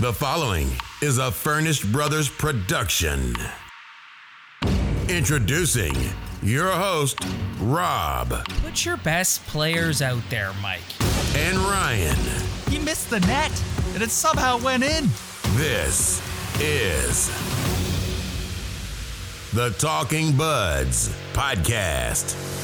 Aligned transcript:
The 0.00 0.12
following 0.12 0.68
is 1.02 1.18
a 1.18 1.32
Furnished 1.32 1.90
Brothers 1.90 2.28
production. 2.28 3.34
Introducing 5.08 5.92
your 6.40 6.70
host, 6.70 7.18
Rob 7.58 8.32
Put 8.62 8.84
your 8.84 8.96
best 8.98 9.44
players 9.48 10.00
out 10.00 10.22
there, 10.30 10.52
Mike. 10.62 10.82
and 11.34 11.58
Ryan. 11.58 12.16
He 12.70 12.78
missed 12.78 13.10
the 13.10 13.18
net, 13.20 13.50
and 13.94 14.00
it 14.00 14.10
somehow 14.10 14.58
went 14.58 14.84
in. 14.84 15.08
This 15.56 16.22
is 16.60 17.26
the 19.52 19.70
Talking 19.78 20.36
Buds 20.36 21.12
podcast. 21.32 22.57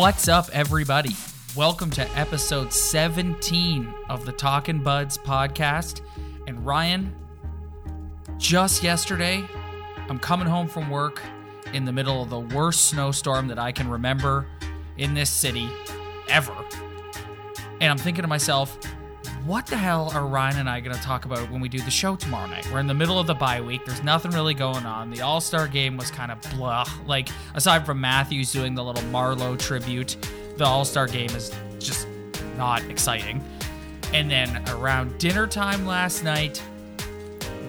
What's 0.00 0.28
up, 0.28 0.48
everybody? 0.54 1.14
Welcome 1.54 1.90
to 1.90 2.18
episode 2.18 2.72
17 2.72 3.92
of 4.08 4.24
the 4.24 4.32
Talking 4.32 4.82
Buds 4.82 5.18
podcast. 5.18 6.00
And 6.46 6.64
Ryan, 6.64 7.14
just 8.38 8.82
yesterday, 8.82 9.44
I'm 10.08 10.18
coming 10.18 10.48
home 10.48 10.68
from 10.68 10.88
work 10.88 11.20
in 11.74 11.84
the 11.84 11.92
middle 11.92 12.22
of 12.22 12.30
the 12.30 12.40
worst 12.40 12.86
snowstorm 12.86 13.48
that 13.48 13.58
I 13.58 13.72
can 13.72 13.90
remember 13.90 14.46
in 14.96 15.12
this 15.12 15.28
city 15.28 15.68
ever. 16.30 16.54
And 17.82 17.90
I'm 17.90 17.98
thinking 17.98 18.22
to 18.22 18.28
myself, 18.28 18.78
what 19.50 19.66
the 19.66 19.76
hell 19.76 20.12
are 20.14 20.24
Ryan 20.24 20.58
and 20.58 20.70
I 20.70 20.78
going 20.78 20.94
to 20.94 21.02
talk 21.02 21.24
about 21.24 21.50
when 21.50 21.60
we 21.60 21.68
do 21.68 21.80
the 21.80 21.90
show 21.90 22.14
tomorrow 22.14 22.46
night? 22.46 22.70
We're 22.70 22.78
in 22.78 22.86
the 22.86 22.94
middle 22.94 23.18
of 23.18 23.26
the 23.26 23.34
bye 23.34 23.60
week. 23.60 23.84
There's 23.84 24.04
nothing 24.04 24.30
really 24.30 24.54
going 24.54 24.86
on. 24.86 25.10
The 25.10 25.22
All 25.22 25.40
Star 25.40 25.66
game 25.66 25.96
was 25.96 26.08
kind 26.08 26.30
of 26.30 26.40
blah. 26.52 26.84
Like, 27.04 27.30
aside 27.54 27.84
from 27.84 28.00
Matthews 28.00 28.52
doing 28.52 28.76
the 28.76 28.84
little 28.84 29.02
Marleau 29.10 29.58
tribute, 29.58 30.16
the 30.56 30.64
All 30.64 30.84
Star 30.84 31.08
game 31.08 31.30
is 31.30 31.52
just 31.80 32.06
not 32.56 32.84
exciting. 32.84 33.42
And 34.14 34.30
then 34.30 34.62
around 34.68 35.18
dinner 35.18 35.48
time 35.48 35.84
last 35.84 36.22
night, 36.22 36.62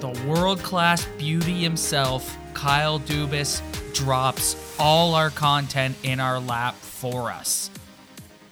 the 0.02 0.12
world 0.28 0.60
class 0.60 1.04
beauty 1.18 1.64
himself, 1.64 2.38
Kyle 2.54 3.00
Dubas, 3.00 3.60
drops 3.96 4.76
all 4.78 5.16
our 5.16 5.32
content 5.32 5.98
in 6.04 6.20
our 6.20 6.40
lap 6.40 6.76
for 6.76 7.32
us. 7.32 7.72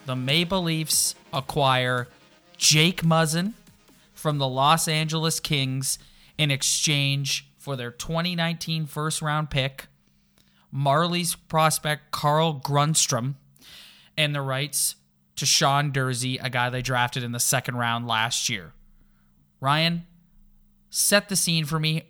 The 0.08 0.16
Maple 0.16 0.64
Leafs 0.64 1.14
acquire 1.32 2.08
Jake 2.60 3.04
Muzzin 3.04 3.54
from 4.14 4.38
the 4.38 4.48
Los 4.48 4.90
Angeles 4.90 5.40
Kings 5.40 5.98
in 6.38 6.52
exchange 6.52 7.50
for 7.58 7.78
their 7.78 7.90
2019 7.90 8.86
first 8.86 9.22
round 9.22 9.50
pick, 9.50 9.88
Marlies 10.74 11.38
prospect 11.48 12.12
Carl 12.12 12.60
Grundstrom, 12.60 13.36
and 14.18 14.36
the 14.36 14.42
rights 14.42 14.96
to 15.38 15.46
Sean 15.46 15.94
Durzi, 15.94 16.38
a 16.44 16.50
guy 16.50 16.70
they 16.70 16.82
drafted 16.82 17.24
in 17.24 17.32
the 17.32 17.40
second 17.40 17.78
round 17.78 18.08
last 18.08 18.50
year. 18.50 18.74
Ryan, 19.62 20.06
set 20.90 21.30
the 21.30 21.38
scene 21.38 21.64
for 21.64 21.80
me. 21.80 22.04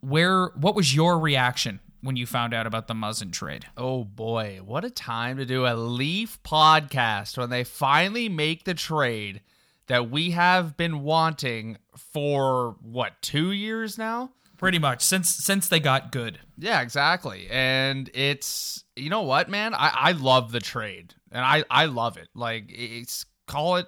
Where 0.00 0.46
what 0.54 0.76
was 0.76 0.94
your 0.94 1.18
reaction 1.18 1.80
when 2.02 2.14
you 2.14 2.24
found 2.24 2.54
out 2.54 2.68
about 2.68 2.86
the 2.86 2.94
Muzzin 2.94 3.32
trade? 3.32 3.66
Oh 3.76 4.04
boy, 4.04 4.60
what 4.64 4.84
a 4.84 4.90
time 4.90 5.38
to 5.38 5.44
do 5.44 5.66
a 5.66 5.74
Leaf 5.74 6.40
podcast 6.44 7.36
when 7.36 7.50
they 7.50 7.64
finally 7.64 8.28
make 8.28 8.62
the 8.62 8.74
trade 8.74 9.40
that 9.92 10.10
we 10.10 10.30
have 10.30 10.74
been 10.78 11.02
wanting 11.02 11.76
for 11.94 12.76
what, 12.80 13.12
two 13.20 13.52
years 13.52 13.98
now? 13.98 14.30
Pretty 14.56 14.78
much 14.78 15.02
since 15.02 15.28
since 15.28 15.68
they 15.68 15.80
got 15.80 16.10
good. 16.10 16.38
Yeah, 16.56 16.80
exactly. 16.80 17.46
And 17.50 18.08
it's 18.14 18.84
you 18.96 19.10
know 19.10 19.20
what, 19.20 19.50
man? 19.50 19.74
I, 19.74 19.92
I 19.94 20.12
love 20.12 20.50
the 20.50 20.60
trade. 20.60 21.12
And 21.30 21.44
I, 21.44 21.64
I 21.68 21.84
love 21.86 22.16
it. 22.16 22.28
Like 22.34 22.70
it's 22.70 23.26
call 23.46 23.76
it 23.76 23.86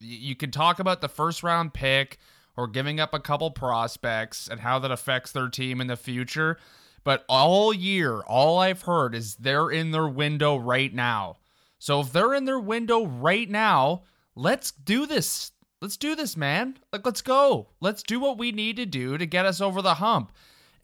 you 0.00 0.34
can 0.34 0.50
talk 0.50 0.80
about 0.80 1.00
the 1.00 1.08
first 1.08 1.44
round 1.44 1.74
pick 1.74 2.18
or 2.56 2.66
giving 2.66 2.98
up 2.98 3.14
a 3.14 3.20
couple 3.20 3.52
prospects 3.52 4.48
and 4.48 4.58
how 4.58 4.80
that 4.80 4.90
affects 4.90 5.30
their 5.30 5.48
team 5.48 5.80
in 5.80 5.86
the 5.86 5.96
future. 5.96 6.58
But 7.04 7.24
all 7.28 7.72
year, 7.72 8.20
all 8.22 8.58
I've 8.58 8.82
heard 8.82 9.14
is 9.14 9.36
they're 9.36 9.70
in 9.70 9.92
their 9.92 10.08
window 10.08 10.56
right 10.56 10.92
now. 10.92 11.36
So 11.78 12.00
if 12.00 12.12
they're 12.12 12.34
in 12.34 12.46
their 12.46 12.58
window 12.58 13.06
right 13.06 13.48
now, 13.48 14.02
let's 14.34 14.70
do 14.70 15.06
this. 15.06 15.52
Let's 15.80 15.96
do 15.96 16.14
this, 16.14 16.36
man. 16.36 16.78
Like, 16.92 17.06
let's 17.06 17.22
go. 17.22 17.68
Let's 17.80 18.02
do 18.02 18.20
what 18.20 18.38
we 18.38 18.52
need 18.52 18.76
to 18.76 18.86
do 18.86 19.16
to 19.16 19.26
get 19.26 19.46
us 19.46 19.60
over 19.60 19.80
the 19.80 19.94
hump. 19.94 20.32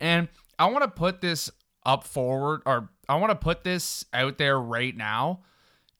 And 0.00 0.28
I 0.58 0.66
want 0.66 0.84
to 0.84 0.90
put 0.90 1.20
this 1.20 1.50
up 1.84 2.04
forward, 2.04 2.62
or 2.64 2.88
I 3.08 3.16
want 3.16 3.30
to 3.30 3.36
put 3.36 3.62
this 3.62 4.04
out 4.12 4.38
there 4.38 4.58
right 4.58 4.96
now. 4.96 5.40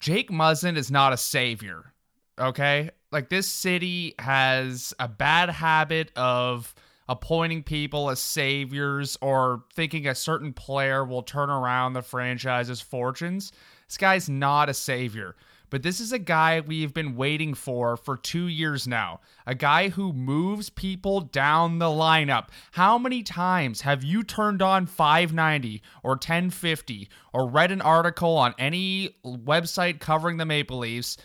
Jake 0.01 0.31
Muzzin 0.31 0.77
is 0.77 0.91
not 0.91 1.13
a 1.13 1.17
savior. 1.17 1.93
Okay? 2.39 2.91
Like, 3.13 3.29
this 3.29 3.49
city 3.49 4.15
has 4.19 4.95
a 4.99 5.09
bad 5.09 5.51
habit 5.51 6.11
of 6.17 6.75
appointing 7.09 7.63
people 7.63 8.11
as 8.11 8.19
saviors 8.19 9.17
or 9.21 9.63
thinking 9.75 10.07
a 10.09 10.15
certain 10.15 10.53
player 10.53 11.05
will 11.05 11.23
turn 11.23 11.51
around 11.51 11.93
the 11.93 12.03
franchise's 12.03 12.81
fortunes. 12.81 13.53
This 13.87 13.97
guy's 13.97 14.29
not 14.29 14.69
a 14.69 14.75
savior. 14.75 15.37
But 15.69 15.83
this 15.83 15.99
is 16.01 16.13
a 16.13 16.19
guy 16.19 16.61
we've 16.61 16.95
been 16.95 17.17
waiting 17.17 17.55
for 17.55 17.97
for 17.97 18.17
two 18.17 18.47
years 18.47 18.87
now. 18.87 19.21
A 19.47 19.55
guy 19.55 19.89
who 19.89 20.13
moves 20.13 20.71
people 20.71 21.21
down 21.21 21.79
the 21.79 21.87
lineup. 21.87 22.49
How 22.73 22.99
many 22.99 23.23
times 23.23 23.81
have 23.81 24.05
you 24.05 24.23
turned 24.23 24.63
on 24.63 24.87
590 24.87 25.83
or 26.03 26.13
1050 26.13 27.09
or 27.33 27.49
read 27.49 27.73
an 27.73 27.81
article 27.83 28.37
on 28.37 28.55
any 28.59 29.17
website 29.25 29.99
covering 30.01 30.37
the 30.37 30.47
Maple 30.47 30.79
Leafs 30.79 31.17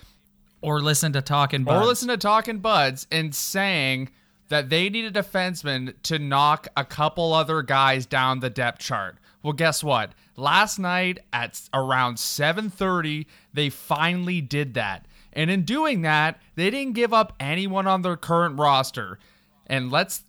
Or 0.62 0.82
listen 0.82 1.14
to 1.14 1.22
Talking 1.22 1.64
Buds. 1.64 1.84
or 1.84 1.88
listen 1.88 2.08
to 2.10 2.18
Talking 2.18 2.60
Buds 2.60 3.08
and 3.12 3.34
saying 3.34 4.10
that 4.50 4.70
they 4.70 4.90
need 4.90 5.06
a 5.06 5.12
defenseman 5.12 5.94
to 6.04 6.20
knock 6.20 6.68
a 6.76 6.84
couple 6.84 7.34
other 7.34 7.62
guys 7.62 8.06
down 8.06 8.40
the 8.40 8.50
depth 8.50 8.80
chart. 8.80 9.18
Well, 9.44 9.54
guess 9.54 9.84
what? 9.84 10.12
Last 10.42 10.80
night 10.80 11.20
at 11.32 11.62
around 11.72 12.18
7:30, 12.18 13.28
they 13.54 13.70
finally 13.70 14.42
did 14.42 14.74
that. 14.74 15.06
And 15.32 15.52
in 15.52 15.66
doing 15.66 16.02
that, 16.02 16.42
they 16.56 16.72
didn't 16.72 16.96
give 16.96 17.14
up 17.14 17.34
anyone 17.40 17.86
on 17.86 18.02
their 18.02 18.18
current 18.18 18.58
roster. 18.58 19.20
And 19.68 19.92
let's 19.92 20.24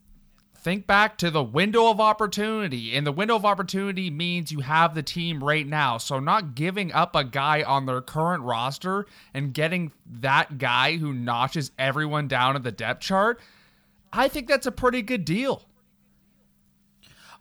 think 0.55 0.87
back 0.87 1.17
to 1.17 1.31
the 1.31 1.43
window 1.43 1.89
of 1.89 1.99
opportunity. 1.99 2.95
And 2.95 3.07
the 3.07 3.11
window 3.11 3.37
of 3.37 3.47
opportunity 3.47 4.11
means 4.11 4.53
you 4.53 4.61
have 4.61 4.95
the 4.95 5.03
team 5.03 5.43
right 5.43 5.67
now. 5.67 5.97
So, 5.97 6.21
not 6.21 6.55
giving 6.55 6.93
up 6.93 7.17
a 7.17 7.25
guy 7.25 7.63
on 7.63 7.87
their 7.87 8.03
current 8.03 8.43
roster 8.43 9.07
and 9.33 9.55
getting 9.55 9.93
that 10.21 10.59
guy 10.59 10.99
who 10.99 11.15
notches 11.15 11.73
everyone 11.79 12.29
down 12.29 12.55
at 12.55 12.65
the 12.65 12.71
depth 12.71 13.01
chart, 13.01 13.41
I 14.13 14.29
think 14.29 14.47
that's 14.47 14.67
a 14.67 14.73
pretty 14.73 15.01
good 15.01 15.25
deal. 15.25 15.63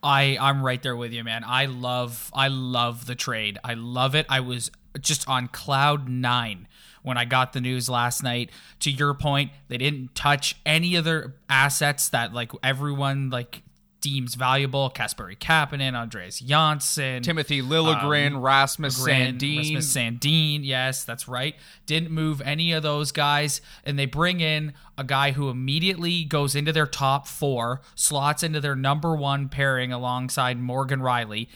I 0.03 0.37
I'm 0.39 0.63
right 0.63 0.81
there 0.81 0.95
with 0.95 1.13
you, 1.13 1.23
man. 1.23 1.43
I 1.45 1.65
love 1.65 2.31
I 2.33 2.47
love 2.47 3.05
the 3.05 3.15
trade. 3.15 3.57
I 3.63 3.75
love 3.75 4.15
it. 4.15 4.25
I 4.29 4.39
was 4.39 4.71
just 4.99 5.27
on 5.29 5.47
cloud 5.47 6.09
nine 6.09 6.67
when 7.03 7.17
I 7.17 7.25
got 7.25 7.53
the 7.53 7.61
news 7.61 7.89
last 7.89 8.23
night. 8.23 8.51
To 8.81 8.91
your 8.91 9.13
point, 9.13 9.51
they 9.67 9.77
didn't 9.77 10.15
touch 10.15 10.55
any 10.65 10.97
other 10.97 11.35
assets 11.49 12.09
that 12.09 12.33
like 12.33 12.51
everyone 12.63 13.29
like 13.29 13.63
deems 14.01 14.35
valuable. 14.35 14.89
Kasperi 14.93 15.37
Kapanen, 15.37 15.93
Andreas 15.93 16.39
Johnsson, 16.39 17.21
Timothy 17.23 17.61
Liljegren, 17.61 18.33
um, 18.35 18.41
Rasmus 18.41 19.01
Grand- 19.01 19.39
Sandin. 19.39 19.57
Rasmus 19.57 19.95
Sandin, 19.95 20.59
yes, 20.63 21.03
that's 21.03 21.27
right. 21.27 21.55
Didn't 21.85 22.11
move 22.11 22.41
any 22.41 22.71
of 22.73 22.83
those 22.83 23.11
guys, 23.11 23.61
and 23.85 23.97
they 23.97 24.07
bring 24.07 24.41
in 24.41 24.73
a 24.97 25.03
guy 25.03 25.31
who 25.31 25.49
immediately 25.49 26.23
goes 26.23 26.55
into 26.55 26.73
their 26.73 26.87
top 26.87 27.27
four, 27.27 27.81
slots 27.95 28.43
into 28.43 28.59
their 28.59 28.75
number 28.75 29.15
one 29.15 29.47
pairing 29.49 29.93
alongside 29.93 30.59
Morgan 30.59 30.99
Rielly. 30.99 31.47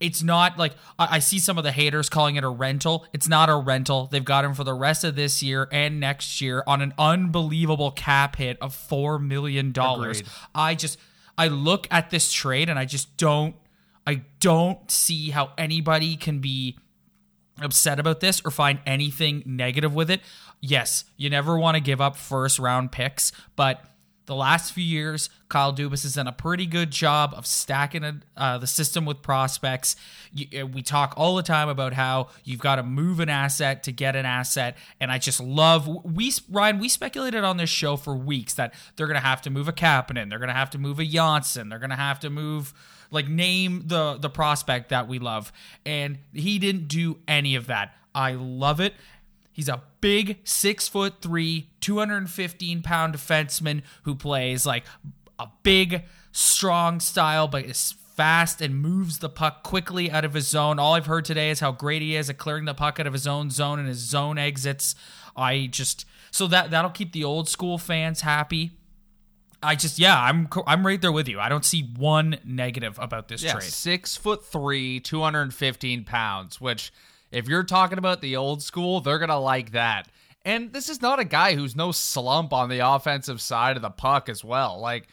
It's 0.00 0.22
not 0.22 0.58
like 0.58 0.72
I 0.98 1.16
I 1.16 1.18
see 1.20 1.38
some 1.38 1.56
of 1.56 1.64
the 1.64 1.72
haters 1.72 2.10
calling 2.10 2.36
it 2.36 2.44
a 2.44 2.48
rental. 2.48 3.06
It's 3.14 3.28
not 3.28 3.48
a 3.48 3.56
rental. 3.56 4.06
They've 4.06 4.24
got 4.24 4.44
him 4.44 4.52
for 4.52 4.64
the 4.64 4.74
rest 4.74 5.02
of 5.04 5.14
this 5.16 5.42
year 5.42 5.68
and 5.72 5.98
next 6.00 6.40
year 6.42 6.62
on 6.66 6.82
an 6.82 6.92
unbelievable 6.98 7.90
cap 7.92 8.36
hit 8.36 8.58
of 8.60 8.74
four 8.74 9.18
million 9.18 9.72
dollars. 9.72 10.20
Agreed. 10.20 10.32
I 10.54 10.74
just 10.74 10.98
I 11.36 11.48
look 11.48 11.86
at 11.90 12.10
this 12.10 12.32
trade 12.32 12.68
and 12.68 12.78
I 12.78 12.84
just 12.84 13.16
don't 13.16 13.56
I 14.06 14.22
don't 14.40 14.90
see 14.90 15.30
how 15.30 15.52
anybody 15.56 16.16
can 16.16 16.40
be 16.40 16.76
upset 17.60 17.98
about 17.98 18.20
this 18.20 18.42
or 18.44 18.50
find 18.50 18.80
anything 18.84 19.42
negative 19.46 19.94
with 19.94 20.10
it. 20.10 20.20
Yes, 20.60 21.04
you 21.16 21.30
never 21.30 21.58
want 21.58 21.76
to 21.76 21.80
give 21.80 22.00
up 22.00 22.16
first 22.16 22.58
round 22.58 22.92
picks, 22.92 23.32
but 23.56 23.82
the 24.26 24.34
last 24.34 24.72
few 24.72 24.84
years, 24.84 25.28
Kyle 25.48 25.72
Dubas 25.72 26.02
has 26.02 26.14
done 26.14 26.26
a 26.26 26.32
pretty 26.32 26.66
good 26.66 26.90
job 26.90 27.34
of 27.36 27.46
stacking 27.46 28.22
uh, 28.36 28.58
the 28.58 28.66
system 28.66 29.04
with 29.04 29.22
prospects. 29.22 29.96
You, 30.32 30.62
uh, 30.62 30.66
we 30.66 30.82
talk 30.82 31.14
all 31.16 31.36
the 31.36 31.42
time 31.42 31.68
about 31.68 31.92
how 31.92 32.28
you've 32.42 32.60
got 32.60 32.76
to 32.76 32.82
move 32.82 33.20
an 33.20 33.28
asset 33.28 33.82
to 33.84 33.92
get 33.92 34.16
an 34.16 34.24
asset, 34.24 34.76
and 35.00 35.12
I 35.12 35.18
just 35.18 35.40
love 35.40 35.86
we 36.04 36.32
Ryan. 36.50 36.78
We 36.78 36.88
speculated 36.88 37.44
on 37.44 37.56
this 37.56 37.70
show 37.70 37.96
for 37.96 38.14
weeks 38.14 38.54
that 38.54 38.74
they're 38.96 39.06
going 39.06 39.20
to 39.20 39.26
have 39.26 39.42
to 39.42 39.50
move 39.50 39.68
a 39.68 39.72
Kapanen, 39.72 40.30
they're 40.30 40.38
going 40.38 40.48
to 40.48 40.54
have 40.54 40.70
to 40.70 40.78
move 40.78 40.98
a 40.98 41.04
Johnsson, 41.04 41.68
they're 41.68 41.78
going 41.78 41.90
to 41.90 41.96
have 41.96 42.20
to 42.20 42.30
move 42.30 42.72
like 43.10 43.28
name 43.28 43.84
the 43.86 44.16
the 44.18 44.30
prospect 44.30 44.88
that 44.88 45.06
we 45.06 45.18
love, 45.18 45.52
and 45.84 46.18
he 46.32 46.58
didn't 46.58 46.88
do 46.88 47.18
any 47.28 47.54
of 47.56 47.66
that. 47.66 47.94
I 48.14 48.32
love 48.32 48.80
it. 48.80 48.94
He's 49.54 49.68
a 49.68 49.82
big 50.00 50.40
six 50.42 50.88
foot 50.88 51.22
three, 51.22 51.70
215 51.80 52.82
pound 52.82 53.14
defenseman 53.14 53.82
who 54.02 54.16
plays 54.16 54.66
like 54.66 54.84
a 55.38 55.46
big, 55.62 56.02
strong 56.32 56.98
style, 56.98 57.46
but 57.46 57.64
is 57.64 57.94
fast 58.14 58.60
and 58.60 58.76
moves 58.76 59.18
the 59.18 59.28
puck 59.28 59.62
quickly 59.62 60.10
out 60.10 60.24
of 60.24 60.34
his 60.34 60.48
zone. 60.48 60.80
All 60.80 60.94
I've 60.94 61.06
heard 61.06 61.24
today 61.24 61.50
is 61.50 61.60
how 61.60 61.70
great 61.70 62.02
he 62.02 62.16
is 62.16 62.28
at 62.28 62.36
clearing 62.36 62.64
the 62.64 62.74
puck 62.74 62.98
out 62.98 63.06
of 63.06 63.12
his 63.12 63.28
own 63.28 63.50
zone 63.50 63.78
and 63.78 63.86
his 63.86 63.98
zone 63.98 64.38
exits. 64.38 64.96
I 65.36 65.68
just 65.70 66.04
so 66.32 66.48
that 66.48 66.72
that'll 66.72 66.90
keep 66.90 67.12
the 67.12 67.22
old 67.22 67.48
school 67.48 67.78
fans 67.78 68.22
happy. 68.22 68.72
I 69.62 69.76
just 69.76 70.00
yeah, 70.00 70.20
I'm 70.20 70.48
I'm 70.66 70.84
right 70.84 71.00
there 71.00 71.12
with 71.12 71.28
you. 71.28 71.38
I 71.38 71.48
don't 71.48 71.64
see 71.64 71.92
one 71.96 72.38
negative 72.44 72.98
about 72.98 73.28
this 73.28 73.42
yeah, 73.44 73.52
trade. 73.52 73.62
Six 73.62 74.16
foot 74.16 74.44
three, 74.44 74.98
215 74.98 76.02
pounds, 76.02 76.60
which 76.60 76.92
if 77.34 77.48
you're 77.48 77.64
talking 77.64 77.98
about 77.98 78.20
the 78.20 78.36
old 78.36 78.62
school, 78.62 79.00
they're 79.00 79.18
going 79.18 79.28
to 79.28 79.36
like 79.36 79.72
that. 79.72 80.08
And 80.44 80.72
this 80.72 80.88
is 80.88 81.02
not 81.02 81.18
a 81.18 81.24
guy 81.24 81.54
who's 81.54 81.74
no 81.74 81.90
slump 81.90 82.52
on 82.52 82.68
the 82.68 82.86
offensive 82.86 83.40
side 83.40 83.76
of 83.76 83.82
the 83.82 83.90
puck 83.90 84.28
as 84.28 84.44
well. 84.44 84.78
Like 84.78 85.08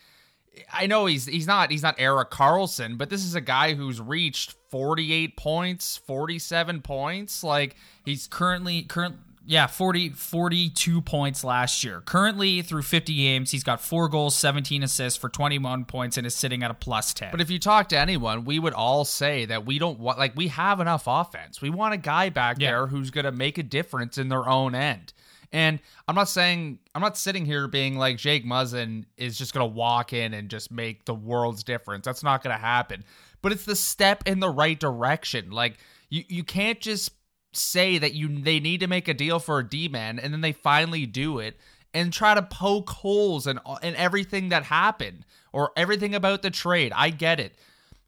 I 0.71 0.88
know 0.88 1.06
he's 1.06 1.25
he's 1.25 1.47
not 1.47 1.71
he's 1.71 1.83
not 1.83 1.95
Erik 1.97 2.29
Karlsson, 2.29 2.97
but 2.97 3.09
this 3.09 3.23
is 3.23 3.35
a 3.35 3.41
guy 3.41 3.73
who's 3.73 4.01
reached 4.01 4.56
48 4.69 5.38
points, 5.38 5.97
47 5.97 6.81
points. 6.81 7.44
Like 7.44 7.75
he's 8.03 8.27
currently 8.27 8.83
current 8.83 9.15
yeah, 9.45 9.67
40, 9.67 10.09
42 10.09 11.01
points 11.01 11.43
last 11.43 11.83
year. 11.83 12.01
Currently, 12.01 12.61
through 12.61 12.83
50 12.83 13.15
games, 13.15 13.51
he's 13.51 13.63
got 13.63 13.81
four 13.81 14.07
goals, 14.07 14.35
17 14.35 14.83
assists 14.83 15.17
for 15.17 15.29
21 15.29 15.85
points, 15.85 16.17
and 16.17 16.27
is 16.27 16.35
sitting 16.35 16.61
at 16.63 16.69
a 16.69 16.75
plus 16.75 17.13
10. 17.13 17.31
But 17.31 17.41
if 17.41 17.49
you 17.49 17.57
talk 17.57 17.89
to 17.89 17.97
anyone, 17.97 18.45
we 18.45 18.59
would 18.59 18.73
all 18.73 19.03
say 19.03 19.45
that 19.45 19.65
we 19.65 19.79
don't 19.79 19.99
want, 19.99 20.19
like, 20.19 20.35
we 20.35 20.49
have 20.49 20.79
enough 20.79 21.03
offense. 21.07 21.61
We 21.61 21.71
want 21.71 21.93
a 21.93 21.97
guy 21.97 22.29
back 22.29 22.57
yeah. 22.59 22.71
there 22.71 22.88
who's 22.88 23.09
going 23.09 23.25
to 23.25 23.31
make 23.31 23.57
a 23.57 23.63
difference 23.63 24.17
in 24.17 24.29
their 24.29 24.47
own 24.47 24.75
end. 24.75 25.13
And 25.51 25.79
I'm 26.07 26.15
not 26.15 26.29
saying, 26.29 26.79
I'm 26.95 27.01
not 27.01 27.17
sitting 27.17 27.45
here 27.45 27.67
being 27.67 27.97
like 27.97 28.17
Jake 28.17 28.45
Muzzin 28.45 29.05
is 29.17 29.37
just 29.37 29.53
going 29.53 29.69
to 29.69 29.75
walk 29.75 30.13
in 30.13 30.33
and 30.33 30.49
just 30.49 30.71
make 30.71 31.05
the 31.05 31.13
world's 31.13 31.63
difference. 31.63 32.05
That's 32.05 32.23
not 32.23 32.44
going 32.44 32.55
to 32.55 32.61
happen. 32.61 33.03
But 33.41 33.51
it's 33.51 33.65
the 33.65 33.75
step 33.75 34.23
in 34.27 34.39
the 34.39 34.49
right 34.49 34.79
direction. 34.79 35.51
Like, 35.51 35.79
you, 36.09 36.23
you 36.27 36.44
can't 36.44 36.79
just 36.79 37.11
say 37.53 37.98
that 37.98 38.13
you 38.13 38.42
they 38.42 38.59
need 38.59 38.80
to 38.80 38.88
make 38.88 39.07
a 39.07 39.13
deal 39.13 39.39
for 39.39 39.59
a 39.59 39.68
D-man 39.68 40.19
and 40.19 40.33
then 40.33 40.42
they 40.42 40.53
finally 40.53 41.06
do 41.06 41.39
it 41.39 41.57
and 41.94 42.13
try 42.13 42.33
to 42.33 42.42
poke 42.42 42.89
holes 42.89 43.48
in, 43.48 43.59
in 43.83 43.95
everything 43.95 44.50
that 44.50 44.63
happened 44.63 45.25
or 45.51 45.71
everything 45.75 46.15
about 46.15 46.42
the 46.42 46.50
trade. 46.50 46.94
I 46.95 47.09
get 47.09 47.39
it. 47.39 47.56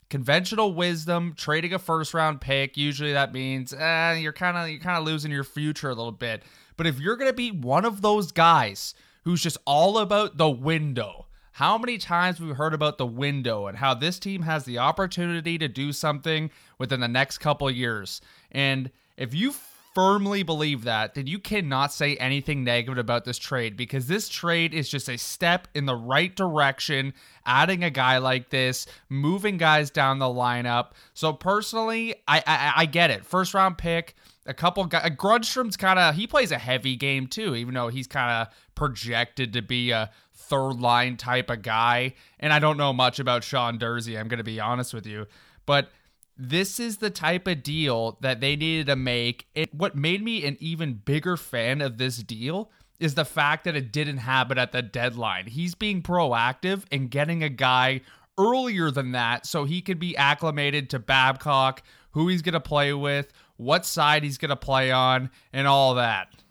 Conventional 0.09 0.73
wisdom, 0.73 1.33
trading 1.35 1.73
a 1.73 1.79
first 1.79 2.13
round 2.13 2.39
pick, 2.39 2.77
usually 2.77 3.13
that 3.13 3.33
means 3.33 3.73
eh, 3.73 4.13
you're 4.13 4.31
kind 4.31 4.57
of 4.57 4.69
you're 4.69 4.79
kind 4.79 4.97
of 4.97 5.03
losing 5.03 5.31
your 5.31 5.43
future 5.43 5.89
a 5.89 5.95
little 5.95 6.11
bit. 6.11 6.43
But 6.77 6.87
if 6.87 6.99
you're 6.99 7.17
going 7.17 7.29
to 7.29 7.35
be 7.35 7.51
one 7.51 7.85
of 7.85 8.01
those 8.01 8.31
guys 8.31 8.93
who's 9.23 9.41
just 9.41 9.57
all 9.65 9.97
about 9.97 10.37
the 10.37 10.49
window, 10.49 11.27
how 11.53 11.77
many 11.77 11.97
times 11.97 12.39
we've 12.39 12.55
heard 12.55 12.73
about 12.73 12.97
the 12.97 13.05
window 13.05 13.67
and 13.67 13.77
how 13.77 13.93
this 13.93 14.19
team 14.19 14.41
has 14.43 14.65
the 14.65 14.79
opportunity 14.79 15.57
to 15.57 15.67
do 15.67 15.91
something 15.91 16.49
within 16.77 16.99
the 16.99 17.07
next 17.07 17.39
couple 17.39 17.69
years. 17.69 18.21
And 18.51 18.91
if 19.17 19.33
you 19.33 19.53
firmly 19.93 20.41
believe 20.41 20.85
that, 20.85 21.13
then 21.13 21.27
you 21.27 21.37
cannot 21.37 21.93
say 21.93 22.15
anything 22.17 22.63
negative 22.63 22.97
about 22.97 23.25
this 23.25 23.37
trade 23.37 23.77
because 23.77 24.07
this 24.07 24.27
trade 24.27 24.73
is 24.73 24.89
just 24.89 25.07
a 25.07 25.17
step 25.17 25.67
in 25.75 25.85
the 25.85 25.95
right 25.95 26.35
direction, 26.35 27.13
adding 27.45 27.83
a 27.83 27.89
guy 27.89 28.17
like 28.17 28.49
this, 28.49 28.87
moving 29.09 29.57
guys 29.57 29.91
down 29.91 30.19
the 30.19 30.25
lineup. 30.25 30.91
So 31.13 31.31
personally, 31.31 32.15
I 32.27 32.43
I, 32.45 32.73
I 32.77 32.85
get 32.85 33.11
it. 33.11 33.25
First 33.25 33.53
round 33.53 33.77
pick, 33.77 34.15
a 34.45 34.53
couple 34.53 34.83
guys. 34.85 35.09
Grundstrom's 35.11 35.77
kind 35.77 35.99
of 35.99 36.15
he 36.15 36.27
plays 36.27 36.51
a 36.51 36.57
heavy 36.57 36.95
game 36.95 37.27
too, 37.27 37.55
even 37.55 37.73
though 37.73 37.89
he's 37.89 38.07
kind 38.07 38.31
of 38.31 38.53
projected 38.75 39.53
to 39.53 39.61
be 39.61 39.91
a 39.91 40.09
third 40.33 40.79
line 40.79 41.17
type 41.17 41.49
of 41.49 41.61
guy. 41.61 42.13
And 42.39 42.51
I 42.51 42.59
don't 42.59 42.77
know 42.77 42.93
much 42.93 43.19
about 43.19 43.43
Sean 43.43 43.77
Durzi. 43.77 44.19
I'm 44.19 44.27
going 44.27 44.39
to 44.39 44.43
be 44.43 44.59
honest 44.59 44.93
with 44.93 45.05
you, 45.05 45.27
but 45.65 45.89
this 46.37 46.79
is 46.79 46.97
the 46.97 47.09
type 47.09 47.47
of 47.47 47.63
deal 47.63 48.17
that 48.21 48.39
they 48.41 48.55
needed 48.55 48.87
to 48.87 48.95
make. 48.95 49.47
It 49.53 49.73
what 49.73 49.95
made 49.95 50.23
me 50.23 50.45
an 50.45 50.57
even 50.59 50.93
bigger 50.93 51.37
fan 51.37 51.81
of 51.81 51.97
this 51.97 52.17
deal 52.17 52.71
is 52.99 53.15
the 53.15 53.25
fact 53.25 53.65
that 53.65 53.75
it 53.75 53.91
didn't 53.91 54.17
happen 54.17 54.57
at 54.57 54.71
the 54.71 54.81
deadline. 54.81 55.47
He's 55.47 55.75
being 55.75 56.01
proactive 56.01 56.83
and 56.91 57.11
getting 57.11 57.43
a 57.43 57.49
guy 57.49 58.01
earlier 58.37 58.91
than 58.91 59.11
that 59.11 59.45
so 59.45 59.65
he 59.65 59.81
could 59.81 59.99
be 59.99 60.17
acclimated 60.17 60.89
to 60.89 60.99
Babcock, 60.99 61.83
who 62.11 62.27
he's 62.27 62.41
going 62.41 62.53
to 62.53 62.59
play 62.59 62.93
with, 62.93 63.31
what 63.57 63.85
side 63.85 64.23
he's 64.23 64.37
going 64.37 64.49
to 64.49 64.55
play 64.55 64.91
on, 64.91 65.29
and 65.51 65.67
all 65.67 65.95
that 65.95 66.42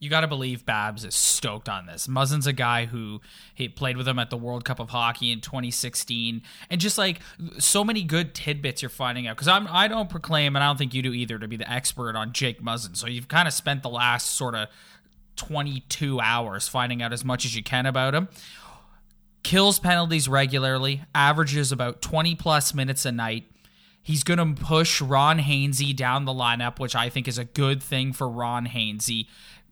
you 0.00 0.10
got 0.10 0.20
to 0.20 0.26
believe 0.26 0.66
Babs 0.66 1.04
is 1.04 1.14
stoked 1.14 1.68
on 1.68 1.86
this. 1.86 2.06
Muzzin's 2.06 2.46
a 2.46 2.52
guy 2.52 2.86
who 2.86 3.20
he 3.54 3.68
played 3.68 3.96
with 3.96 4.06
him 4.06 4.18
at 4.18 4.30
the 4.30 4.36
World 4.36 4.64
Cup 4.64 4.78
of 4.80 4.90
Hockey 4.90 5.32
in 5.32 5.40
2016, 5.40 6.42
and 6.68 6.80
just 6.80 6.98
like 6.98 7.20
so 7.58 7.84
many 7.84 8.02
good 8.02 8.34
tidbits 8.34 8.82
you're 8.82 8.88
finding 8.88 9.26
out. 9.26 9.36
Because 9.36 9.48
I'm 9.48 9.66
I 9.70 9.88
don't 9.88 10.10
proclaim, 10.10 10.56
and 10.56 10.62
I 10.62 10.68
don't 10.68 10.76
think 10.76 10.94
you 10.94 11.02
do 11.02 11.12
either, 11.12 11.38
to 11.38 11.48
be 11.48 11.56
the 11.56 11.70
expert 11.70 12.16
on 12.16 12.32
Jake 12.32 12.62
Muzzin. 12.62 12.96
So 12.96 13.06
you've 13.06 13.28
kind 13.28 13.48
of 13.48 13.54
spent 13.54 13.82
the 13.82 13.88
last 13.88 14.32
sort 14.32 14.54
of 14.54 14.68
22 15.36 16.20
hours 16.20 16.68
finding 16.68 17.02
out 17.02 17.12
as 17.12 17.24
much 17.24 17.44
as 17.44 17.56
you 17.56 17.62
can 17.62 17.86
about 17.86 18.14
him. 18.14 18.28
Kills 19.42 19.78
penalties 19.78 20.28
regularly, 20.28 21.02
averages 21.14 21.70
about 21.70 22.00
20 22.00 22.34
plus 22.34 22.72
minutes 22.74 23.04
a 23.04 23.12
night. 23.12 23.44
He's 24.02 24.22
going 24.22 24.54
to 24.54 24.62
push 24.62 25.00
Ron 25.00 25.38
Hainsey 25.38 25.96
down 25.96 26.24
the 26.24 26.32
lineup, 26.32 26.78
which 26.78 26.94
I 26.94 27.08
think 27.08 27.26
is 27.26 27.38
a 27.38 27.44
good 27.44 27.82
thing 27.82 28.12
for 28.12 28.28
Ron 28.28 28.66
Hainsey. 28.66 29.26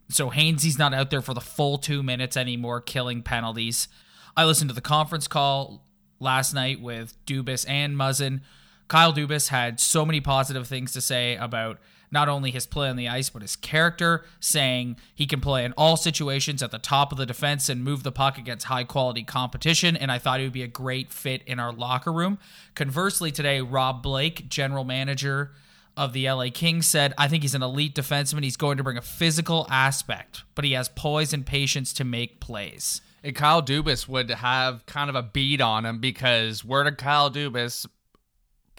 So 0.09 0.29
Hainsey's 0.29 0.77
not 0.77 0.93
out 0.93 1.09
there 1.09 1.21
for 1.21 1.33
the 1.33 1.41
full 1.41 1.77
two 1.77 2.03
minutes 2.03 2.37
anymore, 2.37 2.81
killing 2.81 3.23
penalties. 3.23 3.87
I 4.35 4.45
listened 4.45 4.69
to 4.69 4.75
the 4.75 4.81
conference 4.81 5.27
call 5.27 5.85
last 6.19 6.53
night 6.53 6.81
with 6.81 7.15
Dubas 7.25 7.65
and 7.67 7.95
Muzzin. 7.95 8.41
Kyle 8.87 9.13
Dubas 9.13 9.49
had 9.49 9.79
so 9.79 10.05
many 10.05 10.21
positive 10.21 10.67
things 10.67 10.93
to 10.93 11.01
say 11.01 11.35
about 11.35 11.79
not 12.11 12.29
only 12.29 12.51
his 12.51 12.67
play 12.67 12.89
on 12.89 12.95
the 12.95 13.09
ice, 13.09 13.31
but 13.31 13.41
his 13.41 13.55
character, 13.55 14.23
saying 14.39 14.97
he 15.15 15.25
can 15.25 15.41
play 15.41 15.65
in 15.65 15.73
all 15.73 15.97
situations 15.97 16.61
at 16.61 16.69
the 16.69 16.77
top 16.77 17.11
of 17.11 17.17
the 17.17 17.25
defense 17.25 17.69
and 17.69 17.83
move 17.83 18.03
the 18.03 18.11
puck 18.11 18.37
against 18.37 18.67
high 18.67 18.83
quality 18.83 19.23
competition. 19.23 19.97
And 19.97 20.11
I 20.11 20.19
thought 20.19 20.39
he 20.39 20.45
would 20.45 20.53
be 20.53 20.61
a 20.61 20.67
great 20.67 21.11
fit 21.11 21.41
in 21.47 21.59
our 21.59 21.73
locker 21.73 22.13
room. 22.13 22.37
Conversely, 22.75 23.31
today, 23.31 23.61
Rob 23.61 24.03
Blake, 24.03 24.47
general 24.47 24.83
manager 24.83 25.53
of 25.95 26.13
the 26.13 26.29
LA 26.29 26.47
Kings 26.53 26.87
said, 26.87 27.13
I 27.17 27.27
think 27.27 27.43
he's 27.43 27.55
an 27.55 27.63
elite 27.63 27.95
defenseman. 27.95 28.43
He's 28.43 28.57
going 28.57 28.77
to 28.77 28.83
bring 28.83 28.97
a 28.97 29.01
physical 29.01 29.67
aspect, 29.69 30.43
but 30.55 30.65
he 30.65 30.71
has 30.73 30.89
poise 30.89 31.33
and 31.33 31.45
patience 31.45 31.93
to 31.93 32.03
make 32.03 32.39
plays. 32.39 33.01
And 33.23 33.35
Kyle 33.35 33.61
Dubas 33.61 34.07
would 34.07 34.29
have 34.29 34.85
kind 34.85 35.09
of 35.09 35.15
a 35.15 35.23
beat 35.23 35.61
on 35.61 35.85
him 35.85 35.99
because 35.99 36.65
where 36.65 36.83
did 36.83 36.97
Kyle 36.97 37.31
Dubas 37.31 37.85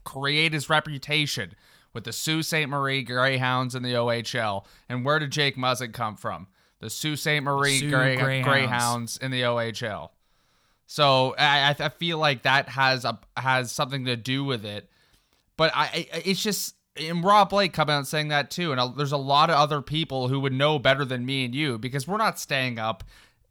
create 0.04 0.52
his 0.52 0.68
reputation? 0.68 1.54
With 1.92 2.02
the 2.02 2.12
Sault 2.12 2.44
Ste. 2.44 2.66
Marie 2.68 3.04
Greyhounds 3.04 3.76
in 3.76 3.84
the 3.84 3.92
OHL. 3.92 4.64
And 4.88 5.04
where 5.04 5.20
did 5.20 5.30
Jake 5.30 5.56
Muzzin 5.56 5.92
come 5.92 6.16
from? 6.16 6.48
The 6.80 6.90
Sault 6.90 7.20
Ste. 7.20 7.40
Marie 7.40 7.78
Grey- 7.88 8.16
Greyhounds. 8.16 8.44
Greyhounds 8.48 9.16
in 9.18 9.30
the 9.30 9.42
OHL. 9.42 10.10
So 10.86 11.36
I, 11.38 11.74
I 11.78 11.88
feel 11.90 12.18
like 12.18 12.42
that 12.42 12.68
has 12.68 13.04
a 13.04 13.18
has 13.36 13.70
something 13.70 14.06
to 14.06 14.16
do 14.16 14.42
with 14.42 14.64
it. 14.64 14.90
But 15.56 15.70
I, 15.74 16.08
it's 16.24 16.42
just 16.42 16.74
and 16.96 17.24
Rob 17.24 17.50
Blake 17.50 17.72
come 17.72 17.90
out 17.90 18.06
saying 18.06 18.28
that 18.28 18.50
too. 18.50 18.72
And 18.72 18.96
there's 18.96 19.12
a 19.12 19.16
lot 19.16 19.50
of 19.50 19.56
other 19.56 19.82
people 19.82 20.28
who 20.28 20.40
would 20.40 20.52
know 20.52 20.78
better 20.78 21.04
than 21.04 21.26
me 21.26 21.44
and 21.44 21.54
you 21.54 21.78
because 21.78 22.06
we're 22.06 22.16
not 22.18 22.38
staying 22.38 22.78
up 22.78 23.02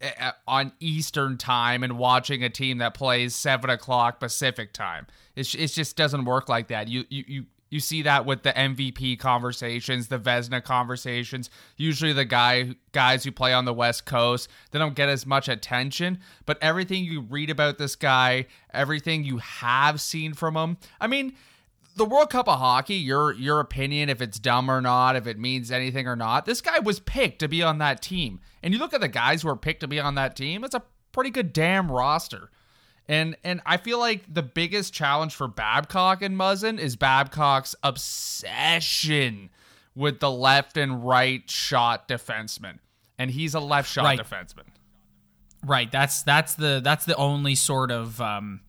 eh, 0.01 0.11
eh, 0.17 0.31
on 0.47 0.71
Eastern 0.79 1.37
time 1.37 1.83
and 1.83 1.97
watching 1.97 2.43
a 2.43 2.49
team 2.49 2.77
that 2.77 2.93
plays 2.93 3.35
seven 3.35 3.69
o'clock 3.69 4.19
Pacific 4.19 4.71
time. 4.73 5.07
It, 5.35 5.53
it 5.55 5.67
just 5.67 5.97
doesn't 5.97 6.25
work 6.25 6.47
like 6.47 6.67
that. 6.67 6.87
You 6.87 7.05
you 7.09 7.23
you 7.27 7.45
You 7.69 7.79
see 7.79 8.03
that 8.03 8.25
with 8.25 8.43
the 8.43 8.53
MVP 8.53 9.19
conversations, 9.19 10.07
the 10.07 10.19
Vezina 10.19 10.63
conversations. 10.63 11.49
Usually, 11.75 12.13
the 12.13 12.23
guy 12.23 12.75
guys 12.93 13.23
who 13.25 13.31
play 13.31 13.51
on 13.51 13.65
the 13.65 13.73
West 13.73 14.05
Coast 14.05 14.47
they 14.71 14.79
don't 14.79 14.95
get 14.95 15.09
as 15.09 15.25
much 15.25 15.49
attention. 15.49 16.19
But 16.45 16.59
everything 16.61 17.03
you 17.03 17.21
read 17.21 17.49
about 17.49 17.77
this 17.77 17.95
guy, 17.97 18.45
everything 18.73 19.25
you 19.25 19.39
have 19.39 19.99
seen 19.99 20.33
from 20.33 20.55
him, 20.55 20.77
I 21.01 21.07
mean, 21.07 21.33
the 21.95 22.05
World 22.05 22.29
Cup 22.29 22.47
of 22.47 22.59
Hockey. 22.59 22.95
Your 22.95 23.33
your 23.33 23.59
opinion, 23.59 24.09
if 24.09 24.21
it's 24.21 24.39
dumb 24.39 24.69
or 24.69 24.81
not, 24.81 25.15
if 25.15 25.27
it 25.27 25.37
means 25.39 25.71
anything 25.71 26.07
or 26.07 26.15
not. 26.15 26.45
This 26.45 26.61
guy 26.61 26.79
was 26.79 26.99
picked 26.99 27.39
to 27.39 27.47
be 27.47 27.61
on 27.63 27.77
that 27.79 28.01
team, 28.01 28.39
and 28.61 28.73
you 28.73 28.79
look 28.79 28.93
at 28.93 29.01
the 29.01 29.07
guys 29.07 29.41
who 29.41 29.49
are 29.49 29.55
picked 29.55 29.81
to 29.81 29.87
be 29.87 29.99
on 29.99 30.15
that 30.15 30.35
team. 30.35 30.63
It's 30.63 30.75
a 30.75 30.83
pretty 31.11 31.29
good 31.29 31.53
damn 31.53 31.91
roster. 31.91 32.49
And 33.07 33.35
and 33.43 33.61
I 33.65 33.77
feel 33.77 33.99
like 33.99 34.33
the 34.33 34.41
biggest 34.43 34.93
challenge 34.93 35.35
for 35.35 35.47
Babcock 35.47 36.21
and 36.21 36.37
Muzzin 36.37 36.79
is 36.79 36.95
Babcock's 36.95 37.75
obsession 37.83 39.49
with 39.95 40.19
the 40.19 40.31
left 40.31 40.77
and 40.77 41.05
right 41.05 41.49
shot 41.49 42.07
defenseman. 42.07 42.79
And 43.19 43.29
he's 43.31 43.53
a 43.53 43.59
left 43.59 43.91
shot 43.91 44.05
Right. 44.05 44.19
defenseman. 44.19 44.67
Right. 45.65 45.91
That's 45.91 46.23
that's 46.23 46.55
the 46.55 46.81
that's 46.83 47.05
the 47.05 47.15
only 47.15 47.55
sort 47.55 47.91
of 47.91 48.19
um, 48.19 48.61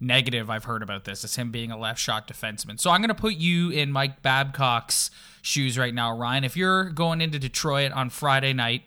negative 0.00 0.48
I've 0.48 0.64
heard 0.64 0.82
about 0.82 1.04
this 1.04 1.22
is 1.24 1.36
him 1.36 1.50
being 1.50 1.70
a 1.70 1.78
left 1.78 2.00
shot 2.00 2.26
defenseman. 2.26 2.80
So 2.80 2.90
I'm 2.90 3.00
going 3.00 3.08
to 3.08 3.14
put 3.14 3.34
you 3.34 3.70
in 3.70 3.92
Mike 3.92 4.22
Babcock's 4.22 5.10
shoes 5.42 5.78
right 5.78 5.94
now, 5.94 6.16
Ryan. 6.16 6.44
If 6.44 6.56
you're 6.56 6.84
going 6.90 7.20
into 7.20 7.38
Detroit 7.38 7.92
on 7.92 8.10
Friday 8.10 8.52
night 8.52 8.82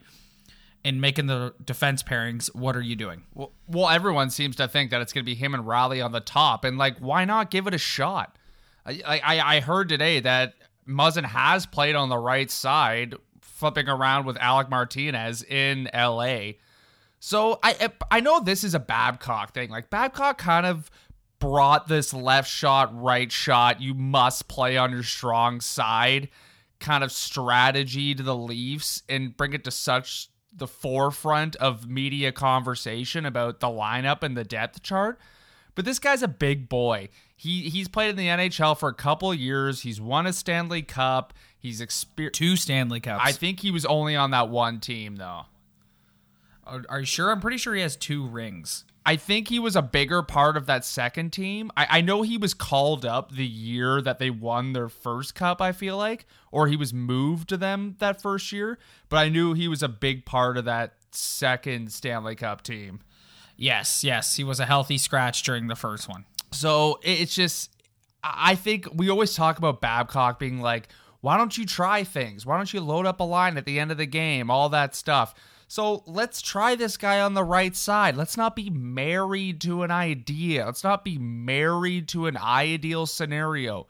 and 0.83 0.99
making 0.99 1.27
the 1.27 1.53
defense 1.63 2.03
pairings, 2.03 2.53
what 2.55 2.75
are 2.75 2.81
you 2.81 2.95
doing? 2.95 3.23
Well, 3.33 3.51
well, 3.67 3.89
everyone 3.89 4.31
seems 4.31 4.55
to 4.57 4.67
think 4.67 4.91
that 4.91 5.01
it's 5.01 5.13
going 5.13 5.23
to 5.23 5.29
be 5.29 5.35
him 5.35 5.53
and 5.53 5.63
Rielly 5.63 6.03
on 6.03 6.11
the 6.11 6.19
top, 6.19 6.65
and 6.65 6.77
like, 6.77 6.97
why 6.99 7.25
not 7.25 7.51
give 7.51 7.67
it 7.67 7.73
a 7.73 7.77
shot? 7.77 8.37
I 8.85 9.21
I, 9.23 9.55
I 9.57 9.59
heard 9.61 9.87
today 9.87 10.19
that 10.19 10.55
Muzzin 10.87 11.25
has 11.25 11.65
played 11.65 11.95
on 11.95 12.09
the 12.09 12.17
right 12.17 12.51
side, 12.51 13.15
flipping 13.41 13.87
around 13.87 14.25
with 14.25 14.37
Alec 14.37 14.69
Martinez 14.69 15.43
in 15.43 15.89
L.A. 15.93 16.57
So 17.25 17.57
I 17.63 17.89
I 18.11 18.19
know 18.19 18.41
this 18.41 18.65
is 18.65 18.75
a 18.75 18.79
Babcock 18.79 19.53
thing. 19.53 19.69
Like 19.69 19.89
Babcock 19.89 20.37
kind 20.37 20.65
of 20.65 20.91
brought 21.39 21.87
this 21.87 22.13
left 22.13 22.49
shot, 22.49 22.93
right 22.93 23.31
shot, 23.31 23.79
you 23.79 23.93
must 23.93 24.49
play 24.49 24.75
on 24.75 24.91
your 24.91 25.03
strong 25.03 25.61
side 25.61 26.27
kind 26.81 27.01
of 27.01 27.13
strategy 27.13 28.13
to 28.13 28.23
the 28.23 28.35
Leafs 28.35 29.03
and 29.07 29.37
bring 29.37 29.53
it 29.53 29.63
to 29.63 29.71
such 29.71 30.27
the 30.53 30.67
forefront 30.67 31.55
of 31.55 31.87
media 31.87 32.33
conversation 32.33 33.25
about 33.25 33.61
the 33.61 33.67
lineup 33.67 34.21
and 34.21 34.35
the 34.35 34.43
depth 34.43 34.83
chart. 34.83 35.17
But 35.75 35.85
this 35.85 35.99
guy's 35.99 36.23
a 36.23 36.27
big 36.27 36.67
boy. 36.67 37.07
He 37.37 37.69
he's 37.69 37.87
played 37.87 38.09
in 38.09 38.15
the 38.17 38.27
NHL 38.27 38.77
for 38.77 38.89
a 38.89 38.93
couple 38.93 39.31
of 39.31 39.39
years. 39.39 39.83
He's 39.83 40.01
won 40.01 40.27
a 40.27 40.33
Stanley 40.33 40.81
Cup. 40.81 41.33
He's 41.57 41.79
experienced. 41.79 42.37
Two 42.37 42.57
Stanley 42.57 42.99
Cups. 42.99 43.23
I 43.23 43.31
think 43.31 43.61
he 43.61 43.71
was 43.71 43.85
only 43.85 44.17
on 44.17 44.31
that 44.31 44.49
one 44.49 44.81
team 44.81 45.15
though. 45.15 45.43
Are, 46.65 46.83
are 46.89 46.99
you 47.01 47.05
sure? 47.05 47.31
I'm 47.31 47.39
pretty 47.39 47.57
sure 47.57 47.75
he 47.75 47.81
has 47.81 47.95
two 47.95 48.25
rings. 48.25 48.85
I 49.05 49.17
think 49.17 49.49
he 49.49 49.59
was 49.59 49.75
a 49.75 49.81
bigger 49.81 50.23
part 50.23 50.55
of 50.55 50.65
that 50.67 50.85
second 50.85 51.33
team. 51.33 51.71
I, 51.75 51.87
I 51.97 52.01
know 52.01 52.21
he 52.21 52.37
was 52.37 52.53
called 52.53 53.05
up 53.05 53.33
the 53.33 53.45
year 53.45 54.01
that 54.01 54.17
they 54.17 54.29
won 54.29 54.71
their 54.71 54.87
first 54.87 55.35
cup, 55.35 55.61
I 55.61 55.73
feel 55.73 55.97
like, 55.97 56.25
or 56.51 56.67
he 56.67 56.77
was 56.77 56.93
moved 56.93 57.49
to 57.49 57.57
them 57.57 57.95
that 57.99 58.21
first 58.21 58.51
year, 58.53 58.79
but 59.09 59.17
I 59.17 59.27
knew 59.27 59.53
he 59.53 59.67
was 59.67 59.83
a 59.83 59.89
big 59.89 60.25
part 60.25 60.57
of 60.57 60.65
that 60.65 60.93
second 61.11 61.91
Stanley 61.91 62.35
Cup 62.35 62.63
team. 62.63 63.01
Yes, 63.57 64.03
yes, 64.03 64.37
he 64.37 64.43
was 64.43 64.59
a 64.59 64.65
healthy 64.65 64.97
scratch 64.97 65.43
during 65.43 65.67
the 65.67 65.75
first 65.75 66.07
one. 66.07 66.23
So 66.51 66.99
it's 67.03 67.35
just, 67.35 67.71
I 68.23 68.51
I 68.51 68.55
think 68.55 68.87
we 68.93 69.09
always 69.09 69.35
talk 69.35 69.57
about 69.57 69.81
Babcock 69.81 70.39
being 70.39 70.61
like, 70.61 70.87
why 71.19 71.37
don't 71.37 71.57
you 71.57 71.65
try 71.65 72.03
things? 72.03 72.45
Why 72.45 72.55
don't 72.57 72.73
you 72.73 72.79
load 72.79 73.05
up 73.05 73.19
a 73.19 73.23
line 73.23 73.57
at 73.57 73.65
the 73.65 73.79
end 73.79 73.91
of 73.91 73.97
the 73.97 74.05
game? 74.05 74.49
All 74.49 74.69
that 74.69 74.95
stuff. 74.95 75.33
So 75.73 76.03
let's 76.05 76.39
try 76.39 76.75
this 76.75 76.97
guy 76.97 77.19
on 77.19 77.33
the 77.33 77.43
right 77.43 77.75
side. 77.75 78.15
Let's 78.15 78.37
not 78.37 78.55
be 78.55 78.69
married 78.69 79.59
to 79.61 79.81
an 79.81 79.89
idea. 79.89 80.67
Let's 80.67 80.83
not 80.83 81.03
be 81.03 81.17
married 81.17 82.07
to 82.09 82.27
an 82.27 82.37
ideal 82.37 83.07
scenario. 83.07 83.87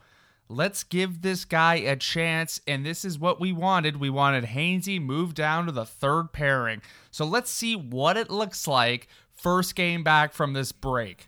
Let's 0.47 0.85
give 0.85 1.21
this 1.21 1.43
guy 1.43 1.75
a 1.75 1.97
chance. 1.97 2.61
And 2.65 2.85
this 2.85 3.03
is 3.03 3.19
what 3.19 3.41
we 3.41 3.51
wanted. 3.51 3.99
We 3.99 4.09
wanted 4.09 4.45
Hainsey 4.45 5.01
moved 5.01 5.35
down 5.35 5.65
to 5.65 5.73
the 5.73 5.83
third 5.83 6.31
pairing. 6.31 6.81
So 7.11 7.25
let's 7.25 7.51
see 7.51 7.75
what 7.75 8.15
it 8.15 8.31
looks 8.31 8.65
like 8.65 9.09
first 9.35 9.75
game 9.75 10.05
back 10.05 10.31
from 10.31 10.53
this 10.53 10.71
break. 10.71 11.27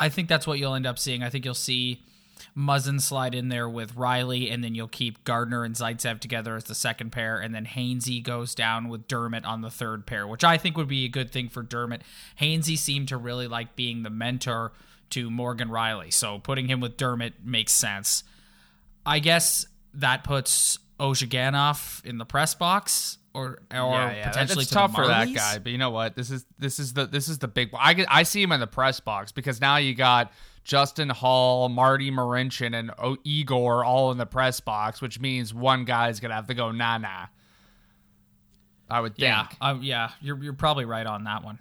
I 0.00 0.08
think 0.08 0.28
that's 0.28 0.48
what 0.48 0.58
you'll 0.58 0.74
end 0.74 0.88
up 0.88 0.98
seeing. 0.98 1.22
I 1.22 1.30
think 1.30 1.44
you'll 1.44 1.54
see 1.54 2.02
Muzzin 2.56 3.00
slide 3.00 3.34
in 3.34 3.48
there 3.48 3.68
with 3.68 3.96
Rielly, 3.96 4.52
and 4.52 4.62
then 4.62 4.74
you'll 4.74 4.86
keep 4.86 5.24
Gardiner 5.24 5.64
and 5.64 5.74
Zaitsev 5.74 6.20
together 6.20 6.54
as 6.54 6.64
the 6.64 6.74
second 6.74 7.10
pair, 7.10 7.38
and 7.40 7.54
then 7.54 7.66
Hainsey 7.66 8.22
goes 8.22 8.54
down 8.54 8.88
with 8.88 9.08
Dermott 9.08 9.44
on 9.44 9.60
the 9.60 9.70
third 9.70 10.06
pair, 10.06 10.26
which 10.26 10.44
I 10.44 10.56
think 10.56 10.76
would 10.76 10.86
be 10.86 11.04
a 11.04 11.08
good 11.08 11.30
thing 11.30 11.48
for 11.48 11.62
Dermott. 11.62 12.02
Hainsey 12.40 12.78
seemed 12.78 13.08
to 13.08 13.16
really 13.16 13.48
like 13.48 13.74
being 13.74 14.04
the 14.04 14.10
mentor 14.10 14.72
to 15.10 15.30
Morgan 15.30 15.68
Rielly, 15.68 16.12
so 16.12 16.38
putting 16.38 16.68
him 16.68 16.80
with 16.80 16.96
Dermott 16.96 17.34
makes 17.44 17.72
sense. 17.72 18.22
I 19.04 19.18
guess 19.18 19.66
that 19.94 20.22
puts 20.22 20.78
Ozhiganov 21.00 22.04
in 22.04 22.18
the 22.18 22.24
press 22.24 22.54
box, 22.54 23.18
or 23.34 23.62
or 23.74 24.14
potentially 24.22 24.62
it's 24.62 24.68
to 24.68 24.74
tough 24.74 24.94
for 24.94 25.08
that 25.08 25.32
guy. 25.34 25.58
But 25.58 25.72
you 25.72 25.78
know 25.78 25.90
what? 25.90 26.14
This 26.14 26.30
is 26.30 26.46
this 26.58 26.78
is 26.78 26.92
the 26.92 27.06
this 27.06 27.28
is 27.28 27.38
the 27.38 27.48
big. 27.48 27.70
I 27.74 28.06
I 28.08 28.22
see 28.22 28.42
him 28.42 28.52
in 28.52 28.60
the 28.60 28.66
press 28.68 29.00
box 29.00 29.32
because 29.32 29.60
now 29.60 29.76
you 29.76 29.94
got 29.94 30.32
Justin 30.64 31.10
Holl, 31.10 31.68
Marty 31.68 32.10
Marincin, 32.10 32.74
and 32.74 32.90
o- 32.98 33.18
Igor 33.22 33.84
all 33.84 34.10
in 34.10 34.18
the 34.18 34.26
press 34.26 34.60
box, 34.60 35.00
which 35.02 35.20
means 35.20 35.52
one 35.54 35.84
guy's 35.84 36.20
gonna 36.20 36.34
have 36.34 36.46
to 36.48 36.54
go 36.54 36.72
nah 36.72 36.98
nah. 36.98 37.26
I 38.90 39.00
would 39.00 39.14
think. 39.16 39.22
Yeah, 39.24 39.46
uh, 39.60 39.78
yeah, 39.80 40.10
you're 40.20 40.42
you're 40.42 40.52
probably 40.52 40.84
right 40.84 41.06
on 41.06 41.24
that 41.24 41.44
one. 41.44 41.58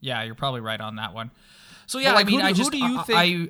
Yeah, 0.00 0.22
you're 0.22 0.34
probably 0.34 0.60
right 0.60 0.80
on 0.80 0.96
that 0.96 1.14
one. 1.14 1.30
So 1.86 1.98
yeah, 1.98 2.12
like, 2.12 2.26
I 2.26 2.30
mean, 2.30 2.40
who, 2.40 2.46
do- 2.46 2.46
I 2.46 2.52
who 2.52 2.70
do 2.70 2.78
you 2.78 3.02
think? 3.02 3.18
I, 3.18 3.48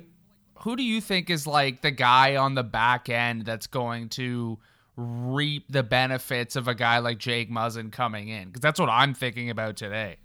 who 0.63 0.75
do 0.75 0.83
you 0.83 1.01
think 1.01 1.29
is 1.29 1.45
like 1.47 1.81
the 1.81 1.91
guy 1.91 2.35
on 2.35 2.55
the 2.55 2.63
back 2.63 3.09
end 3.09 3.45
that's 3.45 3.67
going 3.67 4.09
to 4.09 4.59
reap 4.95 5.65
the 5.71 5.81
benefits 5.83 6.55
of 6.55 6.67
a 6.67 6.75
guy 6.75 6.99
like 6.99 7.17
Jake 7.17 7.49
Muzzin 7.51 7.91
coming 7.91 8.27
in? 8.29 8.47
Because 8.47 8.61
that's 8.61 8.79
what 8.79 8.89
I'm 8.89 9.13
thinking 9.13 9.49
about 9.49 9.75
today. 9.77 10.17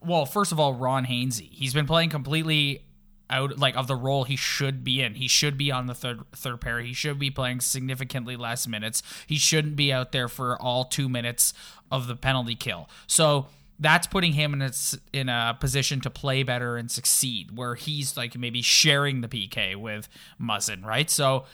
well, 0.00 0.24
first 0.26 0.50
of 0.52 0.58
all, 0.60 0.74
Ron 0.74 1.04
Hainsey. 1.06 1.48
He's 1.52 1.74
been 1.74 1.86
playing 1.86 2.10
completely 2.10 2.82
out 3.30 3.58
like 3.58 3.76
of 3.76 3.86
the 3.86 3.96
role 3.96 4.24
he 4.24 4.36
should 4.36 4.84
be 4.84 5.02
in. 5.02 5.14
He 5.14 5.28
should 5.28 5.58
be 5.58 5.70
on 5.70 5.86
the 5.86 5.94
third 5.94 6.20
third 6.32 6.60
pair. 6.60 6.80
He 6.80 6.92
should 6.92 7.18
be 7.18 7.30
playing 7.30 7.60
significantly 7.60 8.36
less 8.36 8.66
minutes. 8.66 9.02
He 9.26 9.36
shouldn't 9.36 9.76
be 9.76 9.92
out 9.92 10.12
there 10.12 10.28
for 10.28 10.60
all 10.60 10.84
two 10.84 11.08
minutes 11.08 11.52
of 11.90 12.06
the 12.06 12.16
penalty 12.16 12.54
kill. 12.54 12.88
So 13.06 13.46
that's 13.78 14.06
putting 14.06 14.32
him 14.32 14.54
in 14.54 14.62
a, 14.62 14.72
in 15.12 15.28
a 15.28 15.56
position 15.58 16.00
to 16.00 16.10
play 16.10 16.42
better 16.42 16.76
and 16.76 16.90
succeed, 16.90 17.56
where 17.56 17.74
he's 17.74 18.16
like 18.16 18.36
maybe 18.36 18.60
sharing 18.62 19.20
the 19.20 19.28
PK 19.28 19.76
with 19.76 20.08
Muzzin, 20.40 20.84
right? 20.84 21.08
So 21.08 21.44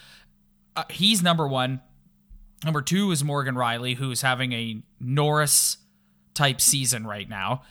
uh, 0.76 0.84
he's 0.90 1.22
number 1.22 1.46
one. 1.46 1.80
Number 2.64 2.80
two 2.80 3.10
is 3.10 3.22
Morgan 3.22 3.56
Rielly, 3.56 3.96
who's 3.96 4.22
having 4.22 4.52
a 4.52 4.82
Norris 4.98 5.76
type 6.32 6.60
season 6.60 7.06
right 7.06 7.28
now, 7.28 7.62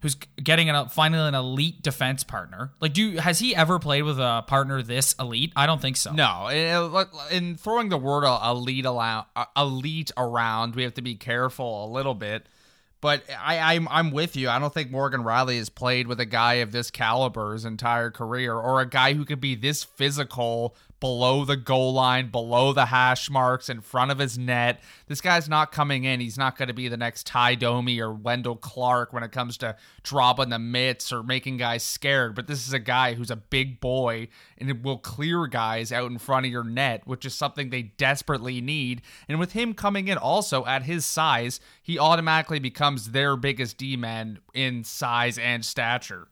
who's 0.00 0.14
getting 0.42 0.70
an, 0.70 0.88
finally 0.88 1.28
an 1.28 1.34
elite 1.34 1.82
defense 1.82 2.22
partner. 2.22 2.72
Like, 2.80 2.92
do 2.92 3.02
you, 3.02 3.20
has 3.20 3.38
he 3.38 3.54
ever 3.54 3.78
played 3.78 4.02
with 4.02 4.18
a 4.18 4.44
partner 4.46 4.82
this 4.82 5.14
elite? 5.18 5.52
I 5.56 5.66
don't 5.66 5.80
think 5.80 5.96
so. 5.96 6.12
No, 6.12 6.48
in- 6.48 7.06
in 7.30 7.56
throwing 7.56 7.88
the 7.88 7.98
word 7.98 8.24
elite 8.24 8.86
around, 8.86 9.26
elite 9.56 10.12
around, 10.16 10.74
we 10.74 10.82
have 10.84 10.94
to 10.94 11.02
be 11.02 11.14
careful 11.14 11.84
a 11.84 11.88
little 11.88 12.14
bit. 12.14 12.46
But 13.00 13.22
I, 13.40 13.74
I'm 13.74 13.86
I'm 13.88 14.10
with 14.10 14.34
you. 14.34 14.48
I 14.48 14.58
don't 14.58 14.74
think 14.74 14.90
Morgan 14.90 15.22
Rielly 15.22 15.58
has 15.58 15.68
played 15.68 16.08
with 16.08 16.18
a 16.18 16.26
guy 16.26 16.54
of 16.54 16.72
this 16.72 16.90
caliber 16.90 17.52
his 17.52 17.64
entire 17.64 18.10
career, 18.10 18.56
or 18.56 18.80
a 18.80 18.88
guy 18.88 19.14
who 19.14 19.24
could 19.24 19.40
be 19.40 19.54
this 19.54 19.84
physical 19.84 20.74
below 21.00 21.44
the 21.44 21.56
goal 21.56 21.92
line, 21.92 22.30
below 22.30 22.72
the 22.72 22.86
hash 22.86 23.30
marks, 23.30 23.68
in 23.68 23.80
front 23.80 24.10
of 24.10 24.18
his 24.18 24.36
net. 24.36 24.80
This 25.06 25.20
guy's 25.20 25.48
not 25.48 25.72
coming 25.72 26.04
in. 26.04 26.20
He's 26.20 26.38
not 26.38 26.56
going 26.56 26.68
to 26.68 26.74
be 26.74 26.88
the 26.88 26.96
next 26.96 27.26
Ty 27.26 27.56
Domi 27.56 28.00
or 28.00 28.12
Wendell 28.12 28.56
Clark 28.56 29.12
when 29.12 29.22
it 29.22 29.32
comes 29.32 29.56
to 29.58 29.76
dropping 30.02 30.48
the 30.48 30.58
mitts 30.58 31.12
or 31.12 31.22
making 31.22 31.58
guys 31.58 31.82
scared. 31.82 32.34
But 32.34 32.46
this 32.46 32.66
is 32.66 32.72
a 32.72 32.78
guy 32.78 33.14
who's 33.14 33.30
a 33.30 33.36
big 33.36 33.80
boy 33.80 34.28
and 34.58 34.68
it 34.68 34.82
will 34.82 34.98
clear 34.98 35.46
guys 35.46 35.92
out 35.92 36.10
in 36.10 36.18
front 36.18 36.46
of 36.46 36.52
your 36.52 36.64
net, 36.64 37.06
which 37.06 37.24
is 37.24 37.34
something 37.34 37.70
they 37.70 37.82
desperately 37.82 38.60
need. 38.60 39.02
And 39.28 39.38
with 39.38 39.52
him 39.52 39.74
coming 39.74 40.08
in 40.08 40.18
also 40.18 40.64
at 40.66 40.82
his 40.82 41.04
size, 41.04 41.60
he 41.82 41.98
automatically 41.98 42.58
becomes 42.58 43.10
their 43.10 43.36
biggest 43.36 43.78
D 43.78 43.96
man 43.96 44.40
in 44.54 44.84
size 44.84 45.38
and 45.38 45.64
stature. 45.64 46.28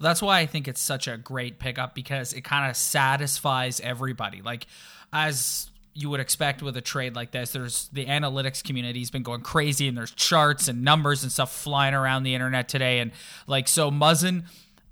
That's 0.00 0.22
why 0.22 0.40
I 0.40 0.46
think 0.46 0.68
it's 0.68 0.80
such 0.80 1.08
a 1.08 1.16
great 1.16 1.58
pickup 1.58 1.94
because 1.94 2.32
it 2.32 2.42
kind 2.42 2.70
of 2.70 2.76
satisfies 2.76 3.80
everybody. 3.80 4.42
Like, 4.42 4.66
as 5.12 5.70
you 5.94 6.10
would 6.10 6.20
expect 6.20 6.62
with 6.62 6.76
a 6.76 6.80
trade 6.80 7.14
like 7.14 7.30
this, 7.30 7.52
there's 7.52 7.88
the 7.92 8.06
analytics 8.06 8.62
community's 8.62 9.10
been 9.10 9.22
going 9.22 9.42
crazy 9.42 9.86
and 9.86 9.96
there's 9.96 10.10
charts 10.10 10.66
and 10.66 10.82
numbers 10.82 11.22
and 11.22 11.30
stuff 11.30 11.54
flying 11.54 11.94
around 11.94 12.24
the 12.24 12.34
internet 12.34 12.68
today. 12.68 12.98
And 12.98 13.12
like, 13.46 13.68
so 13.68 13.90
Muzzin 13.90 14.44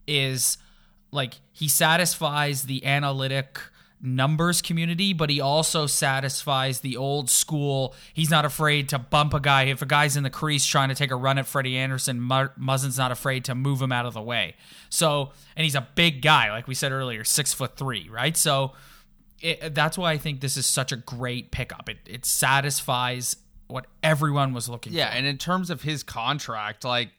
is 0.06 0.58
like 1.10 1.34
he 1.52 1.68
satisfies 1.68 2.64
the 2.64 2.84
analytic 2.86 3.58
numbers 4.02 4.60
community, 4.60 5.12
but 5.12 5.30
he 5.30 5.40
also 5.40 5.86
satisfies 5.86 6.80
the 6.80 6.96
old 6.96 7.30
school. 7.30 7.94
He's 8.12 8.30
not 8.30 8.44
afraid 8.44 8.88
to 8.88 8.98
bump 8.98 9.32
a 9.32 9.40
guy. 9.40 9.64
If 9.64 9.80
a 9.80 9.86
guy's 9.86 10.16
in 10.16 10.24
the 10.24 10.30
crease 10.30 10.66
trying 10.66 10.88
to 10.88 10.94
take 10.94 11.12
a 11.12 11.16
run 11.16 11.38
at 11.38 11.46
Freddie 11.46 11.76
Andersen, 11.76 12.20
Muzzin's 12.20 12.98
not 12.98 13.12
afraid 13.12 13.44
to 13.44 13.54
move 13.54 13.80
him 13.80 13.92
out 13.92 14.04
of 14.04 14.14
the 14.14 14.22
way. 14.22 14.56
So, 14.90 15.30
and 15.56 15.64
he's 15.64 15.76
a 15.76 15.86
big 15.94 16.20
guy, 16.20 16.50
like 16.50 16.66
we 16.66 16.74
said 16.74 16.90
earlier, 16.90 17.22
six 17.22 17.52
foot 17.52 17.76
three, 17.76 18.08
right? 18.08 18.36
So, 18.36 18.72
it, 19.40 19.74
that's 19.74 19.96
why 19.96 20.12
I 20.12 20.18
think 20.18 20.40
this 20.40 20.56
is 20.56 20.66
such 20.66 20.92
a 20.92 20.96
great 20.96 21.50
pickup. 21.50 21.88
It, 21.88 21.98
it 22.06 22.24
satisfies 22.24 23.36
what 23.68 23.86
everyone 24.02 24.52
was 24.52 24.68
looking 24.68 24.92
yeah, 24.92 25.08
for. 25.08 25.12
Yeah, 25.12 25.18
and 25.18 25.26
in 25.26 25.38
terms 25.38 25.70
of 25.70 25.82
his 25.82 26.02
contract, 26.02 26.84
like 26.84 27.10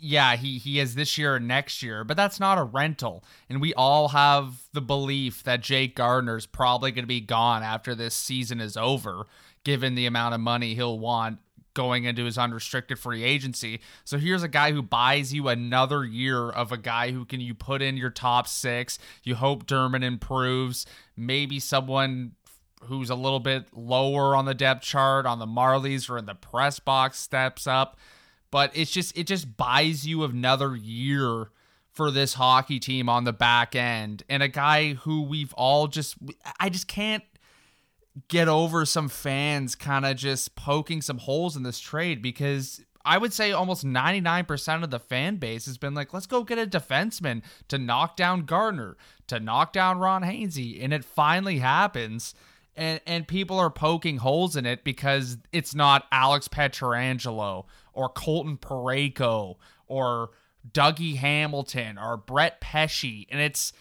yeah, 0.00 0.36
he 0.36 0.58
he 0.58 0.78
has 0.78 0.94
this 0.94 1.18
year 1.18 1.36
and 1.36 1.48
next 1.48 1.82
year, 1.82 2.04
but 2.04 2.16
that's 2.16 2.40
not 2.40 2.58
a 2.58 2.62
rental. 2.62 3.24
And 3.48 3.60
we 3.60 3.74
all 3.74 4.08
have 4.08 4.62
the 4.72 4.80
belief 4.80 5.42
that 5.44 5.60
Jake 5.60 5.96
Gardiner's 5.96 6.46
probably 6.46 6.90
going 6.90 7.04
to 7.04 7.08
be 7.08 7.20
gone 7.20 7.62
after 7.62 7.94
this 7.94 8.14
season 8.14 8.60
is 8.60 8.76
over, 8.76 9.26
given 9.64 9.94
the 9.94 10.06
amount 10.06 10.34
of 10.34 10.40
money 10.40 10.74
he'll 10.74 10.98
want 10.98 11.38
going 11.74 12.04
into 12.04 12.24
his 12.24 12.36
unrestricted 12.36 12.98
free 12.98 13.22
agency. 13.22 13.80
So 14.04 14.18
here's 14.18 14.42
a 14.42 14.48
guy 14.48 14.72
who 14.72 14.82
buys 14.82 15.32
you 15.32 15.46
another 15.46 16.04
year 16.04 16.50
of 16.50 16.72
a 16.72 16.76
guy 16.76 17.12
who 17.12 17.24
can 17.24 17.40
you 17.40 17.54
put 17.54 17.82
in 17.82 17.96
your 17.96 18.10
top 18.10 18.48
6. 18.48 18.98
You 19.22 19.36
hope 19.36 19.64
Dermott 19.64 20.02
improves, 20.02 20.86
maybe 21.16 21.60
someone 21.60 22.32
who's 22.84 23.10
a 23.10 23.14
little 23.14 23.38
bit 23.38 23.66
lower 23.72 24.34
on 24.34 24.44
the 24.44 24.54
depth 24.54 24.82
chart 24.82 25.24
on 25.24 25.38
the 25.38 25.46
Marlies 25.46 26.10
or 26.10 26.18
in 26.18 26.26
the 26.26 26.34
press 26.34 26.80
box 26.80 27.18
steps 27.18 27.66
up 27.66 27.96
but 28.50 28.70
it's 28.74 28.90
just 28.90 29.16
it 29.16 29.26
just 29.26 29.56
buys 29.56 30.06
you 30.06 30.24
another 30.24 30.74
year 30.76 31.50
for 31.92 32.10
this 32.10 32.34
hockey 32.34 32.78
team 32.78 33.08
on 33.08 33.24
the 33.24 33.32
back 33.32 33.74
end 33.74 34.22
and 34.28 34.42
a 34.42 34.48
guy 34.48 34.94
who 34.94 35.22
we've 35.22 35.52
all 35.54 35.88
just 35.88 36.16
I 36.60 36.68
just 36.68 36.86
can't 36.86 37.24
get 38.28 38.48
over 38.48 38.84
some 38.84 39.08
fans 39.08 39.74
kind 39.74 40.04
of 40.04 40.16
just 40.16 40.54
poking 40.56 41.02
some 41.02 41.18
holes 41.18 41.56
in 41.56 41.62
this 41.62 41.78
trade 41.78 42.20
because 42.20 42.80
I 43.04 43.16
would 43.16 43.32
say 43.32 43.52
almost 43.52 43.86
99% 43.86 44.84
of 44.84 44.90
the 44.90 44.98
fan 44.98 45.36
base 45.36 45.64
has 45.64 45.78
been 45.78 45.94
like, 45.94 46.12
let's 46.12 46.26
go 46.26 46.44
get 46.44 46.58
a 46.58 46.66
defenseman 46.66 47.42
to 47.68 47.78
knock 47.78 48.16
down 48.16 48.44
Gardiner, 48.44 48.98
to 49.28 49.40
knock 49.40 49.72
down 49.72 49.98
Ron 49.98 50.22
Hainsey. 50.22 50.82
And 50.84 50.92
it 50.92 51.06
finally 51.06 51.58
happens. 51.58 52.34
And, 52.78 53.00
and 53.08 53.26
people 53.26 53.58
are 53.58 53.70
poking 53.70 54.18
holes 54.18 54.54
in 54.54 54.64
it 54.64 54.84
because 54.84 55.36
it's 55.52 55.74
not 55.74 56.06
Alex 56.12 56.46
Pietrangelo 56.46 57.64
or 57.92 58.08
Colton 58.08 58.56
Parayko 58.56 59.56
or 59.88 60.30
Dougie 60.70 61.16
Hamilton 61.16 61.98
or 61.98 62.16
Brett 62.16 62.60
Pesce. 62.60 63.26
And 63.30 63.40
it's 63.40 63.72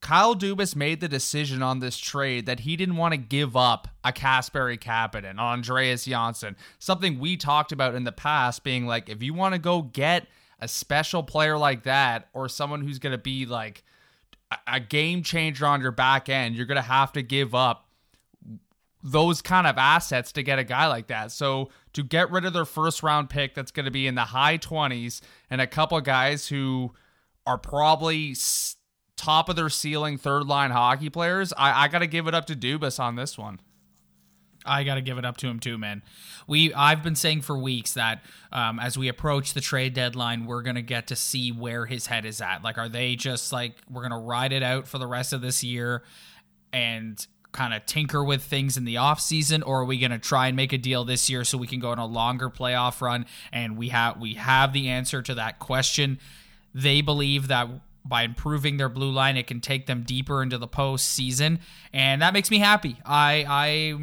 Kyle 0.00 0.36
Dubas 0.36 0.76
made 0.76 1.00
the 1.00 1.08
decision 1.08 1.60
on 1.60 1.80
this 1.80 1.98
trade 1.98 2.46
that 2.46 2.60
he 2.60 2.76
didn't 2.76 2.96
want 2.96 3.12
to 3.12 3.18
give 3.18 3.56
up 3.56 3.88
a 4.04 4.12
Kasperi 4.12 4.78
Kapanen, 4.78 5.38
Andreas 5.38 6.04
Johnsson, 6.04 6.54
something 6.78 7.18
we 7.18 7.36
talked 7.36 7.72
about 7.72 7.96
in 7.96 8.04
the 8.04 8.12
past, 8.12 8.62
being 8.62 8.86
like, 8.86 9.08
if 9.08 9.24
you 9.24 9.34
want 9.34 9.54
to 9.54 9.58
go 9.58 9.82
get 9.82 10.28
a 10.60 10.68
special 10.68 11.24
player 11.24 11.58
like 11.58 11.82
that 11.82 12.28
or 12.32 12.48
someone 12.48 12.82
who's 12.82 13.00
going 13.00 13.10
to 13.10 13.18
be 13.18 13.44
like 13.44 13.82
a 14.68 14.78
game 14.78 15.24
changer 15.24 15.66
on 15.66 15.80
your 15.80 15.90
back 15.90 16.28
end, 16.28 16.54
you're 16.54 16.66
going 16.66 16.76
to 16.76 16.82
have 16.82 17.12
to 17.12 17.22
give 17.22 17.52
up 17.54 17.85
those 19.06 19.40
kind 19.40 19.68
of 19.68 19.78
assets 19.78 20.32
to 20.32 20.42
get 20.42 20.58
a 20.58 20.64
guy 20.64 20.88
like 20.88 21.06
that. 21.06 21.30
So 21.30 21.70
to 21.92 22.02
get 22.02 22.28
rid 22.32 22.44
of 22.44 22.52
their 22.52 22.64
first 22.64 23.04
round 23.04 23.30
pick 23.30 23.54
that's 23.54 23.70
going 23.70 23.84
to 23.84 23.90
be 23.92 24.08
in 24.08 24.16
the 24.16 24.22
high 24.22 24.58
20s 24.58 25.20
and 25.48 25.60
a 25.60 25.66
couple 25.66 26.00
guys 26.00 26.48
who 26.48 26.92
are 27.46 27.56
probably 27.56 28.34
top 29.16 29.48
of 29.48 29.54
their 29.54 29.68
ceiling 29.68 30.18
third 30.18 30.46
line 30.46 30.72
hockey 30.72 31.08
players, 31.08 31.52
I, 31.56 31.84
I 31.84 31.88
got 31.88 32.00
to 32.00 32.08
give 32.08 32.26
it 32.26 32.34
up 32.34 32.46
to 32.46 32.56
Dubas 32.56 32.98
on 32.98 33.14
this 33.14 33.38
one. 33.38 33.60
I 34.64 34.82
got 34.82 34.96
to 34.96 35.00
give 35.00 35.18
it 35.18 35.24
up 35.24 35.36
to 35.36 35.46
him 35.46 35.60
too, 35.60 35.78
man. 35.78 36.02
We 36.48 36.74
I've 36.74 37.04
been 37.04 37.14
saying 37.14 37.42
for 37.42 37.56
weeks 37.56 37.92
that 37.92 38.24
um, 38.50 38.80
as 38.80 38.98
we 38.98 39.06
approach 39.06 39.54
the 39.54 39.60
trade 39.60 39.94
deadline, 39.94 40.46
we're 40.46 40.62
gonna 40.62 40.82
get 40.82 41.06
to 41.06 41.14
see 41.14 41.52
where 41.52 41.86
his 41.86 42.08
head 42.08 42.26
is 42.26 42.40
at. 42.40 42.64
Like, 42.64 42.76
are 42.76 42.88
they 42.88 43.14
just 43.14 43.52
like 43.52 43.76
we're 43.88 44.02
gonna 44.02 44.18
ride 44.18 44.52
it 44.52 44.64
out 44.64 44.88
for 44.88 44.98
the 44.98 45.06
rest 45.06 45.32
of 45.32 45.40
this 45.40 45.62
year 45.62 46.02
and 46.72 47.24
kind 47.56 47.72
of 47.72 47.84
tinker 47.86 48.22
with 48.22 48.42
things 48.42 48.76
in 48.76 48.84
the 48.84 48.96
offseason 48.96 49.62
or 49.66 49.80
are 49.80 49.84
we 49.84 49.98
going 49.98 50.10
to 50.10 50.18
try 50.18 50.46
and 50.46 50.54
make 50.54 50.74
a 50.74 50.78
deal 50.78 51.04
this 51.04 51.30
year 51.30 51.42
so 51.42 51.56
we 51.56 51.66
can 51.66 51.80
go 51.80 51.90
on 51.90 51.98
a 51.98 52.04
longer 52.04 52.50
playoff 52.50 53.00
run 53.00 53.24
and 53.50 53.78
we 53.78 53.88
have 53.88 54.20
we 54.20 54.34
have 54.34 54.74
the 54.74 54.88
answer 54.88 55.22
to 55.22 55.34
that 55.34 55.58
question 55.58 56.18
they 56.74 57.00
believe 57.00 57.48
that 57.48 57.66
by 58.04 58.22
improving 58.22 58.76
their 58.76 58.90
blue 58.90 59.10
line 59.10 59.38
it 59.38 59.46
can 59.46 59.60
take 59.60 59.86
them 59.86 60.02
deeper 60.02 60.42
into 60.42 60.58
the 60.58 60.68
postseason 60.68 61.58
and 61.94 62.20
that 62.20 62.34
makes 62.34 62.50
me 62.50 62.58
happy 62.58 62.98
i 63.06 63.44
i 63.48 63.98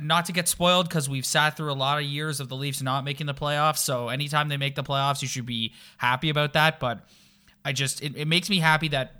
not 0.00 0.26
to 0.26 0.32
get 0.32 0.48
spoiled 0.48 0.88
because 0.88 1.08
we've 1.08 1.26
sat 1.26 1.56
through 1.56 1.72
a 1.72 1.74
lot 1.74 1.98
of 1.98 2.04
years 2.04 2.40
of 2.40 2.48
the 2.48 2.56
Leafs 2.56 2.80
not 2.80 3.04
making 3.04 3.26
the 3.26 3.34
playoffs. 3.34 3.78
So 3.78 4.08
anytime 4.08 4.48
they 4.48 4.56
make 4.56 4.74
the 4.74 4.82
playoffs, 4.82 5.20
you 5.20 5.28
should 5.28 5.44
be 5.44 5.74
happy 5.98 6.30
about 6.30 6.54
that. 6.54 6.80
But 6.80 7.00
I 7.64 7.72
just 7.72 8.02
it, 8.02 8.16
it 8.16 8.26
makes 8.26 8.48
me 8.48 8.60
happy 8.60 8.88
that 8.88 9.17